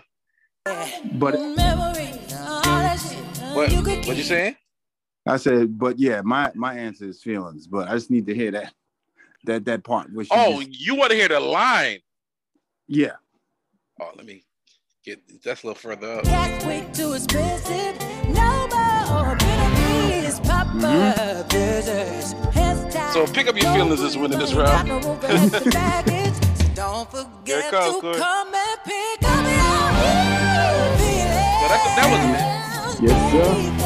[1.14, 3.24] But Memories, all that shit,
[3.56, 4.56] What you what you saying?
[5.26, 7.66] I said, but yeah, my my answer is feelings.
[7.66, 8.72] But I just need to hear that
[9.44, 10.12] that that part.
[10.12, 11.98] Where she Oh, just- you want to hear the line?
[12.86, 13.16] yeah.
[14.00, 14.44] Oh, let me
[15.04, 16.24] get that's a little further up.
[20.82, 21.40] Mm-hmm.
[21.40, 22.32] up business.
[22.54, 23.12] Hands tied.
[23.12, 24.88] So pick up your feelings is winning this round.
[24.88, 26.34] no room for extra baggage.
[26.56, 28.16] So don't forget comes, to Corey.
[28.16, 31.60] come and pick up your feelings.
[31.60, 33.79] Well, that- that was Yes, sir.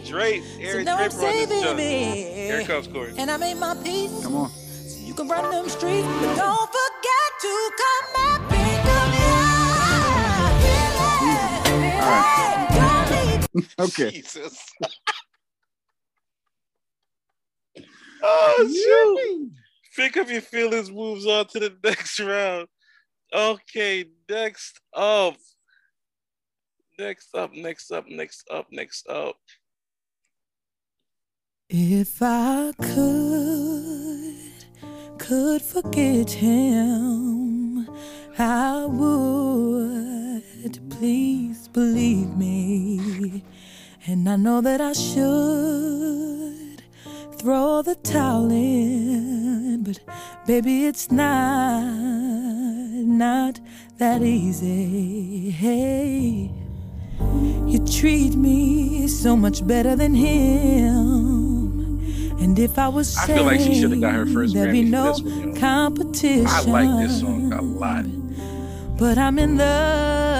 [0.00, 0.10] Talk about me.
[0.10, 0.42] brother Drake.
[0.44, 2.14] so Eric now I'm Draper on this saving me.
[2.46, 3.14] Here it comes, Corey.
[3.16, 4.22] And I made my peace.
[4.22, 4.50] Come on.
[4.50, 9.14] So you can run them streets, but don't forget to come and pick up
[13.54, 13.74] your feelings.
[13.78, 14.10] Okay.
[14.10, 14.58] Jesus.
[18.22, 19.50] oh shoot.
[19.96, 22.66] Pick up your feelings moves on to the next round.
[23.32, 25.36] Okay, next up.
[26.98, 29.36] Next up, next up, next up, next up.
[31.76, 34.64] If I could,
[35.18, 37.88] could forget him,
[38.38, 40.78] I would.
[40.88, 43.42] Please believe me.
[44.06, 46.84] And I know that I should
[47.40, 49.98] throw the towel in, but
[50.46, 51.82] baby, it's not,
[53.02, 53.58] not
[53.98, 55.50] that easy.
[55.50, 56.52] Hey.
[57.66, 61.63] You treat me so much better than him.
[62.44, 64.84] And if I was I feel like she shoulda got her first there'd be Grammy
[64.84, 65.60] for no this one, yo.
[65.60, 66.46] competition.
[66.46, 68.04] I like this song a lot.
[68.98, 70.30] But I'm in love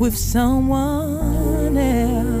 [0.00, 2.36] with someone else.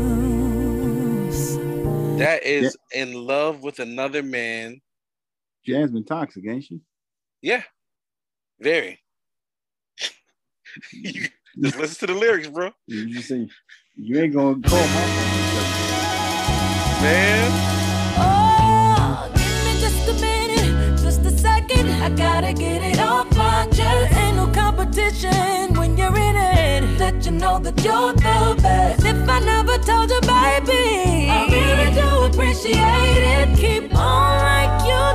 [2.20, 4.80] That is in love with another man.
[5.66, 6.82] Jazmine toxic, ain't she?
[7.42, 7.64] Yeah,
[8.60, 9.00] very.
[11.60, 12.70] Just listen to the lyrics, bro.
[12.86, 13.48] You just say
[13.96, 15.33] you ain't gonna call my
[17.02, 17.50] Man,
[18.16, 21.88] Oh, give me just a minute, just a second.
[22.02, 24.14] I gotta get it off my chest.
[24.16, 26.98] Ain't no competition when you're in it.
[26.98, 29.04] Let you know that you're the best.
[29.04, 33.58] If I never told you, baby, I really do appreciate it.
[33.58, 35.13] Keep on like you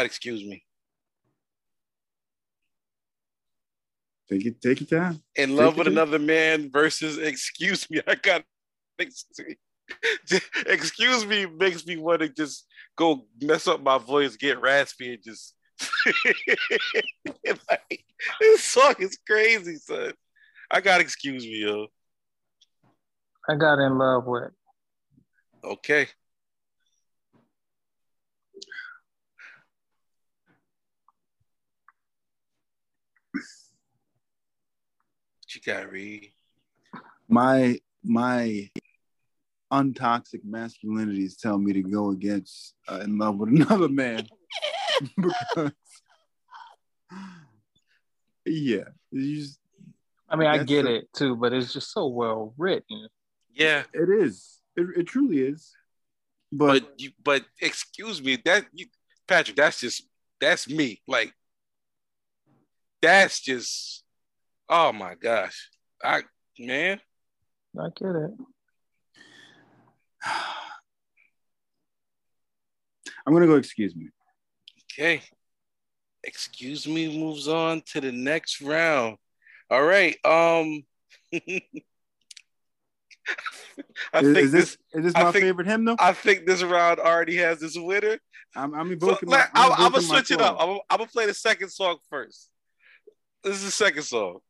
[0.00, 0.64] I excuse me.
[4.30, 5.22] Take it, take your time.
[5.36, 5.92] In love Take with it.
[5.92, 8.00] another man versus excuse me.
[8.06, 8.44] I got
[8.98, 9.26] excuse
[10.66, 15.22] excuse me makes me want to just go mess up my voice, get raspy, and
[15.22, 15.54] just
[17.68, 18.04] like,
[18.40, 20.12] this song is crazy, son.
[20.70, 21.86] I got excuse me, yo.
[23.48, 24.52] I got in love with.
[25.64, 26.08] Okay.
[35.54, 36.32] You got, Reed?
[37.28, 38.70] My my
[39.72, 44.26] untoxic masculinities tell me to go against uh, in love with another man
[45.16, 45.72] because
[48.46, 49.58] yeah, you just,
[50.28, 53.08] I mean, I get a- it too, but it's just so well written.
[53.52, 54.60] Yeah, it is.
[54.76, 55.72] It, it truly is.
[56.52, 58.86] But, but you, but excuse me, that you,
[59.28, 60.02] Patrick, that's just
[60.40, 61.02] that's me.
[61.06, 61.34] Like,
[63.02, 64.02] that's just,
[64.70, 65.68] oh my gosh,
[66.02, 66.22] I
[66.58, 66.98] man,
[67.78, 68.30] I get it.
[73.26, 73.56] I'm gonna go.
[73.56, 74.08] Excuse me.
[74.92, 75.22] okay.
[76.24, 79.16] Excuse me moves on to the next round.
[79.70, 80.16] All right.
[80.24, 80.84] Um,
[84.12, 85.96] I Is, think is this, this is this my think- favorite hymn though?
[85.98, 88.18] I think this round already has this winner.
[88.56, 89.28] I'm, I'm So, evoking.
[89.28, 90.56] let- my, I'm, I'm, I'm gonna switch it up.
[90.58, 92.50] I'm, I'm gonna play the second song first.
[93.44, 94.40] This is the second song.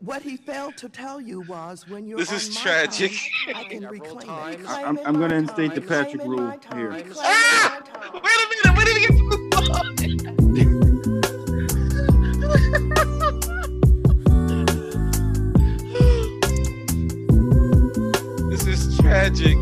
[0.00, 3.12] What he failed to tell you was when you're This on is my tragic.
[3.46, 4.28] time, I can reclaim it.
[4.30, 7.04] I- Claim I'm- I'm gonna instate the Patrick rule here.
[7.18, 7.80] Ah!
[8.12, 8.76] Wait a minute.
[8.76, 10.34] Wait a minute.
[18.50, 19.56] this is tragic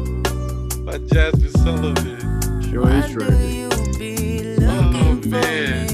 [0.84, 2.62] by Jazmine Sullivan.
[2.70, 3.54] Sure is Why do tragic.
[3.54, 5.91] you be looking man.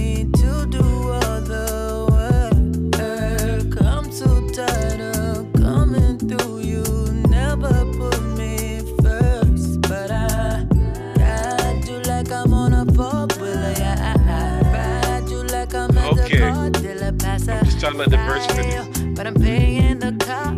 [17.96, 19.16] Pass I'm just trying to the verse finish.
[19.16, 20.54] But I'm paying the car.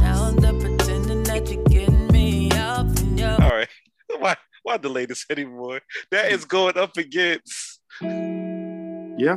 [0.00, 3.68] Now I'm done pretending that you're getting me off and you're All right.
[4.18, 5.80] Why why delay this anymore?
[6.10, 9.36] That is going up against Yeah.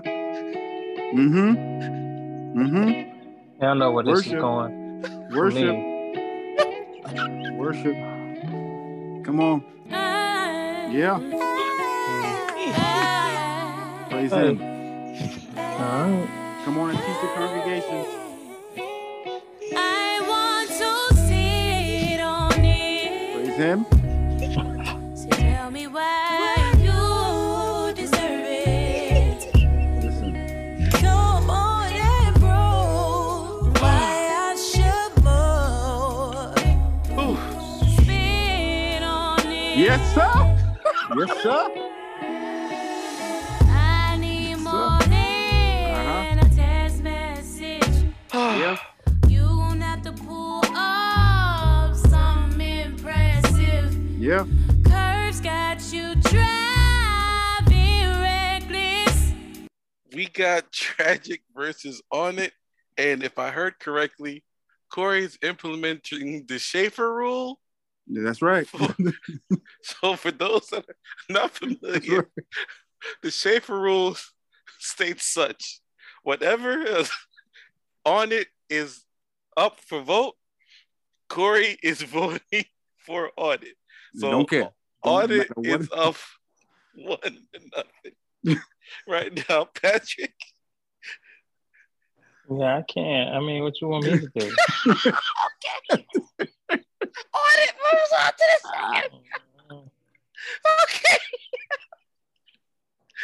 [1.13, 1.55] Mm-hmm.
[2.59, 3.61] Mm-hmm.
[3.61, 5.01] I don't know where this is going.
[5.31, 5.75] Worship.
[7.57, 7.95] Worship.
[9.25, 9.63] Come on.
[10.91, 11.17] Yeah.
[14.09, 14.53] Praise Hey.
[14.55, 14.61] him.
[15.57, 16.46] All right.
[16.67, 18.05] Come on and teach the congregation.
[19.73, 23.45] I want to sit on it.
[23.45, 23.85] Praise him.
[25.15, 26.27] So tell me why
[54.27, 54.45] Yeah.
[54.83, 59.31] Curves got you driving reckless.
[60.13, 62.51] We got tragic verses on it,
[62.97, 64.43] and if I heard correctly,
[64.91, 67.61] Corey's implementing the Schaefer rule.
[68.05, 68.67] That's right.
[69.81, 70.95] So for those that are
[71.29, 72.29] not familiar,
[73.23, 74.17] the Schaefer rule
[74.77, 75.79] states such:
[76.23, 77.09] whatever is
[78.03, 79.05] on it is
[79.55, 80.35] up for vote.
[81.29, 82.65] Corey is voting
[82.97, 83.77] for on it.
[84.17, 84.69] So Don't care.
[85.03, 86.15] Don't on it matter what- is up
[86.95, 88.61] one to nothing
[89.07, 89.65] right now.
[89.65, 90.33] Patrick,
[92.49, 93.35] Yeah, I can't.
[93.35, 94.55] I mean, what you want me to do?
[94.87, 95.05] Okay.
[96.69, 99.11] Audit moves on to the second.
[100.83, 101.17] Okay.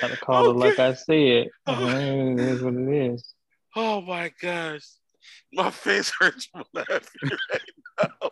[0.02, 0.88] Gotta call it like Okay.
[0.90, 1.50] I said.
[1.68, 1.74] Oh.
[1.74, 3.34] Mm-hmm, it is what it is.
[3.76, 4.86] Oh my gosh.
[5.54, 7.00] My face hurts from laughing
[7.32, 7.62] right
[8.22, 8.30] now.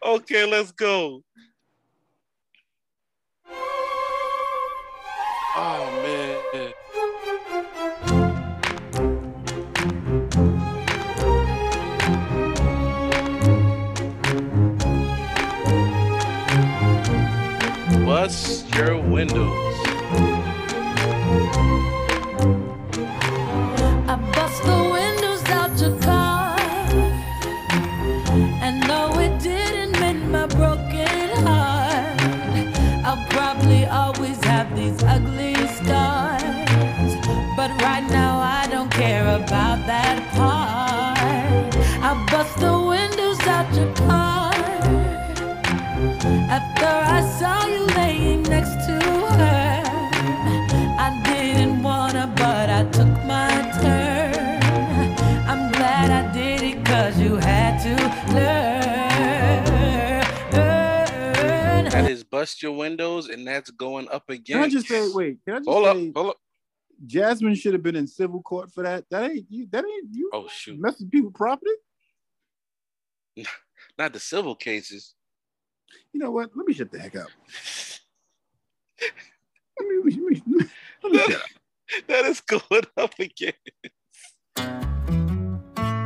[0.00, 1.22] Okay, let's go.
[5.54, 6.72] Oh man.
[18.06, 19.58] Bust your windows.
[37.82, 41.76] Right now, I don't care about that part.
[42.08, 44.52] I bust the windows out your car.
[46.58, 48.98] After I saw you laying next to
[49.40, 49.82] her,
[51.06, 53.50] I didn't wanna, but I took my
[53.82, 54.62] turn.
[55.50, 57.94] I'm glad I did it cause you had to
[58.34, 58.72] learn.
[61.90, 64.56] That is bust your windows, and that's going up again.
[64.58, 66.36] Can I just say, wait, can I just Hold up, say hold up.
[67.06, 69.04] Jazmine should have been in civil court for that?
[69.10, 70.78] That ain't you that ain't you Oh shoot.
[70.80, 71.70] messing with people's property?
[73.98, 75.14] Not the civil cases.
[76.12, 76.50] You know what?
[76.54, 77.28] Let me shut the heck up.
[79.80, 80.70] Let me, let me, let me,
[81.02, 81.48] let me shut up.
[82.08, 83.52] that is going up again.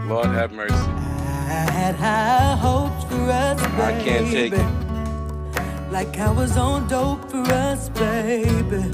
[0.09, 0.75] Lord have mercy.
[0.75, 3.83] I had high hopes for us, baby.
[3.83, 5.93] I can't take it.
[5.93, 8.85] Like I was on dope for us, baby.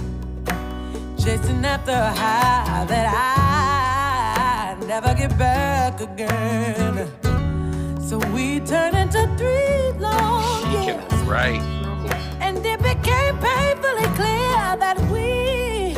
[1.24, 7.08] Chasing after a high that I never get back again.
[8.00, 11.04] So we turned into three long She years.
[11.08, 11.62] can write.
[12.40, 15.94] And it became painfully clear that we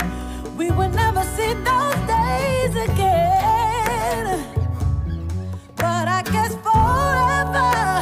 [0.58, 4.44] we would never see those days again.
[5.76, 7.93] But I guess forever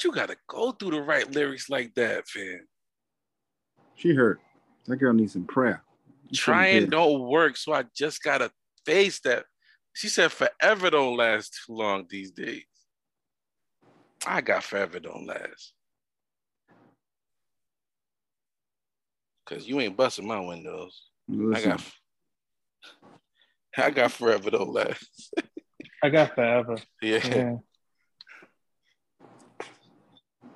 [0.00, 0.08] hey, hey.
[0.08, 2.66] What you gotta go through to write lyrics like that, fam?
[3.96, 4.40] She hurt.
[4.86, 5.82] That girl needs some prayer.
[6.32, 8.50] Trying don't work, so I just gotta
[8.86, 9.44] face that.
[9.92, 12.64] She said forever don't last too long these days.
[14.26, 15.74] I got forever don't last.
[19.46, 21.10] Cause you ain't busting my windows.
[21.54, 21.84] I got
[23.76, 25.34] I got forever don't last.
[26.02, 26.76] I got forever.
[27.02, 27.26] Yeah.
[27.26, 27.56] Yeah.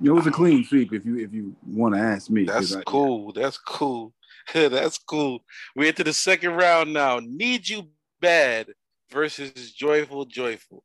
[0.05, 2.45] It was a clean sweep if you if you want to ask me.
[2.45, 3.33] That's I- cool.
[3.33, 4.13] That's cool.
[4.55, 5.43] That's cool.
[5.75, 7.21] We're into the second round now.
[7.23, 7.89] Need you
[8.21, 8.69] bad
[9.11, 10.85] versus joyful, joyful.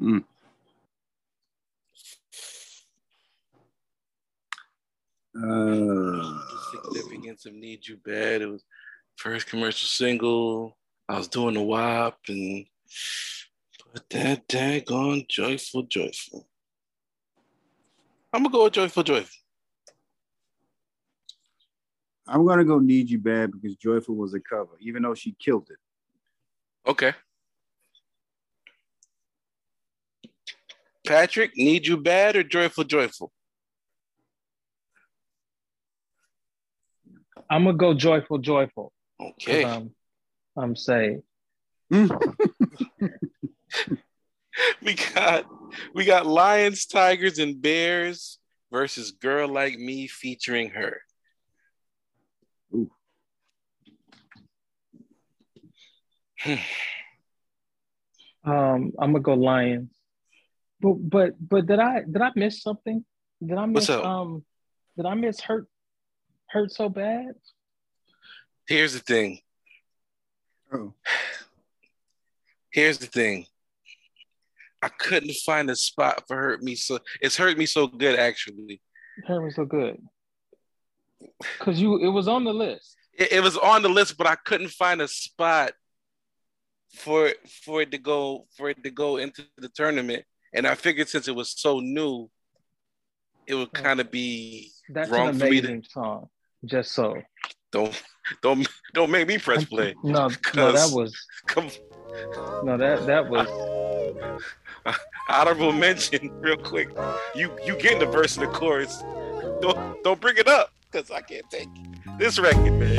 [0.00, 0.24] Mm.
[5.36, 6.38] Uh,
[6.92, 8.42] significance of Need You Bad.
[8.42, 8.64] It was
[9.16, 10.76] first commercial single.
[11.08, 12.64] I was doing the WAP and
[13.92, 16.48] put that daggone joyful, joyful.
[18.32, 19.30] I'm gonna go with joyful, joyful.
[22.26, 25.68] I'm gonna go need you bad because Joyful was a cover, even though she killed
[25.70, 25.78] it.
[26.88, 27.12] Okay.
[31.06, 33.32] Patrick, need you bad or joyful, joyful?
[37.48, 38.92] I'm gonna go joyful, Joyful.
[39.20, 39.62] Okay.
[39.62, 39.92] Um,
[40.56, 41.22] I'm, I'm saved.
[44.82, 45.46] we got
[45.94, 48.38] we got lions, tigers, and bears
[48.70, 51.00] versus Girl Like Me featuring her.
[52.74, 52.90] Ooh.
[58.44, 59.90] Um, I'm gonna go Lions.
[60.80, 63.04] But but but did I did I miss something?
[63.44, 64.44] Did I miss um
[64.96, 65.66] did I miss hurt
[66.48, 67.34] hurt so bad?
[68.68, 69.40] Here's the thing.
[70.72, 70.92] Oh.
[72.70, 73.46] Here's the thing.
[74.86, 78.80] I couldn't find a spot for hurt me so it's hurt me so good actually.
[79.26, 80.00] Hurt me so good.
[81.58, 82.96] Cause you it was on the list.
[83.18, 85.72] It, it was on the list, but I couldn't find a spot
[86.94, 87.32] for
[87.64, 90.24] for it to go for it to go into the tournament.
[90.54, 92.30] And I figured since it was so new,
[93.48, 93.82] it would oh.
[93.82, 96.28] kind of be That's wrong an for me to song.
[96.64, 97.20] Just so.
[97.72, 98.04] don't
[98.40, 99.96] don't don't make me press play.
[100.04, 101.12] No, no, that was
[101.48, 101.70] Come
[102.62, 103.48] no that that was
[105.28, 106.88] honorable mention real quick.
[107.34, 109.02] You you get the verse of the chorus.
[109.60, 111.68] Don't don't bring it up because I can't take
[112.18, 112.98] this record, man.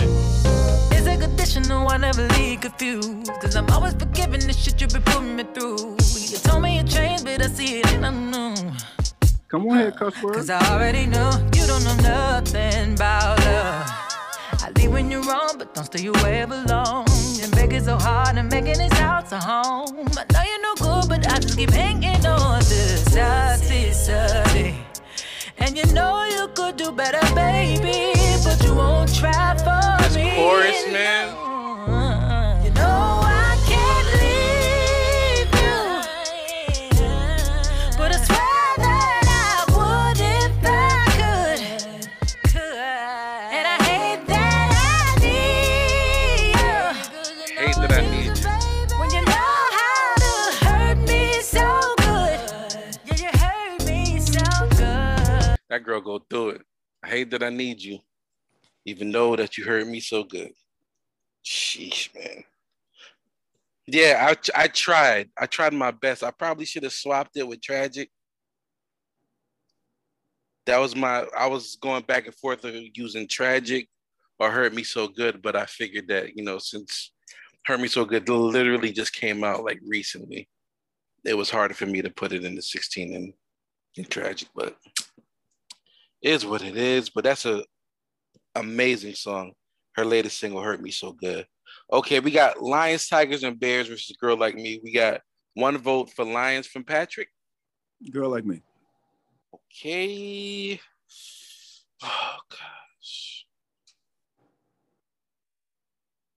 [0.91, 3.31] It's a conditional, I never leave confused.
[3.41, 5.97] Cause I'm always forgiving the shit you been putting me through.
[5.97, 8.55] You told me you changed, but I see it and I know.
[9.49, 10.35] Come on ahead, cuss word.
[10.35, 14.06] Cause I already know you don't know nothing about love.
[14.87, 17.05] Leave when you're wrong, but don't stay away for long.
[17.41, 20.07] And begging so hard and making this house a home.
[20.17, 22.81] I know you're no good, but I just keep hanging on to
[23.11, 24.75] toxicity.
[25.57, 30.31] And you know you could do better, baby, but you won't try for This me.
[30.35, 31.56] chorus, man.
[55.77, 56.61] That girl go through it.
[57.03, 57.99] I hate that I need you,
[58.87, 60.49] even though that you hurt me so good.
[61.45, 62.43] Sheesh, man.
[63.85, 65.29] Yeah, I I tried.
[65.37, 66.23] I tried my best.
[66.23, 68.09] I probably should have swapped it with tragic.
[70.65, 71.27] That was my.
[71.37, 73.87] I was going back and forth of using tragic
[74.39, 77.11] or hurt me so good, but I figured that you know since
[77.67, 80.49] hurt me so good literally just came out like recently,
[81.23, 83.33] it was harder for me to put it in the 16 and
[83.95, 84.75] in tragic, but
[86.21, 87.09] is what it is.
[87.09, 87.63] But that's a
[88.55, 89.53] amazing song.
[89.95, 91.45] Her latest single hurt me so good.
[91.91, 94.79] Okay, we got Lions, Tigers, and Bears versus Girl Like Me.
[94.83, 95.21] We got
[95.53, 97.29] one vote for Lions from Patrick.
[98.11, 98.61] Girl like me.
[99.53, 100.79] Okay.
[102.03, 103.45] Oh gosh.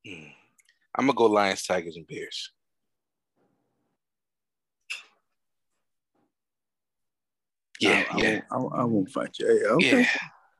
[0.06, 0.28] Hmm.
[0.94, 2.50] I'm gonna go Lions, Tigers, and Bears.
[7.80, 9.46] Yeah, I, I yeah, won't, I, I won't fight you.
[9.46, 10.00] Hey, okay.
[10.02, 10.06] yeah,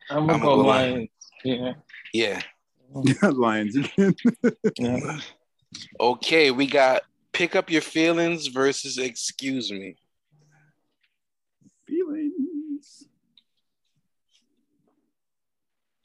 [0.09, 1.09] I'm gonna I'm go go Lions.
[1.44, 1.72] Yeah.
[2.12, 2.40] yeah.
[3.22, 4.16] Lions again.
[4.78, 5.20] yeah.
[6.01, 7.02] Okay, we got
[7.32, 9.97] pick up your feelings versus excuse me.
[11.86, 13.05] Feelings.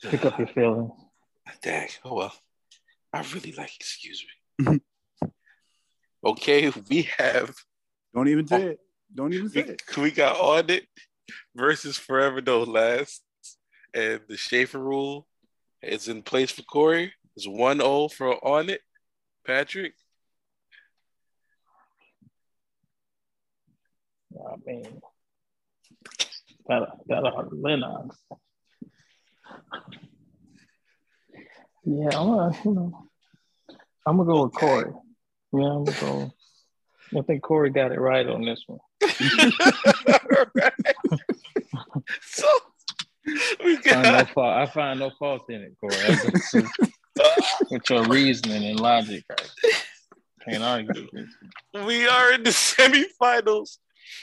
[0.04, 0.92] Pick up your feelings.
[1.64, 1.88] Dang.
[2.04, 2.34] Oh well.
[3.14, 4.26] I really like excuse
[4.60, 4.82] me.
[6.26, 7.56] okay, we have
[8.14, 8.68] Don't even say oh.
[8.68, 8.80] it.
[9.14, 9.98] Don't even say we, it.
[9.98, 10.86] we got on it
[11.56, 13.24] versus forever don't last.
[13.94, 15.26] And the Schaefer rule
[15.82, 17.14] is in place for Corey.
[17.36, 18.82] It's 1-0 for on it.
[19.46, 19.94] Patrick.
[24.38, 25.02] I mean,
[26.68, 28.18] that that Ari Lennox.
[31.86, 33.08] Yeah, I'm gonna, you know,
[34.06, 34.92] I'm gonna go with Corey.
[35.54, 36.32] Yeah, I'm gonna go.
[37.18, 38.80] I think Corey got it right on this one.
[39.06, 40.74] Alright.
[42.22, 42.48] so
[43.64, 44.56] we I find no got fault.
[44.56, 45.96] I find no fault in it, Corey.
[47.18, 47.42] Uh,
[47.72, 49.52] with your reasoning and logic, right?
[50.48, 51.08] Can't argue.
[51.74, 52.50] with we are in the
[53.22, 53.78] semifinals.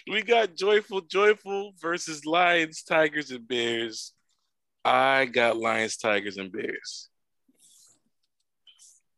[0.08, 4.12] We got Joyful Joyful versus Lions, Tigers, and Bears.
[4.84, 7.08] I got Lions, Tigers, and Bears.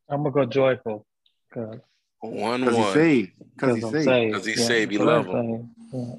[0.09, 1.07] I'm gonna go joyful.
[1.53, 1.81] Cause,
[2.31, 2.93] One Because he one.
[2.95, 3.33] saved.
[3.55, 4.05] Because he I'm saved.
[4.05, 4.35] saved.
[4.35, 5.75] 'Cause he Yeah, saved, you that's love him.
[5.93, 6.15] Yeah.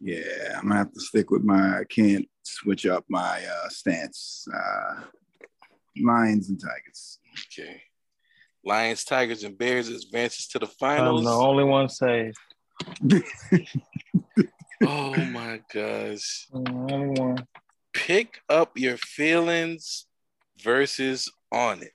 [0.00, 1.80] Yeah, I'm gonna have to stick with my.
[1.80, 4.46] I can't switch up my uh, stance.
[4.52, 5.02] Uh,
[6.02, 7.18] Lions and Tigers.
[7.58, 7.82] Okay.
[8.64, 11.20] Lions, Tigers, and Bears advances to the finals.
[11.20, 12.36] I'm the only one saved.
[14.82, 16.46] Oh my gosh.
[16.54, 17.46] I'm the only one.
[17.94, 20.06] Pick up your feelings
[20.62, 21.92] versus on it.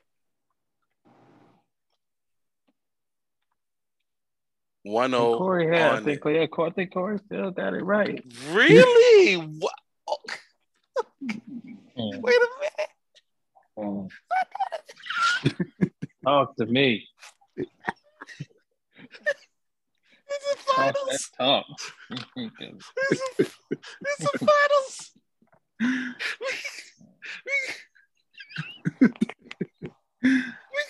[4.83, 5.37] one zero.
[5.37, 6.35] Corey had, I think, it.
[6.35, 8.23] yeah, Corey, I think Corey still got it right.
[8.49, 9.35] Really?
[9.35, 9.73] What?
[10.07, 10.17] Oh,
[11.97, 12.47] Mm, wait a
[13.77, 14.09] minute.
[15.77, 15.91] mm.
[16.25, 17.07] Talk to me.
[17.57, 17.69] It's
[20.27, 21.29] the Talk finals.
[21.37, 21.65] that talk.
[22.09, 23.51] It's the,
[24.01, 25.11] it's the finals.
[30.23, 30.29] We,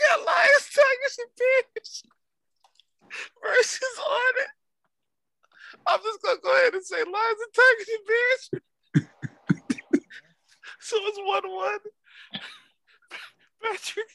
[0.09, 2.03] got Lions, Tigers, and Bears
[3.43, 4.51] versus on it.
[5.87, 8.49] I'm just gonna go ahead and say Lions and Tigers and Bears.
[10.79, 11.79] so it's one one.
[13.63, 14.07] Patrick,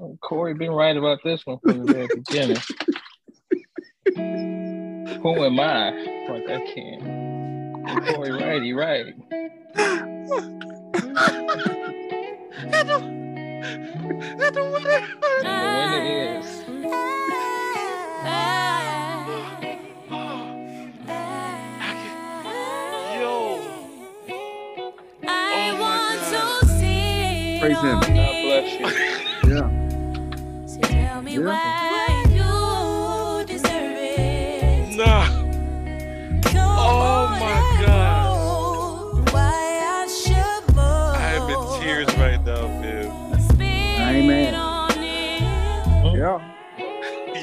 [0.00, 2.62] oh, Corey been right about this one from the very beginning.
[5.22, 5.90] Who am I?
[6.28, 8.14] Like I can't.
[8.14, 9.14] Corey Righty, right.
[11.16, 15.06] And the, and the winner.
[15.42, 16.04] The winner
[16.40, 16.64] is
[23.16, 23.60] Yo.
[25.26, 26.60] I my want God.
[26.62, 28.00] to see Praise him.
[28.00, 28.86] God bless you.
[29.50, 29.68] Yeah.
[30.66, 31.40] So tell me Yeah.
[31.40, 31.93] why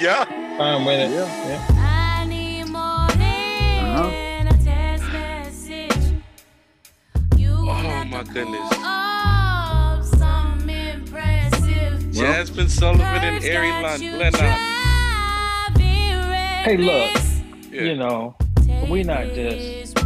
[0.02, 0.26] Yeah.
[0.60, 1.12] I'm with it.
[1.12, 1.48] Yeah.
[1.48, 1.68] Yeah.
[1.70, 6.14] I need more than a text message.
[7.38, 8.70] You Oh my goodness.
[10.20, 13.72] some impressive Jazmine Sullivan and Ari
[14.18, 14.42] Lennox.
[16.66, 17.12] Hey, look,
[17.72, 17.82] Yeah.
[17.84, 18.36] You know,
[18.90, 19.98] we're not just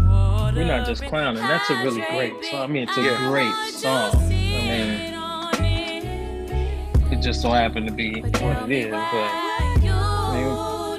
[0.56, 1.42] we're not just clowning.
[1.44, 2.62] That's a really great song.
[2.62, 3.18] I mean, it's a Yeah.
[3.30, 4.12] great song.
[4.16, 5.14] I mean,
[7.12, 8.92] it just so happened to be what it is.
[8.92, 9.45] But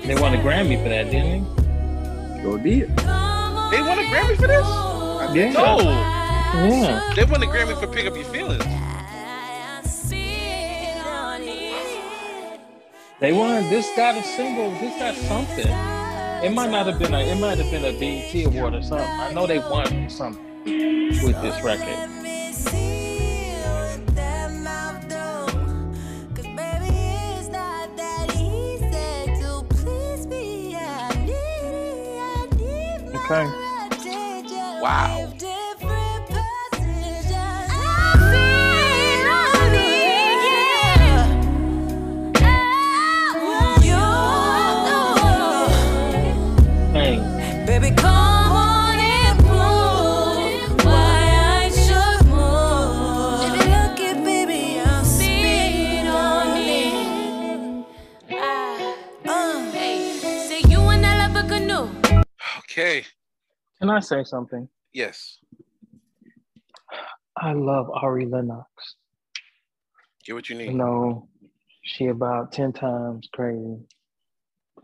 [0.07, 2.43] they, they won a Grammy for that, didn't they?
[2.43, 2.89] Go did.
[2.97, 4.67] They won a Grammy for this?
[5.33, 5.47] they?
[5.47, 5.53] Yeah.
[5.53, 5.77] No.
[5.79, 6.69] Oh.
[6.69, 7.13] Yeah.
[7.15, 8.65] They won a Grammy for Pick Up Your Feelings.
[13.19, 13.69] They won.
[13.71, 14.71] This got a single.
[14.73, 15.67] This got something.
[15.67, 17.21] It might not have been a.
[17.21, 19.09] It might have been a BET award or something.
[19.09, 22.96] I know they won something with this record.
[33.29, 35.26] Wow.
[63.87, 64.69] Can I say something?
[64.93, 65.39] Yes.
[67.37, 68.69] I love Ari Lennox.
[70.25, 70.75] Get what you You need.
[70.75, 71.29] know,
[71.85, 73.77] she about 10 times crazy,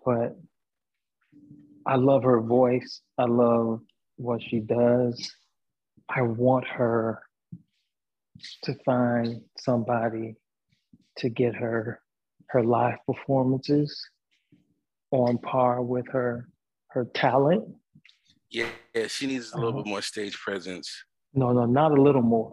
[0.04, 0.36] but
[1.84, 3.00] I love her voice.
[3.18, 3.80] I love
[4.16, 5.32] what she does.
[6.08, 7.20] I want her
[8.62, 10.36] to find somebody
[11.18, 12.00] to get her
[12.50, 13.98] her live performances
[15.10, 16.48] on par with her
[16.88, 17.64] her talent.
[18.52, 19.82] Yeah, yeah, she needs a little Uh-huh.
[19.82, 21.04] bit more stage presence.
[21.32, 22.52] No, no, not a little more.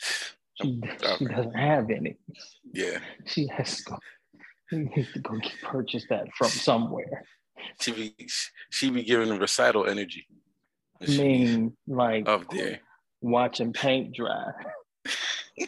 [0.00, 0.80] She,
[1.18, 2.16] she doesn't have any.
[2.72, 3.00] Yeah.
[3.26, 3.98] She has to go.
[4.70, 7.24] She needs to go purchase that from somewhere.
[7.80, 8.14] She be
[8.70, 10.26] she be giving recital energy.
[11.02, 12.80] I mean, like up there.
[13.20, 14.52] watching paint dry.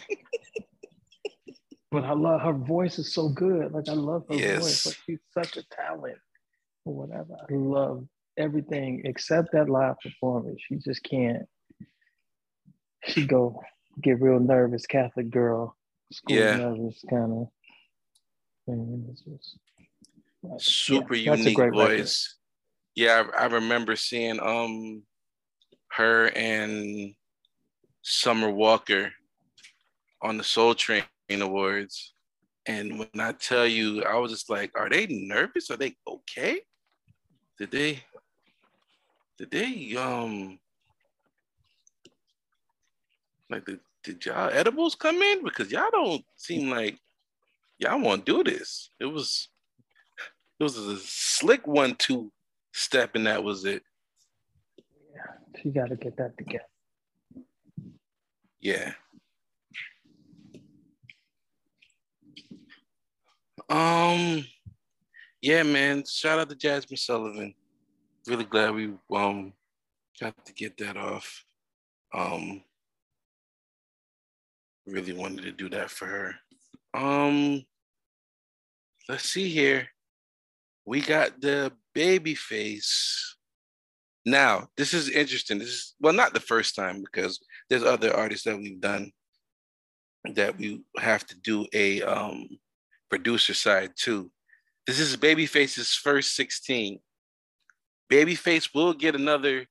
[1.91, 3.73] but I love her voice is so good.
[3.73, 4.61] Like I love her Yes.
[4.63, 4.87] voice.
[4.87, 6.19] Like she's such a talent
[6.85, 7.35] or whatever.
[7.51, 8.07] I love
[8.43, 10.61] everything except that live performance.
[10.67, 11.45] She just can't.
[13.07, 13.61] She go
[14.03, 15.77] get real nervous, Catholic girl,
[16.13, 16.57] school Yeah.
[16.57, 17.49] nervous kind of.
[18.67, 19.07] thing.
[19.25, 19.57] Just-
[20.59, 21.99] Super yeah, unique great record.
[22.01, 22.37] voice.
[22.97, 25.03] Yeah, I, I remember seeing um
[25.93, 27.15] her and
[28.03, 29.13] Summer Walker
[30.21, 32.15] on the Soul Train Awards.
[32.67, 35.71] And when I tell you, I was just like, are they nervous?
[35.71, 36.61] Are they okay?
[37.59, 38.03] Did they
[39.43, 40.57] did they um
[43.51, 45.43] like did, did y'all edibles come in?
[45.43, 46.97] Because y'all don't seem like
[47.79, 48.91] y'all want to do this.
[49.01, 49.49] It was
[50.61, 52.31] it was a slick one two
[52.73, 53.83] step and that was it.
[55.13, 56.65] Yeah, she got to get that together.
[58.61, 58.93] Yeah.
[63.69, 64.45] Um,
[65.41, 66.05] yeah, man.
[66.07, 67.55] Shout out to Jazmine Sullivan.
[68.27, 69.53] Really glad we um
[70.21, 71.45] got to get that off.
[72.15, 72.63] Um,
[74.87, 76.35] really wanted to do that for her.
[76.95, 77.65] Um,
[79.09, 79.89] let's see here.
[80.85, 83.37] We got the baby face.
[84.25, 85.59] Now, this is interesting.
[85.59, 89.11] This is well, not the first time because there's other artists that we've done
[90.35, 92.49] that we have to do a um
[93.11, 94.31] producer side too.
[94.87, 96.99] This is Babyface's first 16.
[98.11, 99.67] Babyface will get another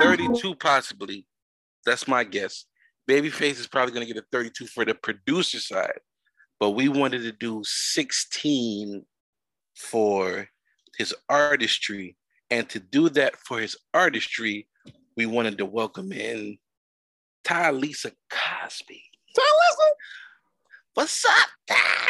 [0.00, 1.26] 32 possibly.
[1.84, 2.64] That's my guess.
[3.08, 5.98] Babyface is probably going to get a 32 for the producer side,
[6.60, 9.04] but we wanted to do 16
[9.76, 10.48] for
[10.96, 12.16] his artistry.
[12.50, 14.68] And to do that for his artistry,
[15.16, 16.58] we wanted to welcome in
[17.44, 19.02] Ty Lisa Cosby.
[19.34, 19.94] Ty Lisa,
[20.94, 22.08] what's up, Ty?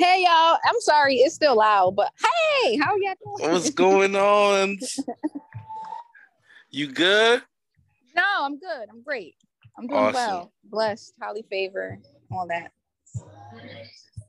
[0.00, 2.10] Hey y'all, I'm sorry, it's still loud, but
[2.62, 3.52] hey, how y'all doing?
[3.52, 4.78] What's going on?
[6.70, 7.42] you good?
[8.16, 8.88] No, I'm good.
[8.90, 9.34] I'm great.
[9.76, 10.14] I'm doing Awesome.
[10.14, 10.52] well.
[10.64, 11.98] Blessed, highly favored,
[12.32, 12.72] all that.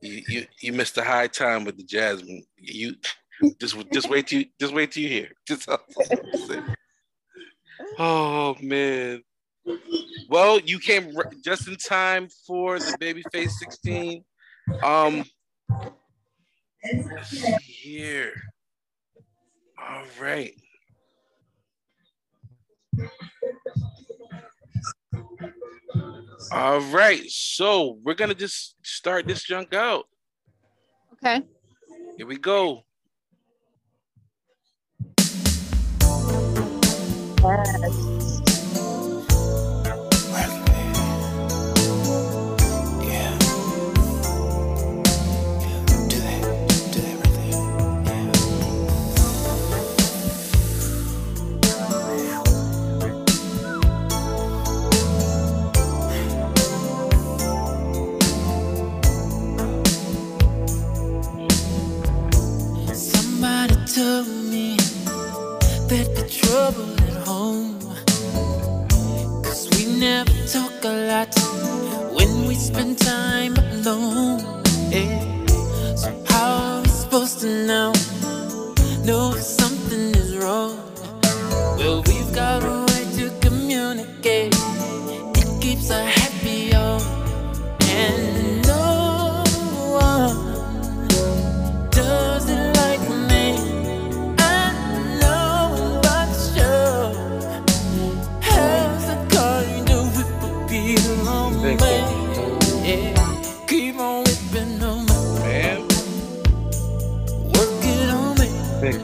[0.02, 2.44] You, you you missed a high time with the Jazmine.
[2.58, 2.94] You
[3.58, 5.28] just just wait till you just wait till you hear.
[5.48, 5.70] Just
[7.98, 9.22] oh man.
[10.28, 14.22] Well, you came just in time for the Babyface 16.
[14.82, 15.24] Um,
[17.10, 17.30] let's
[17.60, 18.32] here.
[19.78, 20.54] All right.
[26.50, 30.04] All right, so we're gonna just start this junk out.
[31.14, 31.42] Okay.
[32.16, 32.84] Here we go.
[37.42, 38.31] Somebody
[63.94, 64.74] told me
[65.90, 67.78] that the trouble at home.
[69.44, 71.28] Cause we never talk a lot
[72.16, 74.40] when we spend time alone.
[74.90, 75.20] Yeah.
[75.94, 77.92] So, how are we supposed to know?
[79.04, 80.78] Know if something is wrong?
[81.76, 84.56] Well, we've got a way to communicate.
[85.36, 86.21] It keeps us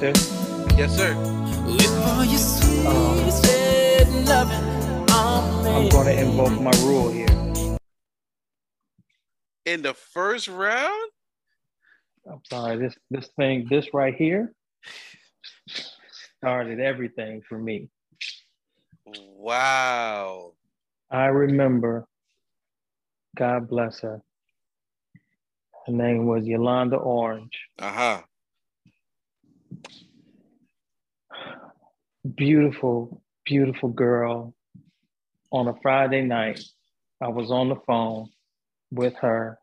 [0.00, 0.12] me.
[0.12, 0.20] Victor.
[0.76, 1.14] Yes, sir.
[1.14, 5.70] Whip all your sweet, sweet loving on me.
[5.70, 7.26] I'm going to invoke my rule here.
[9.66, 11.10] In the first round?
[12.30, 12.76] I'm sorry.
[12.76, 14.52] This this thing, this right here,
[16.38, 17.88] started everything for me.
[19.06, 20.52] Wow.
[21.10, 22.06] I remember,
[23.36, 24.20] God bless her.
[25.86, 27.58] Her name was Yolanda Orange.
[27.78, 28.22] Uh-huh.
[32.36, 34.54] Beautiful, beautiful girl.
[35.52, 36.60] On a Friday night,
[37.22, 38.28] I was on the phone
[38.90, 39.58] with her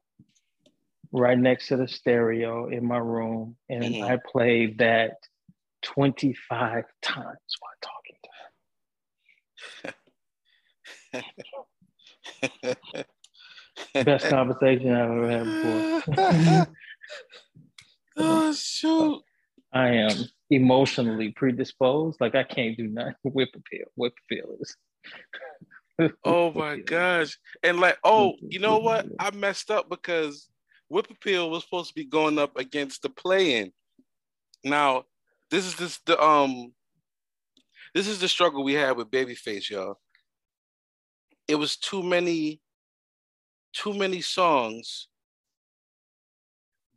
[1.12, 4.10] right next to the stereo in my room, and Mhm.
[4.10, 5.18] I played that
[5.84, 8.32] 25 times while talking to
[11.14, 12.74] her.
[14.06, 16.68] Best conversation I've ever had before.
[18.18, 19.24] oh shoot.
[19.76, 20.12] I am
[20.50, 22.20] emotionally predisposed.
[22.22, 23.16] Like I can't do nothing.
[23.24, 23.88] Whip appeal.
[23.96, 24.76] Whip appeal is.
[26.26, 27.38] Oh my gosh.
[27.64, 29.08] And like, oh, you know what?
[29.18, 30.50] I messed up because
[30.90, 33.72] Whip Appeal was supposed to be going up against the play-in.
[34.62, 35.06] Now,
[35.52, 36.74] this is this the um
[37.94, 40.00] this is the struggle we had with Babyface, y'all.
[41.48, 42.60] It was too many,
[43.72, 45.08] too many songs.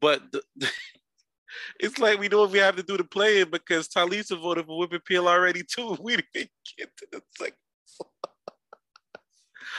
[0.01, 0.43] But the,
[1.81, 4.79] it's like we know if we have to do the play-in because Talisa voted for
[4.79, 5.97] Whip Appeal already too.
[6.03, 7.57] We didn't get to the second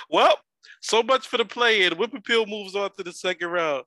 [0.10, 0.40] well,
[0.82, 1.98] so much for the play in.
[1.98, 3.84] Whip Appeal moves on to the second round.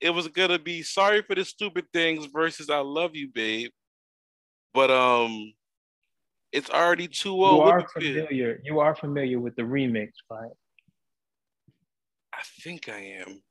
[0.00, 3.70] It was gonna be sorry for the stupid things versus I love you, babe.
[4.74, 5.52] But um
[6.50, 8.60] it's already 2 You are familiar.
[8.62, 10.50] You are familiar with the remix, right?
[12.34, 13.42] I think I am.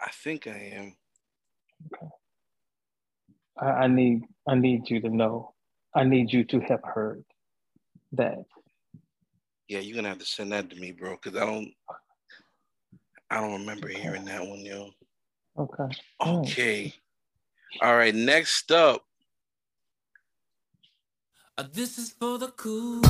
[0.00, 0.96] I think I am.
[3.62, 5.54] I, I need I need you to know.
[5.94, 7.24] I need you to have heard
[8.12, 8.44] that.
[9.68, 11.72] Yeah, you're gonna have to send that to me, bro, because I don't
[13.30, 14.90] I don't remember hearing that one, yo.
[15.58, 15.96] Okay.
[16.20, 16.94] Okay.
[17.80, 19.04] All right, next up.
[21.56, 23.02] Uh, this is for the cool.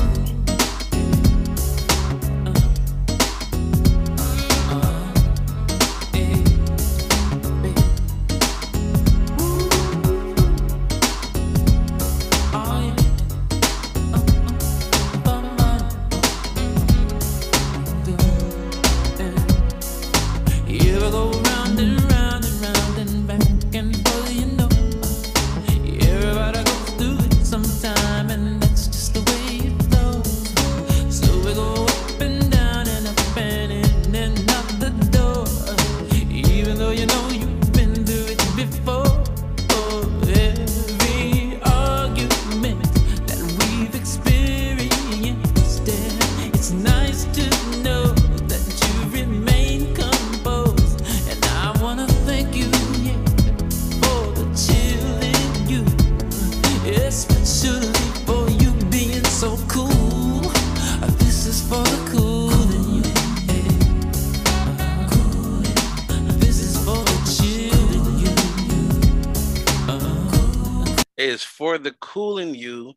[71.17, 72.93] Is for the cool in you,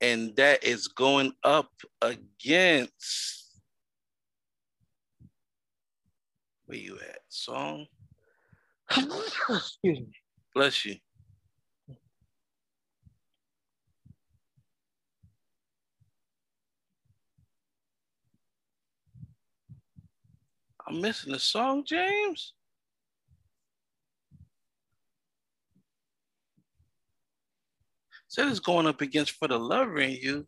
[0.00, 1.70] and that is going up
[2.02, 3.60] against.
[6.66, 7.20] Where you at?
[7.28, 7.86] Song?
[8.96, 10.06] Excuse me.
[10.54, 10.96] Bless you.
[20.86, 22.52] I'm missing the song, James.
[28.34, 30.44] Said it's going up against for the lover in you.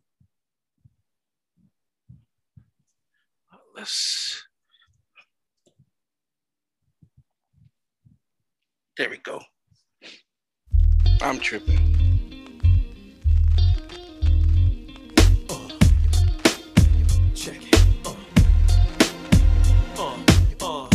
[3.77, 4.43] Let's.
[8.97, 9.41] There we go.
[11.21, 11.79] I'm tripping.
[17.33, 18.05] Check it.
[18.05, 18.15] Uh.
[19.97, 20.17] Uh,
[20.59, 20.89] uh.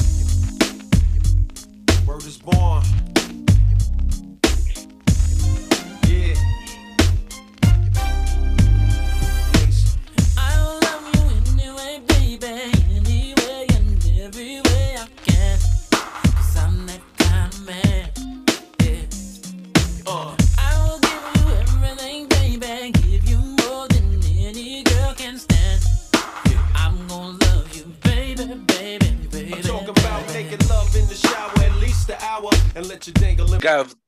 [2.44, 3.11] Born.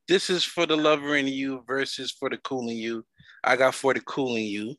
[0.06, 3.05] This is for the lover in you versus for the cool in you.
[3.43, 4.74] I got for the cool in you.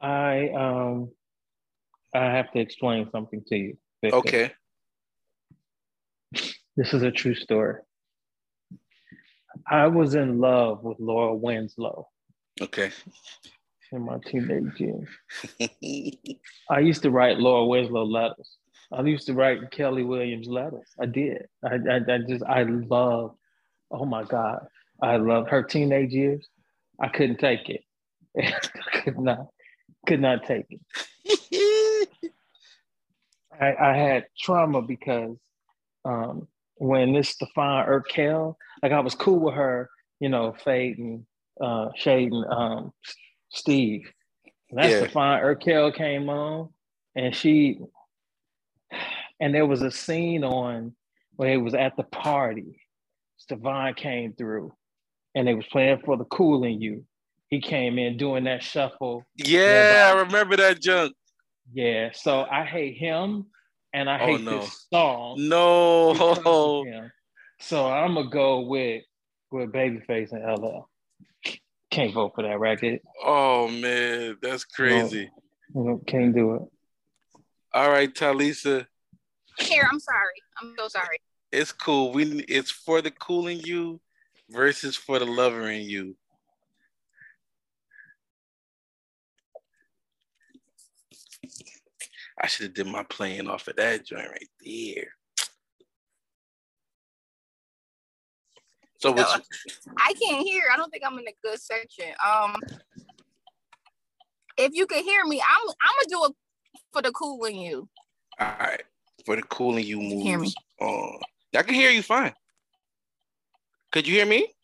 [0.00, 1.10] I um
[2.14, 3.78] I have to explain something to you.
[4.02, 4.16] Victor.
[4.18, 4.52] Okay.
[6.76, 7.80] This is a true story.
[9.66, 12.06] I was in love with Laura Winslow
[12.60, 12.90] Okay.
[13.92, 15.08] in my teenage years.
[16.70, 18.56] I used to write Laura Winslow letters.
[18.92, 20.88] I used to write Kellie Williams letters.
[21.00, 21.46] I did.
[21.62, 23.34] I, I, I just, I love,
[23.90, 24.66] oh my God.
[25.02, 26.48] I love her teenage years.
[27.00, 27.84] I couldn't take it.
[28.36, 28.52] I
[29.04, 29.48] could not,
[30.06, 32.08] could not take it.
[33.60, 35.36] I, I had trauma because
[36.04, 39.90] um, when this Stefan Urquelle, like I was cool with her,
[40.20, 41.26] you know, Fade and
[41.60, 42.92] uh, Shade and um,
[43.50, 44.10] Steve.
[44.70, 45.00] And that Yeah.
[45.00, 46.70] Stefan Urquelle came on,
[47.16, 47.80] and she,
[49.40, 50.94] and there was a scene on
[51.36, 52.80] where it was at the party.
[53.36, 54.72] Stefan came through,
[55.34, 57.04] and they was playing for the cool in you.
[57.48, 59.24] He came in doing that shuffle.
[59.36, 61.14] yeah, I remember that junk.
[61.72, 63.46] Yeah, so I hate him,
[63.92, 64.58] and I Oh, hate no.
[64.60, 65.36] this song.
[65.48, 66.12] No.
[66.12, 67.12] because of him.
[67.60, 69.02] So I'm gonna go with
[69.50, 70.88] with Babyface and LL.
[71.90, 73.00] Can't vote for that record.
[73.24, 75.30] Oh man, that's crazy.
[75.74, 76.62] No, Can't do it.
[77.72, 78.86] All right, Talisa,
[79.60, 80.42] Here, I'm sorry.
[80.60, 81.18] I'm so sorry.
[81.52, 82.12] it's cool.
[82.12, 84.00] We it's for the cool in you
[84.50, 86.16] versus for the lover in you.
[92.40, 95.08] I should have did my playing off of that joint right there.
[98.98, 99.32] So what's
[99.96, 100.64] I can't hear.
[100.72, 102.06] I don't think I'm in a good section.
[102.24, 102.56] Um,
[104.56, 106.36] if you can hear me, I'm I'm gonna do it
[106.92, 107.88] for the cool in you.
[108.40, 108.82] all right?
[109.28, 110.22] For the cool in you moves.
[110.24, 110.54] hear me.
[110.80, 111.20] on.
[111.54, 112.32] I can hear you fine.
[113.92, 114.54] Could you hear me?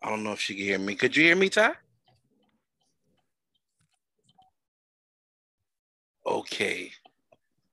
[0.00, 0.94] I don't know if she can hear me.
[0.94, 1.72] Could you hear me, Ty?
[6.24, 6.92] Okay.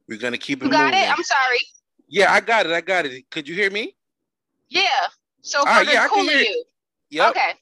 [0.09, 1.07] We're gonna keep it You got moving.
[1.07, 1.11] it?
[1.15, 1.59] I'm sorry.
[2.07, 2.71] yeah, I got it.
[2.71, 3.29] I got it.
[3.29, 3.95] Could you hear me?
[4.69, 4.81] Yeah.
[5.41, 6.63] So for All right, the yeah, I can cooling hear you.
[7.11, 7.29] Yep.
[7.29, 7.53] Okay.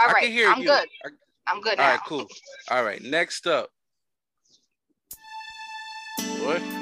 [0.00, 0.22] All I right.
[0.24, 0.66] can hear I'm you.
[0.66, 0.88] good.
[1.04, 1.10] I-
[1.46, 1.90] I'm good All now.
[1.92, 2.26] right, cool.
[2.72, 3.70] All right, next up.
[6.50, 6.79] What?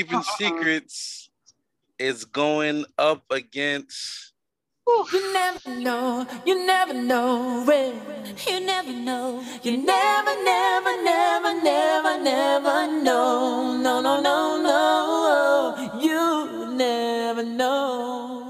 [0.00, 0.36] Keeping uh-uh.
[0.38, 1.28] secrets
[1.98, 4.32] is going up against
[5.12, 7.94] You never know, you never know when.
[8.48, 13.76] You never know, you never, never, never, never, never know.
[13.76, 14.36] No, no, no,
[14.70, 16.00] no.
[16.00, 18.49] You never know.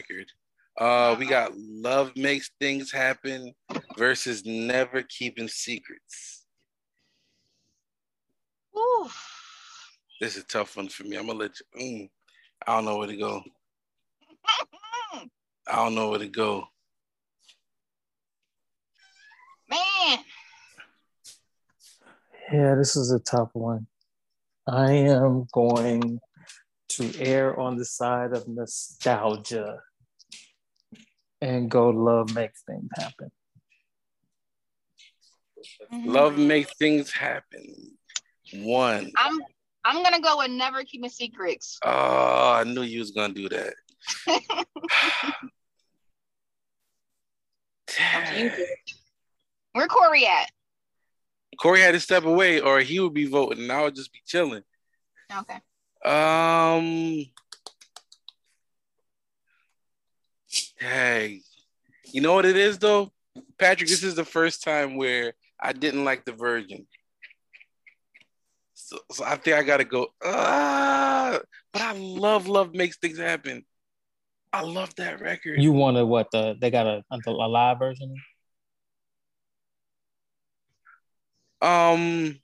[0.00, 0.26] Record.
[0.78, 3.52] Uh, we got Love Makes Things Happen
[3.98, 6.46] versus Never Keeping Secrets.
[8.76, 9.08] Ooh.
[10.20, 11.16] This is a tough one for me.
[11.16, 11.80] I'm gonna let you.
[11.80, 12.10] mm,
[12.66, 13.42] I don't know where to go.
[15.68, 16.64] I don't know where to go.
[19.68, 20.18] Man.
[22.52, 23.86] Yeah, this is a tough one.
[24.66, 26.20] I am going
[26.90, 29.80] to err on the side of nostalgia
[31.40, 33.30] and go love makes things happen.
[35.92, 37.98] Love Makes Things Happen.
[38.54, 39.12] One.
[39.16, 39.40] I'm
[39.84, 41.78] I'm gonna go with never keeping secrets.
[41.84, 43.74] Oh, I knew you was gonna do that.
[49.72, 50.50] Where Corey at?
[51.60, 54.20] Corey had to step away, or he would be voting, and I would just be
[54.26, 54.62] chilling.
[55.32, 55.60] Okay.
[56.04, 57.26] Um,
[60.80, 61.42] hey,
[62.12, 63.12] you know what it is though,
[63.58, 63.88] Patrick.
[63.88, 66.86] This is the first time where I didn't like the Virgin.
[68.74, 70.08] So, so I think I gotta go.
[70.24, 71.38] Ah,
[71.72, 73.64] but I love Love Makes Things Happen.
[74.52, 75.62] I love that record.
[75.62, 78.16] You wanted what the they got a, a live version?
[81.62, 82.40] Um,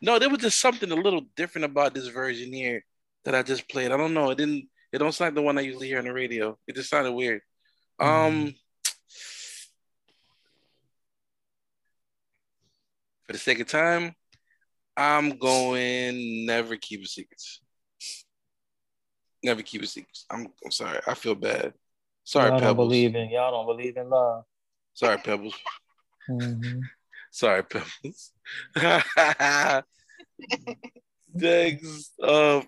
[0.00, 2.84] no, there was just something a little different about this version here
[3.24, 3.90] that I just played.
[3.90, 4.30] I don't know.
[4.30, 4.68] It didn't.
[4.92, 6.58] It don't sound like the one I usually hear on the radio.
[6.66, 7.42] It just sounded weird.
[7.98, 8.54] Um,
[13.26, 14.14] for the sake of time,
[14.96, 17.40] I'm going never keep a secret.
[19.42, 20.18] Never keep a secret.
[20.30, 20.98] I'm, I'm sorry.
[21.06, 21.72] I feel bad.
[22.24, 22.88] Sorry, y'all don't Pebbles.
[22.88, 24.44] believe in y'all don't believe in love.
[24.94, 25.54] Sorry, Pebbles.
[26.28, 26.80] Mhm.
[27.32, 28.32] Sorry, Pebbles.
[31.38, 32.10] Thanks.
[32.20, 32.62] Uh,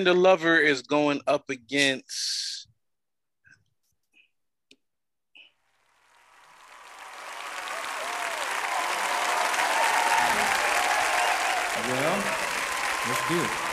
[0.00, 2.66] Tender Lover is going up against.
[11.86, 12.16] Well,
[13.08, 13.69] let's do it.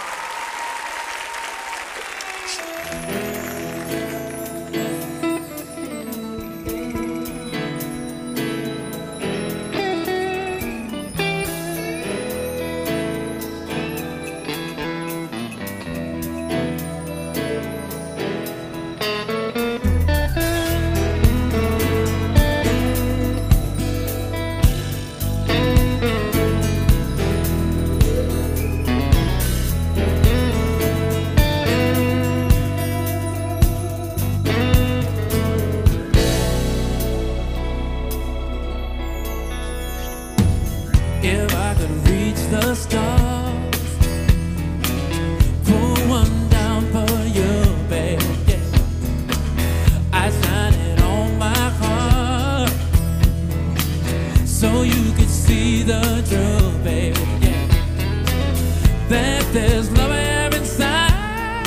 [59.58, 61.66] There's love here inside.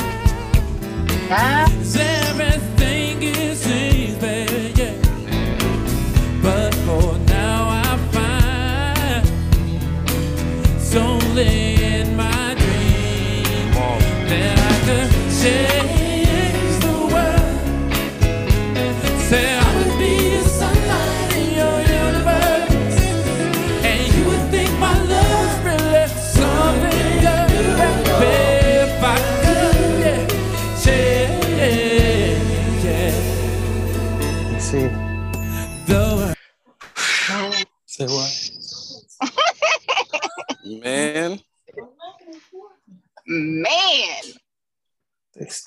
[1.28, 1.69] It's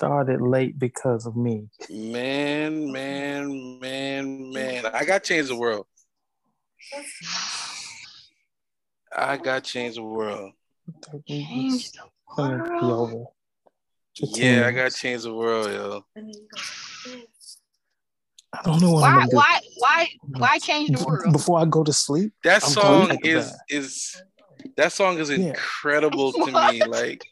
[0.04, 1.66] started late because of me.
[1.88, 4.84] man, man, man, man.
[4.92, 5.86] I got change the world.
[9.16, 10.52] I got change the world.
[11.26, 11.96] It's
[12.36, 13.24] gonna be over.
[14.14, 15.00] Fifteen Yeah, I got minutes.
[15.00, 16.04] change the world, yo.
[18.52, 19.36] I don't know what I'm Why do.
[19.36, 20.08] why why
[20.38, 21.32] why change the world?
[21.32, 23.58] Before I go to sleep, That I'm song is bed.
[23.70, 24.22] is
[24.76, 25.38] that song is Yeah.
[25.48, 26.84] incredible to me.
[26.84, 27.24] Like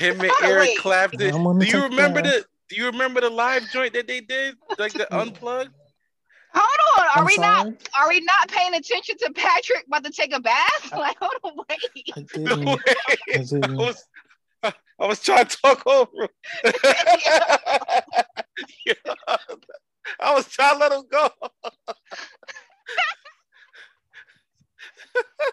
[0.00, 0.78] him and Eric Wait.
[0.78, 1.34] Clapton.
[1.34, 2.42] I'm Do you remember that.
[2.42, 4.56] the do you remember the live joint that they did?
[4.78, 5.70] Like the unplugged?
[6.54, 7.04] Hold on.
[7.06, 7.66] Are I'm we not
[7.96, 10.92] are we not paying attention to Patrick about to take a bath?
[10.92, 12.12] Like, hold on, wait.
[12.16, 12.64] I didn't.
[12.64, 12.76] way.
[12.88, 13.76] I I didn't.
[13.76, 14.04] was,
[14.64, 16.28] I I was trying to talk over him.
[18.86, 18.94] Yeah.
[20.18, 21.28] I was trying to let him go.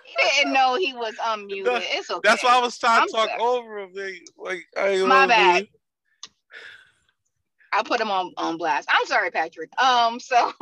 [0.05, 1.83] He didn't know he was unmuted.
[1.91, 2.27] It's okay.
[2.27, 3.41] That's why I was trying I'm to talk sorry.
[3.41, 3.91] over him.
[4.37, 5.53] Like, I My bad.
[5.53, 5.67] man.
[7.73, 8.87] I put him on, on blast.
[8.91, 9.69] I'm sorry, Patrick.
[9.79, 10.51] Um, so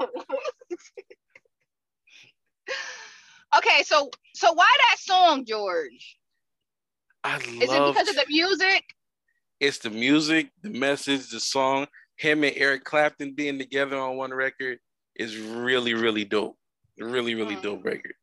[3.57, 6.17] okay, so so why that song, George?
[7.23, 8.83] I Is it because of the music?
[9.59, 11.87] it's the music, the message, the song.
[12.17, 14.79] Him and Eric Clapton being together on one record
[15.15, 16.57] is really, really dope.
[16.97, 18.13] Really, really dope record.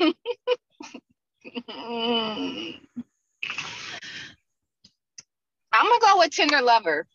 [0.00, 0.12] I'm
[5.72, 7.06] gonna go with Tender Lover.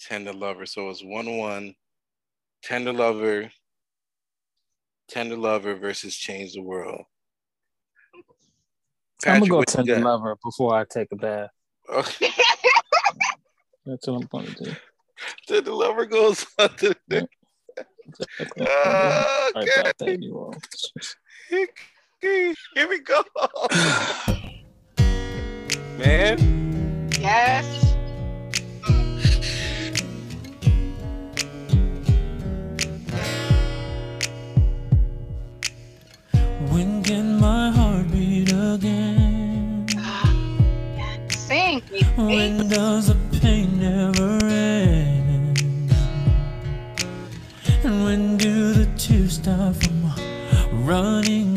[0.00, 0.66] Tender Lover.
[0.66, 1.74] So it's one one.
[2.62, 3.50] Tender Lover.
[5.08, 7.04] Tender Lover versus Change the World.
[9.26, 11.50] I'm gonna go tender lover before I take a bath.
[11.88, 12.28] Okay.
[13.86, 14.72] That's what I'm gonna do.
[15.46, 17.28] Tender Lover goes on to the
[18.68, 19.82] I okay.
[19.82, 20.54] got that you all.
[22.24, 23.22] Here we go.
[25.98, 27.66] Man, Yes.
[36.72, 39.86] When can my heart beat again?
[41.28, 41.80] Sing,
[42.16, 45.60] When does the pain never end?
[47.84, 50.12] And when do the tears stop from
[50.86, 51.53] running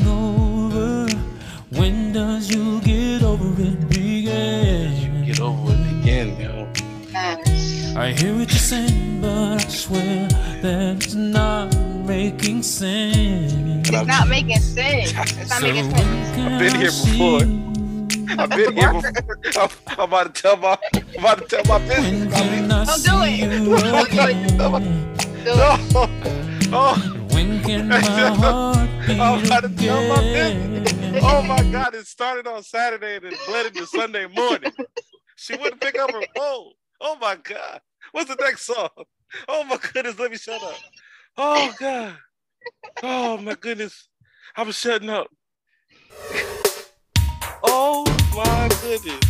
[7.98, 10.28] I hear what you're saying, but I swear
[10.62, 11.76] that it's not
[12.06, 13.90] making sense.
[13.90, 15.14] It's not making sense.
[15.16, 16.38] It's not making sense.
[16.38, 17.42] I've been here before.
[18.40, 19.64] I've been here before.
[19.64, 22.36] I'm, I'm about to tell my I'm about to tell my business.
[22.36, 23.46] I mean, Don't do it.
[25.44, 25.78] no.
[26.70, 31.24] Oh, When can my heart beat I'm about to tell my business.
[31.24, 31.96] Oh my God!
[31.96, 34.72] It started on Saturday and it bled into Sunday morning.
[35.36, 36.74] She wouldn't pick up her phone.
[37.00, 37.82] Oh my God!
[38.12, 38.90] What's the next song?
[39.48, 40.18] Oh my goodness!
[40.20, 40.76] Let me shut up.
[41.38, 42.16] Oh God!
[43.04, 44.10] Oh my goodness!
[44.56, 45.28] I'm shutting up.
[47.64, 48.06] Oh
[48.36, 49.24] my goodness!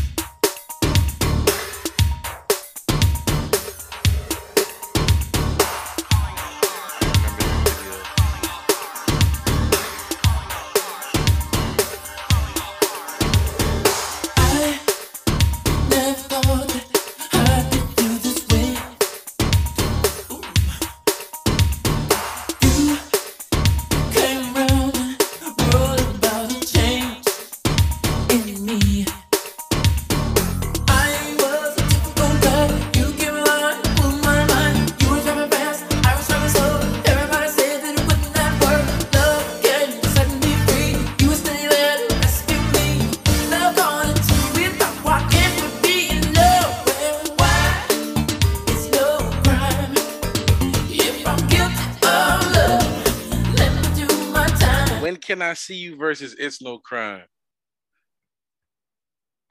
[55.47, 55.51] Time.
[55.51, 57.23] I see you versus It's No Crime?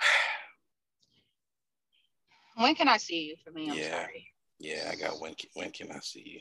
[2.57, 3.69] When can I see you for me?
[3.71, 4.03] I'm Yeah.
[4.03, 4.29] sorry.
[4.59, 5.35] Yeah, I got when.
[5.35, 6.41] Can, when can I see you?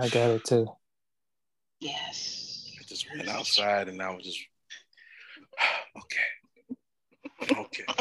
[0.00, 0.66] I got it too.
[1.78, 2.72] Yes.
[2.80, 4.40] I just went outside and I was just
[5.98, 7.60] okay.
[7.60, 7.84] Okay.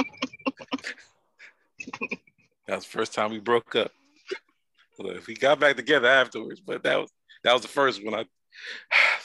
[2.68, 3.92] that was the first time we broke up.
[4.98, 7.12] Look, we got back together afterwards, but that was
[7.44, 8.16] that was the first one.
[8.16, 8.26] I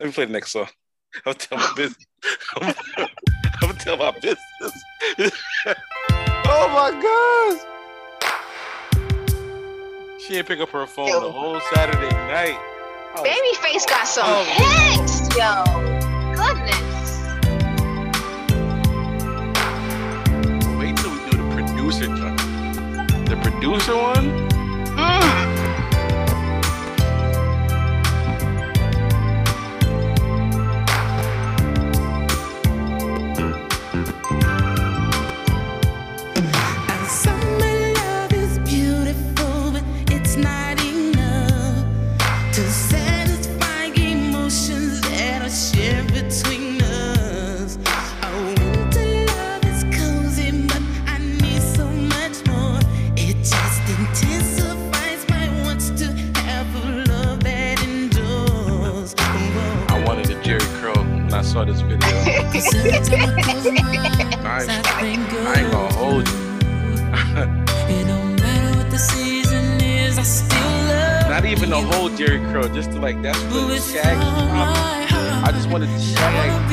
[0.00, 0.66] let me play the next song.
[1.26, 2.06] I'll tell my business.
[2.60, 2.74] I'm,
[3.60, 4.40] gonna tell my business.
[6.46, 7.60] oh my gosh.
[10.22, 12.58] She didn't pick up her phone the whole Saturday night.
[13.16, 14.44] Was- Babyface got some Oh.
[14.44, 15.64] hits, yo.
[16.34, 17.10] Goodness.
[20.78, 22.38] Wait till we do the producer joint.
[23.28, 24.48] The producer one?
[24.96, 25.49] Mm.
[61.50, 61.98] Saw this video.
[64.46, 64.64] I
[65.02, 66.34] I ain't gonna hold you.
[71.28, 74.20] Not even the whole Jheri curl, just to like that's really shaggy.
[74.22, 76.70] I just wanted to shag.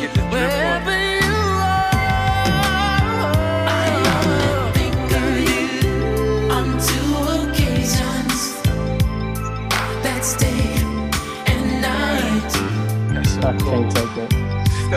[0.00, 0.76] Get the drip on.
[0.76, 0.81] On
[13.52, 14.32] I can't take it.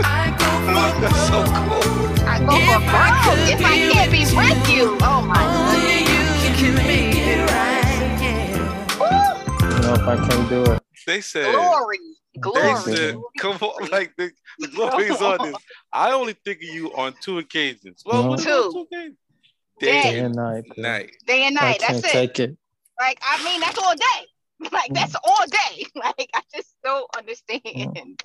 [0.05, 2.27] I go for so cool.
[2.27, 4.97] I go for broke if I can't be with you.
[5.01, 8.21] Oh my only you can make it right.
[8.21, 9.75] Yeah.
[9.75, 10.81] You know, if I can't do it.
[11.05, 11.53] They said.
[11.53, 11.97] glory,
[12.33, 12.75] They glory.
[12.95, 15.55] said, "Come on, like the, the glory's on this."
[15.91, 18.03] I only think of you on two occasions.
[18.05, 18.29] Well, mm-hmm.
[18.29, 18.69] what Two.
[18.73, 19.17] two occasions?
[19.79, 20.63] Day Day and and night.
[20.77, 21.11] night.
[21.27, 21.61] Day and night.
[21.61, 21.79] I night.
[21.81, 22.17] can't That's it.
[22.17, 22.57] take it.
[22.99, 24.25] Like I mean, that's all day.
[24.71, 25.85] Like that's all day.
[25.95, 28.21] Like I just don't understand.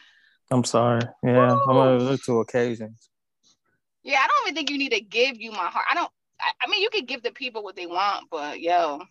[0.50, 1.02] I'm sorry.
[1.22, 3.08] Yeah, I'm gonna look to occasions.
[4.02, 5.84] Yeah, I don't even think you need to give you my heart.
[5.90, 6.10] I don't.
[6.40, 9.02] I, I mean, you could give the people what they want, but yo,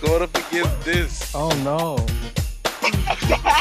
[0.00, 1.34] going to against this.
[1.34, 1.96] Oh no.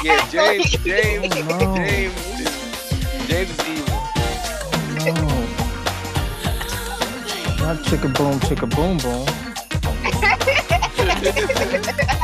[0.02, 1.76] Yeah, James, James, Oh, no.
[1.76, 2.14] James,
[3.28, 3.96] James is evil.
[5.14, 5.49] No.
[7.78, 9.26] Chicka boom, chicka boom boom.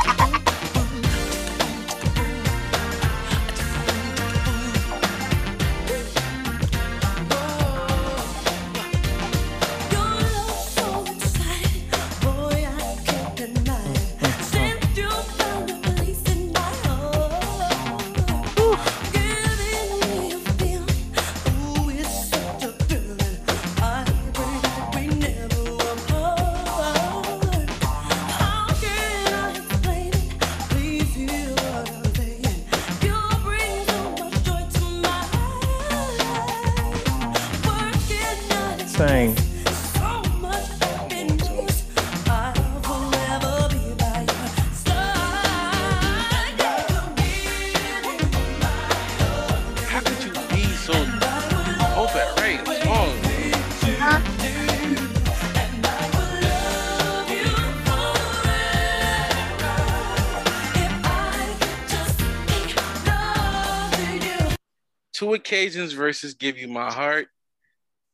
[65.36, 67.28] occasions versus give you my heart.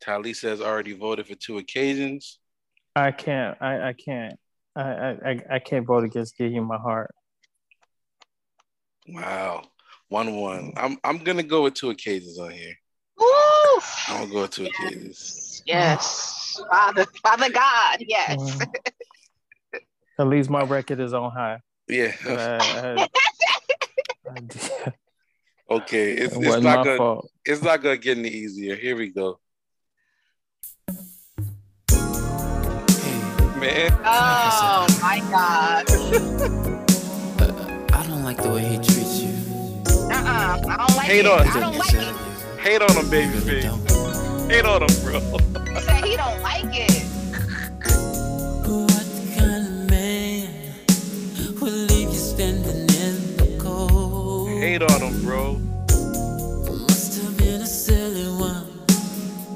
[0.04, 2.38] Talisa has already voted for two occasions.
[2.94, 3.56] I can't.
[3.60, 4.34] I, I can't.
[4.76, 7.14] I, I I- I can't vote against give you my heart.
[9.08, 9.64] Wow.
[10.08, 10.72] One one.
[10.76, 12.74] I'm I'm gonna go with two occasions on here.
[13.18, 13.26] Woo!
[14.08, 15.62] I'm gonna go with two occasions.
[15.66, 18.36] yes, Father, Father God, yes.
[18.38, 18.66] Mm.
[20.18, 21.60] At least my record is on high.
[21.88, 22.12] Yeah.
[22.26, 23.08] I- I-
[24.36, 24.92] I-
[25.76, 26.12] Okay.
[26.12, 27.30] It's, It it's wasn't gonna fault.
[27.44, 28.76] it's not gonna get any easier.
[28.76, 29.38] Here we go.
[33.58, 33.92] Man.
[34.04, 36.78] Oh my God.
[37.40, 39.30] Uh, I don't like the way he treats you.
[40.12, 40.62] Uh-uh.
[40.68, 41.26] I don't like Hate it.
[41.26, 42.14] on I don't like it.
[42.60, 44.50] Hate on him, Babyface.
[44.50, 45.18] Hate on him, bro.
[45.74, 47.02] He said he don't like it.
[54.62, 55.54] Hate on him, bro.
[55.88, 58.64] Must have been a silly one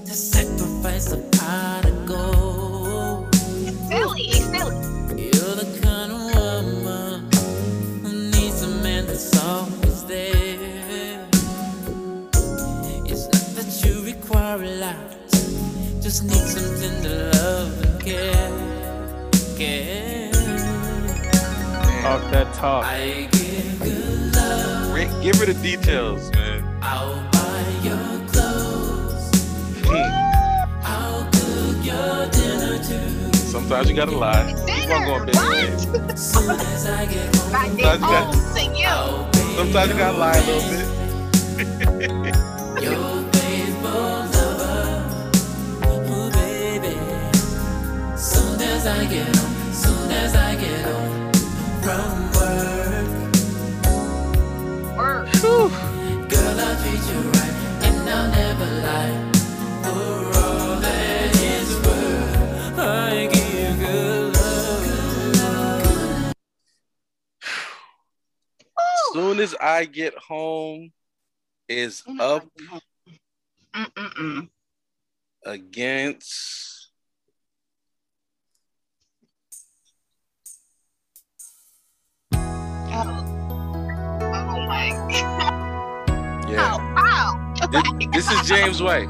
[0.04, 3.32] to sacrifice a pot of gold.
[3.32, 4.74] Silly, he's silly.
[5.26, 7.30] You're the kind of woman
[8.02, 11.28] who needs a man that's always there.
[13.06, 15.12] It's not that you require a lot,
[16.02, 18.50] just need something to love and care.
[19.56, 20.32] care.
[22.02, 23.45] Talk that talk.
[24.96, 26.64] Rick, give her the details, man.
[26.80, 29.30] I'll buy your clothes.
[29.84, 30.10] Hmm.
[30.82, 33.36] I'll cook your dinner too.
[33.36, 34.54] Sometimes you gotta lie.
[34.66, 35.36] Keep on going, baby.
[36.16, 38.96] Soon as I get home, Sometimes you got- home to you.
[39.58, 40.86] Sometimes you gotta lie a little bit.
[42.82, 44.00] your faithful
[44.32, 44.88] lover.
[45.84, 46.96] Oh, baby.
[48.16, 51.32] Soon as I get home, soon as I get home
[51.82, 52.15] from
[69.16, 70.92] As soon as I get home
[71.70, 72.46] is oh up
[73.74, 74.50] Mm-mm-mm.
[75.42, 76.90] against
[82.30, 83.04] Oh
[84.68, 84.88] my!
[86.46, 86.76] Yeah.
[86.76, 87.54] Wow.
[87.72, 87.82] This,
[88.12, 89.08] this is James White.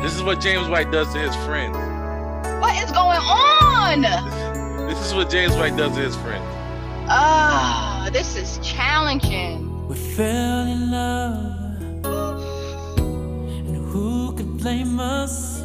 [0.00, 1.76] This is what James White does to his friends.
[2.58, 4.00] What is going on?
[4.88, 6.59] This is what James White does to his friends.
[7.12, 9.88] Ah, this is challenging.
[9.88, 11.82] We fell in love.
[13.66, 15.58] And who could blame us?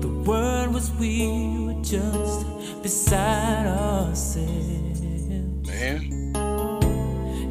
[0.00, 2.44] The word was we were just
[2.82, 5.02] beside ourselves.
[5.68, 6.34] Man.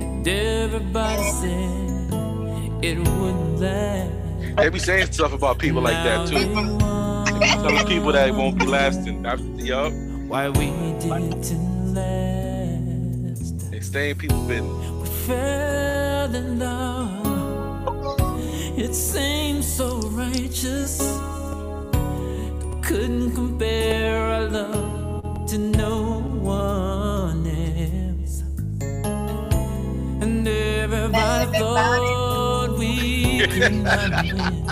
[0.01, 4.11] And everybody said it wouldn't last.
[4.57, 6.35] They be saying stuff about people like that too.
[7.63, 9.25] Telling people that it won't be lasting.
[9.25, 9.93] I, yup.
[10.27, 10.65] Why we
[10.99, 13.71] didn't last.
[13.71, 14.91] They stay in people's business.
[15.01, 17.27] We fell in love.
[18.77, 20.93] It seemed so righteous.
[22.81, 28.43] Couldn't compare our love to no one else.
[30.23, 34.65] And everybody thought we could not win.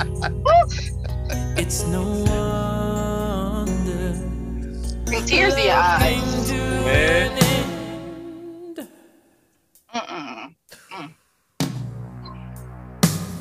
[1.58, 4.06] It's no wonder.
[5.06, 6.36] Bring tears to your eyes.
[6.88, 7.38] Man.
[9.95, 10.55] Mm-mm.
[10.93, 11.09] Mm.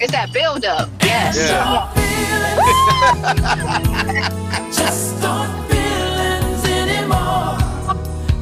[0.01, 0.89] It's that build up.
[1.03, 1.37] Yes.
[4.77, 7.57] Just aren't feelings anymore.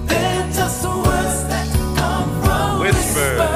[0.09, 1.67] They're just words that
[1.97, 2.99] come from Whisper.
[2.99, 3.54] whispers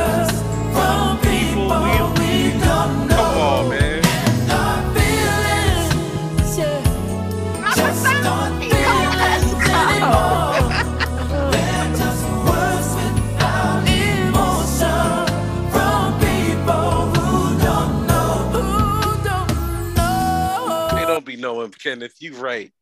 [21.79, 22.15] Kenneth.
[22.21, 22.73] You right.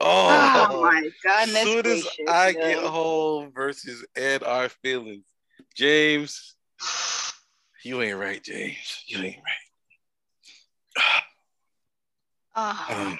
[0.00, 5.24] Oh, Oh my goodness As soon as gracious, I get home versus and our feelings,
[5.74, 6.54] James,
[7.82, 9.02] you ain't right, James.
[9.06, 11.22] You ain't right.
[12.56, 13.18] Oh, Um,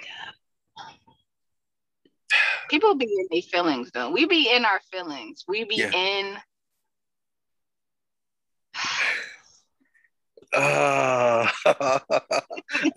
[2.68, 4.10] people be in their feelings though.
[4.10, 5.44] We be in our feelings.
[5.48, 5.92] We be Yeah.
[5.92, 6.36] in.
[10.54, 12.00] Uh, all right,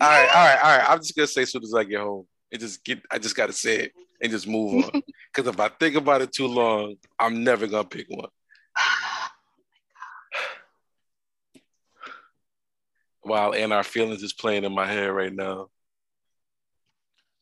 [0.00, 0.86] right, all right.
[0.88, 2.26] I'm just gonna say as soon as I get home.
[2.50, 5.02] And just get I just gotta say it and just move on.
[5.32, 8.28] Cause if I think about it too long, I'm never gonna pick one.
[13.22, 15.68] While and our feelings is playing in my head right now.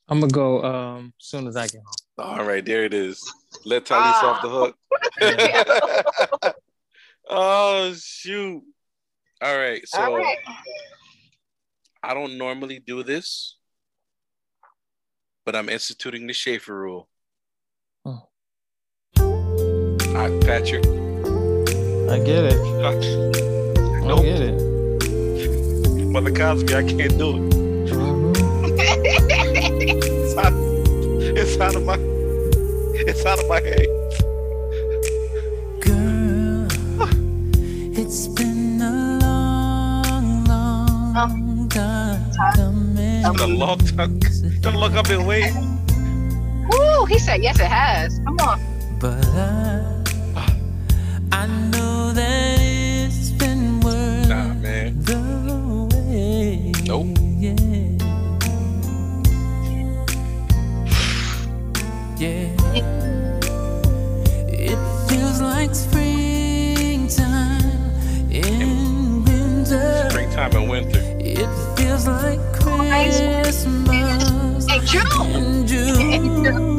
[0.08, 1.96] I'm gonna go um soon as I get home.
[2.18, 3.20] All right, there it is.
[3.64, 4.76] Let Talisa off the hook.
[7.28, 8.62] oh shoot.
[9.42, 10.36] All right, so All right.
[12.02, 13.56] I don't normally do this,
[15.46, 17.08] but I'm instituting the Schaefer rule.
[18.04, 18.28] Oh.
[19.18, 20.84] All right, Patrick.
[20.84, 22.60] I get it.
[22.84, 24.22] I Nope.
[24.24, 26.06] get it.
[26.10, 27.54] Mother Cosby, I can't do it.
[27.90, 28.30] Mm-hmm.
[30.32, 30.52] It's out,
[31.36, 31.96] it's out of my
[33.06, 33.86] it's out of my head.
[41.14, 42.18] Look up
[44.60, 45.52] Don't look up and wait.
[46.70, 48.20] Woo, he said yes, it has.
[48.24, 48.60] Come on.
[49.00, 50.04] But I,
[51.32, 55.00] I know that it's been worth Nah, man.
[55.02, 56.74] the wait.
[56.86, 57.06] Nope.
[57.38, 57.54] Yeah.
[62.18, 62.50] Yeah.
[64.52, 64.78] It
[65.08, 67.62] feels like springtime
[68.30, 70.06] in winter.
[70.10, 70.99] Springtime and winter.
[71.42, 73.64] It feels like Christmas
[74.68, 75.30] Hey, June.
[75.34, 76.78] in June.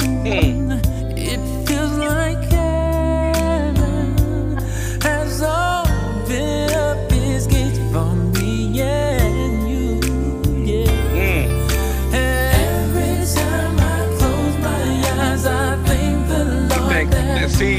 [1.16, 4.14] It feels like heaven
[5.02, 10.00] has opened up its gates for me and you.
[10.64, 11.46] Yeah.
[12.14, 13.82] Every time I
[14.18, 14.82] close my
[15.22, 17.78] eyes, I thank the Lord Thank, that see,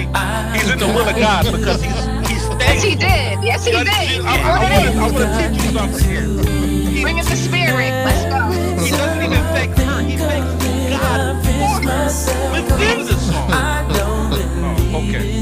[0.60, 3.44] he's in the will of God because he's he's Yes, he did.
[3.44, 3.88] Yes, he did.
[3.88, 6.73] I, I, I wanna, I wanna teach you something here.
[7.04, 7.92] Bring us the spirit.
[8.06, 8.42] Let's go.
[8.84, 10.02] He doesn't even thank her.
[10.04, 10.50] He thanks
[10.90, 11.52] God for
[11.90, 12.06] her
[12.54, 13.50] within the song.
[13.52, 15.42] Oh, okay.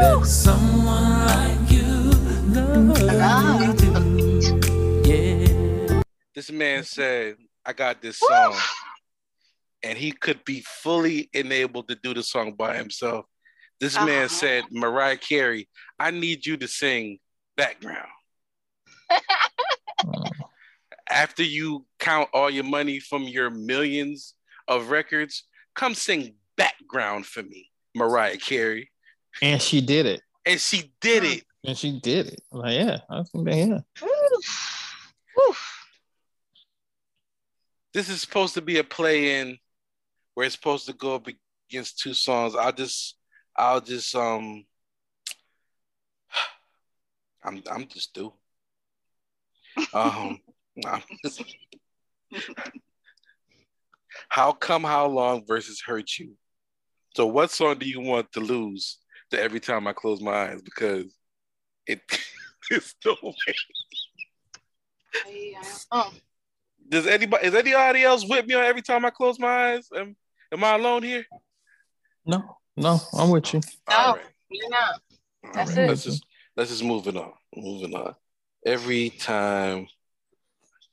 [0.00, 2.10] That someone like you
[2.52, 4.60] love me too.
[5.08, 6.02] Yeah.
[6.34, 8.54] This man said, I got this song.
[9.82, 13.26] And he could be fully enabled to do the song by himself.
[13.80, 14.28] This man Uh-huh.
[14.28, 15.68] said, Mariah Carey,
[15.98, 17.18] I need you to sing
[17.56, 18.08] background.
[21.08, 24.34] After you count all your money from your millions
[24.68, 28.90] of records, come sing background for me, Mariah Carey.
[29.42, 30.22] And she did it.
[30.44, 31.44] and she did it.
[31.64, 32.42] And she did it.
[32.50, 33.80] Like, yeah, I think that, yeah.
[37.92, 39.58] This is supposed to be a play-in
[40.34, 41.28] where it's supposed to go up
[41.70, 42.54] against two songs.
[42.54, 43.16] I'll just,
[43.56, 44.64] I'll just, um,
[47.44, 48.32] I'm, I'm just through.
[49.92, 50.40] Um,
[54.28, 54.84] how come?
[54.84, 56.34] How long versus hurt you?
[57.14, 58.98] So, what song do you want to lose
[59.30, 60.62] to every time I close my eyes?
[60.62, 61.14] Because
[61.86, 62.00] it,
[62.70, 63.54] it's no way.
[65.92, 66.12] Oh,
[66.88, 69.88] Does anybody is anybody else with me on every time I close my eyes?
[69.96, 70.14] Am,
[70.52, 71.24] am I alone here?
[72.26, 72.42] No,
[72.76, 73.60] no, I'm with you.
[73.88, 74.18] no,
[74.50, 75.00] you're not.
[75.54, 75.88] That's All right, it.
[75.88, 76.24] Let's just
[76.56, 77.32] let's just move it on.
[77.54, 78.14] Moving on.
[78.66, 79.86] Every time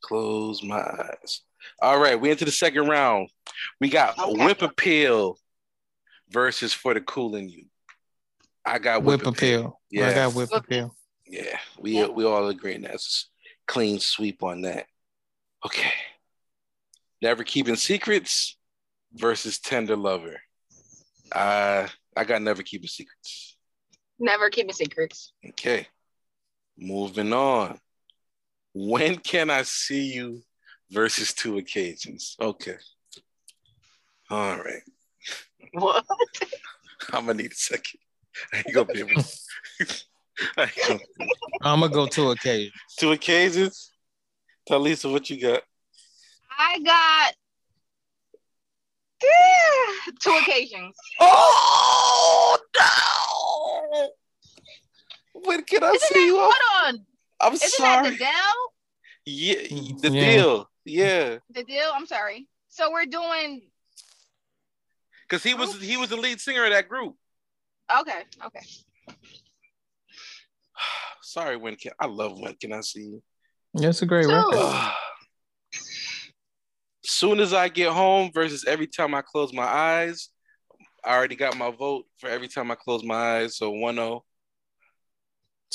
[0.02, 1.42] close my eyes.
[1.82, 3.30] All right, we into the second round.
[3.82, 5.38] We got Whip Appeal
[6.30, 7.66] versus For the Cool in You.
[8.66, 9.82] I got Whip, Whip appeal.
[9.90, 10.10] Yeah.
[10.10, 10.96] I got whip appeal.
[11.28, 12.94] Yeah, we we all agree on that.
[12.94, 13.30] It's
[13.68, 14.86] a clean sweep on that.
[15.66, 15.92] Okay.
[17.22, 18.58] Never Keeping Secrets
[19.14, 20.42] versus Tender Lover.
[21.32, 23.58] Uh, I got Never Keeping Secrets.
[24.20, 25.34] Never keeping secrets.
[25.50, 25.88] Okay.
[26.78, 27.80] Moving on.
[28.74, 30.42] When can I see you
[30.90, 32.36] versus two occasions?
[32.40, 32.78] Okay.
[34.30, 34.82] All right.
[35.74, 36.06] What?
[37.14, 38.00] I'm gonna need a second.
[38.52, 39.24] I ain't gonna be able to.
[40.58, 41.00] I ain't gonna-
[41.62, 42.72] I'm gonna go to occasion.
[42.98, 43.92] Two occasions?
[44.70, 45.62] Tylisa what you got.
[46.58, 47.34] I got
[49.22, 50.96] yeah, two occasions.
[51.20, 54.10] Oh no!
[55.46, 56.40] When can I Isn't see that, you?
[56.40, 56.54] hold
[56.86, 57.06] on.
[57.42, 58.10] I'm Isn't sorry.
[58.10, 58.30] that the Deele?
[59.26, 59.56] Yeah,
[60.02, 60.20] the Yeah.
[60.20, 60.70] Deele.
[60.86, 61.92] Yeah, The Deele?
[61.94, 62.48] I'm sorry.
[62.70, 63.62] So we're doing
[65.28, 67.16] because he was he was the lead singer of that group.
[68.02, 68.60] okay, okay.
[71.22, 73.24] Sorry, when can I love when can I see you?
[73.74, 74.32] That's a great Two.
[74.32, 74.92] record.
[77.06, 80.30] Soon as I get home versus every time I close my eyes.
[81.06, 83.58] I already got my vote for every time I close my eyes.
[83.58, 84.22] So 1 0, As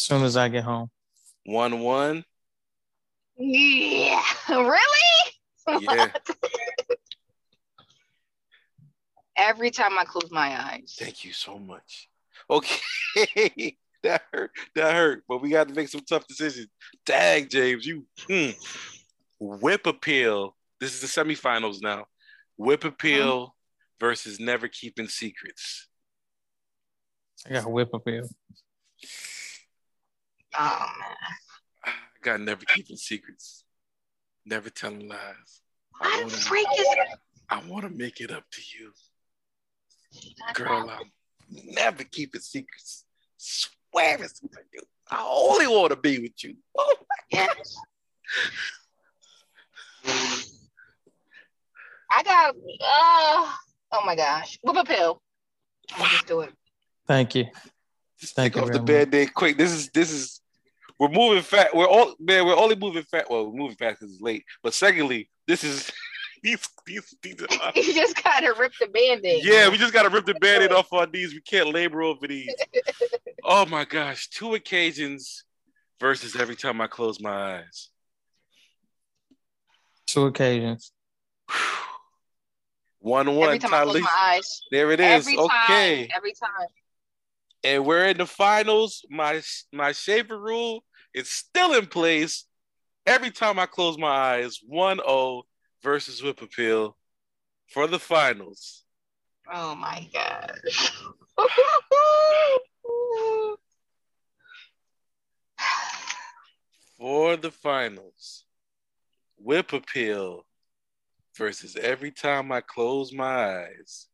[0.01, 0.91] soon as I get home.
[1.45, 2.25] 1 1.
[3.39, 4.23] Yeah.
[4.49, 5.83] Really?
[5.83, 6.09] Yeah.
[9.37, 10.97] Every time I close my eyes.
[10.99, 12.09] Thank you so much.
[12.51, 13.77] Okay.
[14.03, 14.51] that hurt.
[14.75, 15.25] That hurt.
[15.29, 16.69] But we got to make some tough decisions.
[17.05, 18.51] Dang, James, you hmm.
[19.39, 20.57] whip appeal.
[20.81, 22.07] This is the semifinals now.
[22.57, 23.55] Whip appeal
[24.01, 25.89] versus never keeping secrets.
[27.47, 28.29] I got whip appeal.
[30.57, 31.17] Oh man.
[31.85, 31.91] I
[32.23, 33.65] got never keeping secrets.
[34.45, 35.63] Never telling lies.
[36.01, 36.87] I Why wanna- the freak is
[37.51, 38.93] I want to make it up to you.
[40.55, 41.13] Girl, I'm
[41.49, 43.05] never keeping secrets.
[43.37, 44.81] Swear it's for you.
[45.11, 46.57] I only want to be with you.
[46.77, 46.95] Oh
[47.33, 47.57] my God.
[52.11, 53.53] I got uh
[53.93, 54.59] oh my gosh.
[54.63, 55.23] Whip appeal.
[55.95, 56.53] I'll just do it.
[57.07, 57.47] Thank you.
[58.21, 59.57] Thank Take you off the very band-aid quick.
[59.57, 60.41] This is this is
[60.99, 61.75] we're moving fast.
[61.75, 63.31] We're all man, we're only moving fast.
[63.31, 64.45] Well, we're moving fast because it's late.
[64.63, 65.91] But secondly, this is
[66.43, 69.45] these these these are, you just gotta rip the band-aid.
[69.45, 71.33] Yeah, we just gotta rip the band-aid off our knees.
[71.33, 72.55] We can't labor over these.
[73.45, 75.45] Oh my gosh, two occasions
[76.01, 77.91] versus every time I close my eyes.
[80.07, 80.91] Two occasions.
[82.99, 83.49] One one.
[83.49, 84.63] Every time I close my eyes.
[84.73, 85.27] There it is.
[85.27, 86.09] Every okay.
[86.09, 86.17] time.
[86.17, 86.67] Every time.
[87.69, 89.05] And we're in the finals.
[89.11, 89.43] My
[89.75, 90.83] my shaver rule
[91.13, 92.47] is still in place.
[93.05, 95.43] Every time I close my eyes, 1-0
[95.83, 96.97] versus Whip Appeal
[97.67, 98.85] for the finals.
[99.53, 100.93] Oh my gosh.
[106.97, 108.47] For the finals.
[109.37, 110.47] Whip Appeal
[111.37, 114.07] versus every time I close my eyes.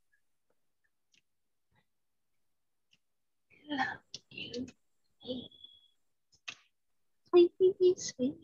[7.31, 7.51] Sweet,
[7.97, 8.35] sweet.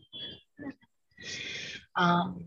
[1.95, 2.45] Um,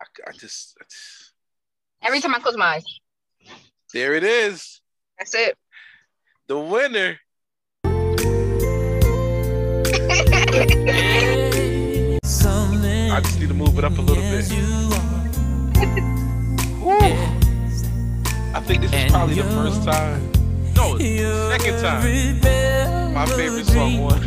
[0.00, 1.32] I, I just, I just
[2.02, 2.84] every time I close my eyes.
[3.92, 4.80] there it is.
[5.18, 5.56] That's it.
[6.46, 7.18] The winner.
[13.10, 14.44] I just need to move it up a little bit.
[18.68, 18.74] Whew.
[18.74, 20.30] I think this is probably the first time.
[20.74, 23.14] No, second time.
[23.14, 24.20] My favorite song won.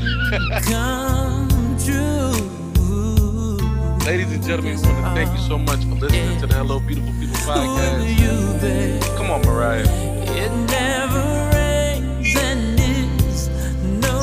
[4.03, 6.79] Ladies and gentlemen, we want to thank you so much for listening to the Hello
[6.79, 9.15] Beautiful People podcast.
[9.15, 9.85] Come on, Mariah.
[10.23, 13.47] It never rains and it's
[13.85, 14.17] no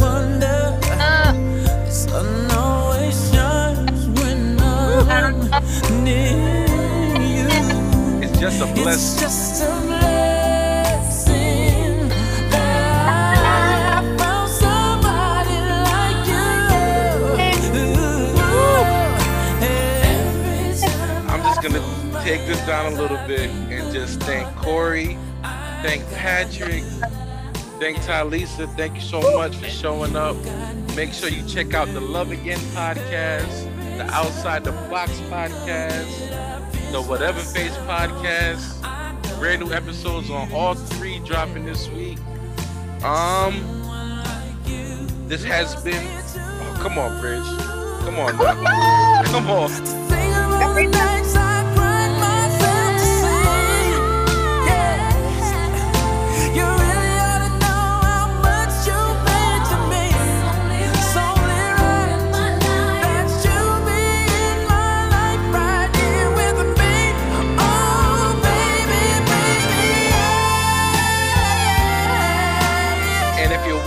[0.00, 0.78] wonder.
[0.80, 5.48] The sun always shines when I'm
[6.04, 6.63] near you.
[6.63, 6.63] It's
[8.44, 9.20] just a It's blessing.
[9.20, 11.28] just a blessing
[12.50, 13.38] that
[13.96, 15.56] I found somebody
[15.88, 16.44] like you.
[21.30, 21.82] I'm just gonna
[22.22, 25.16] take this down a little bit and just thank Corey,
[25.82, 26.82] thank Patrick,
[27.80, 28.68] thank Tylisa.
[28.76, 30.36] Thank you so much for showing up.
[30.94, 36.53] Make sure you check out the Love Again podcast, the Outside the Box podcast,
[36.94, 38.80] the Whatever Face podcast.
[39.40, 42.18] Brand new episodes on all three dropping this week.
[43.02, 43.54] Um,
[45.26, 46.06] this has been.
[46.36, 47.42] Oh, come on, Bridge.
[48.04, 48.32] Come on,
[49.26, 51.13] come on.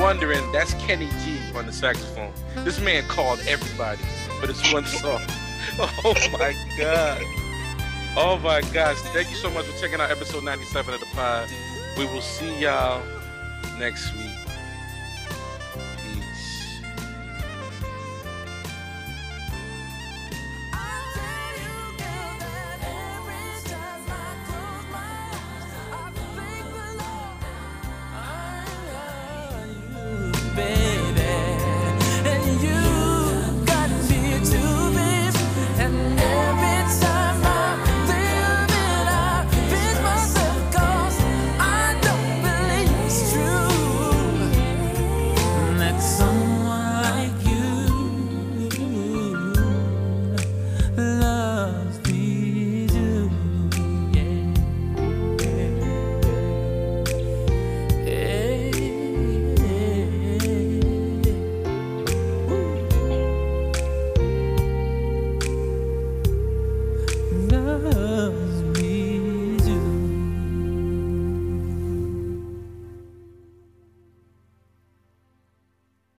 [0.07, 2.31] Wondering, that's Kenny G on the saxophone.
[2.63, 4.01] This man called everybody
[4.39, 5.21] for this one song.
[5.79, 7.21] Oh my God.
[8.15, 8.97] Oh my gosh.
[9.13, 11.49] Thank you so much for checking out episode 97 of the pod.
[11.97, 13.03] We will see y'all
[13.77, 14.26] next week.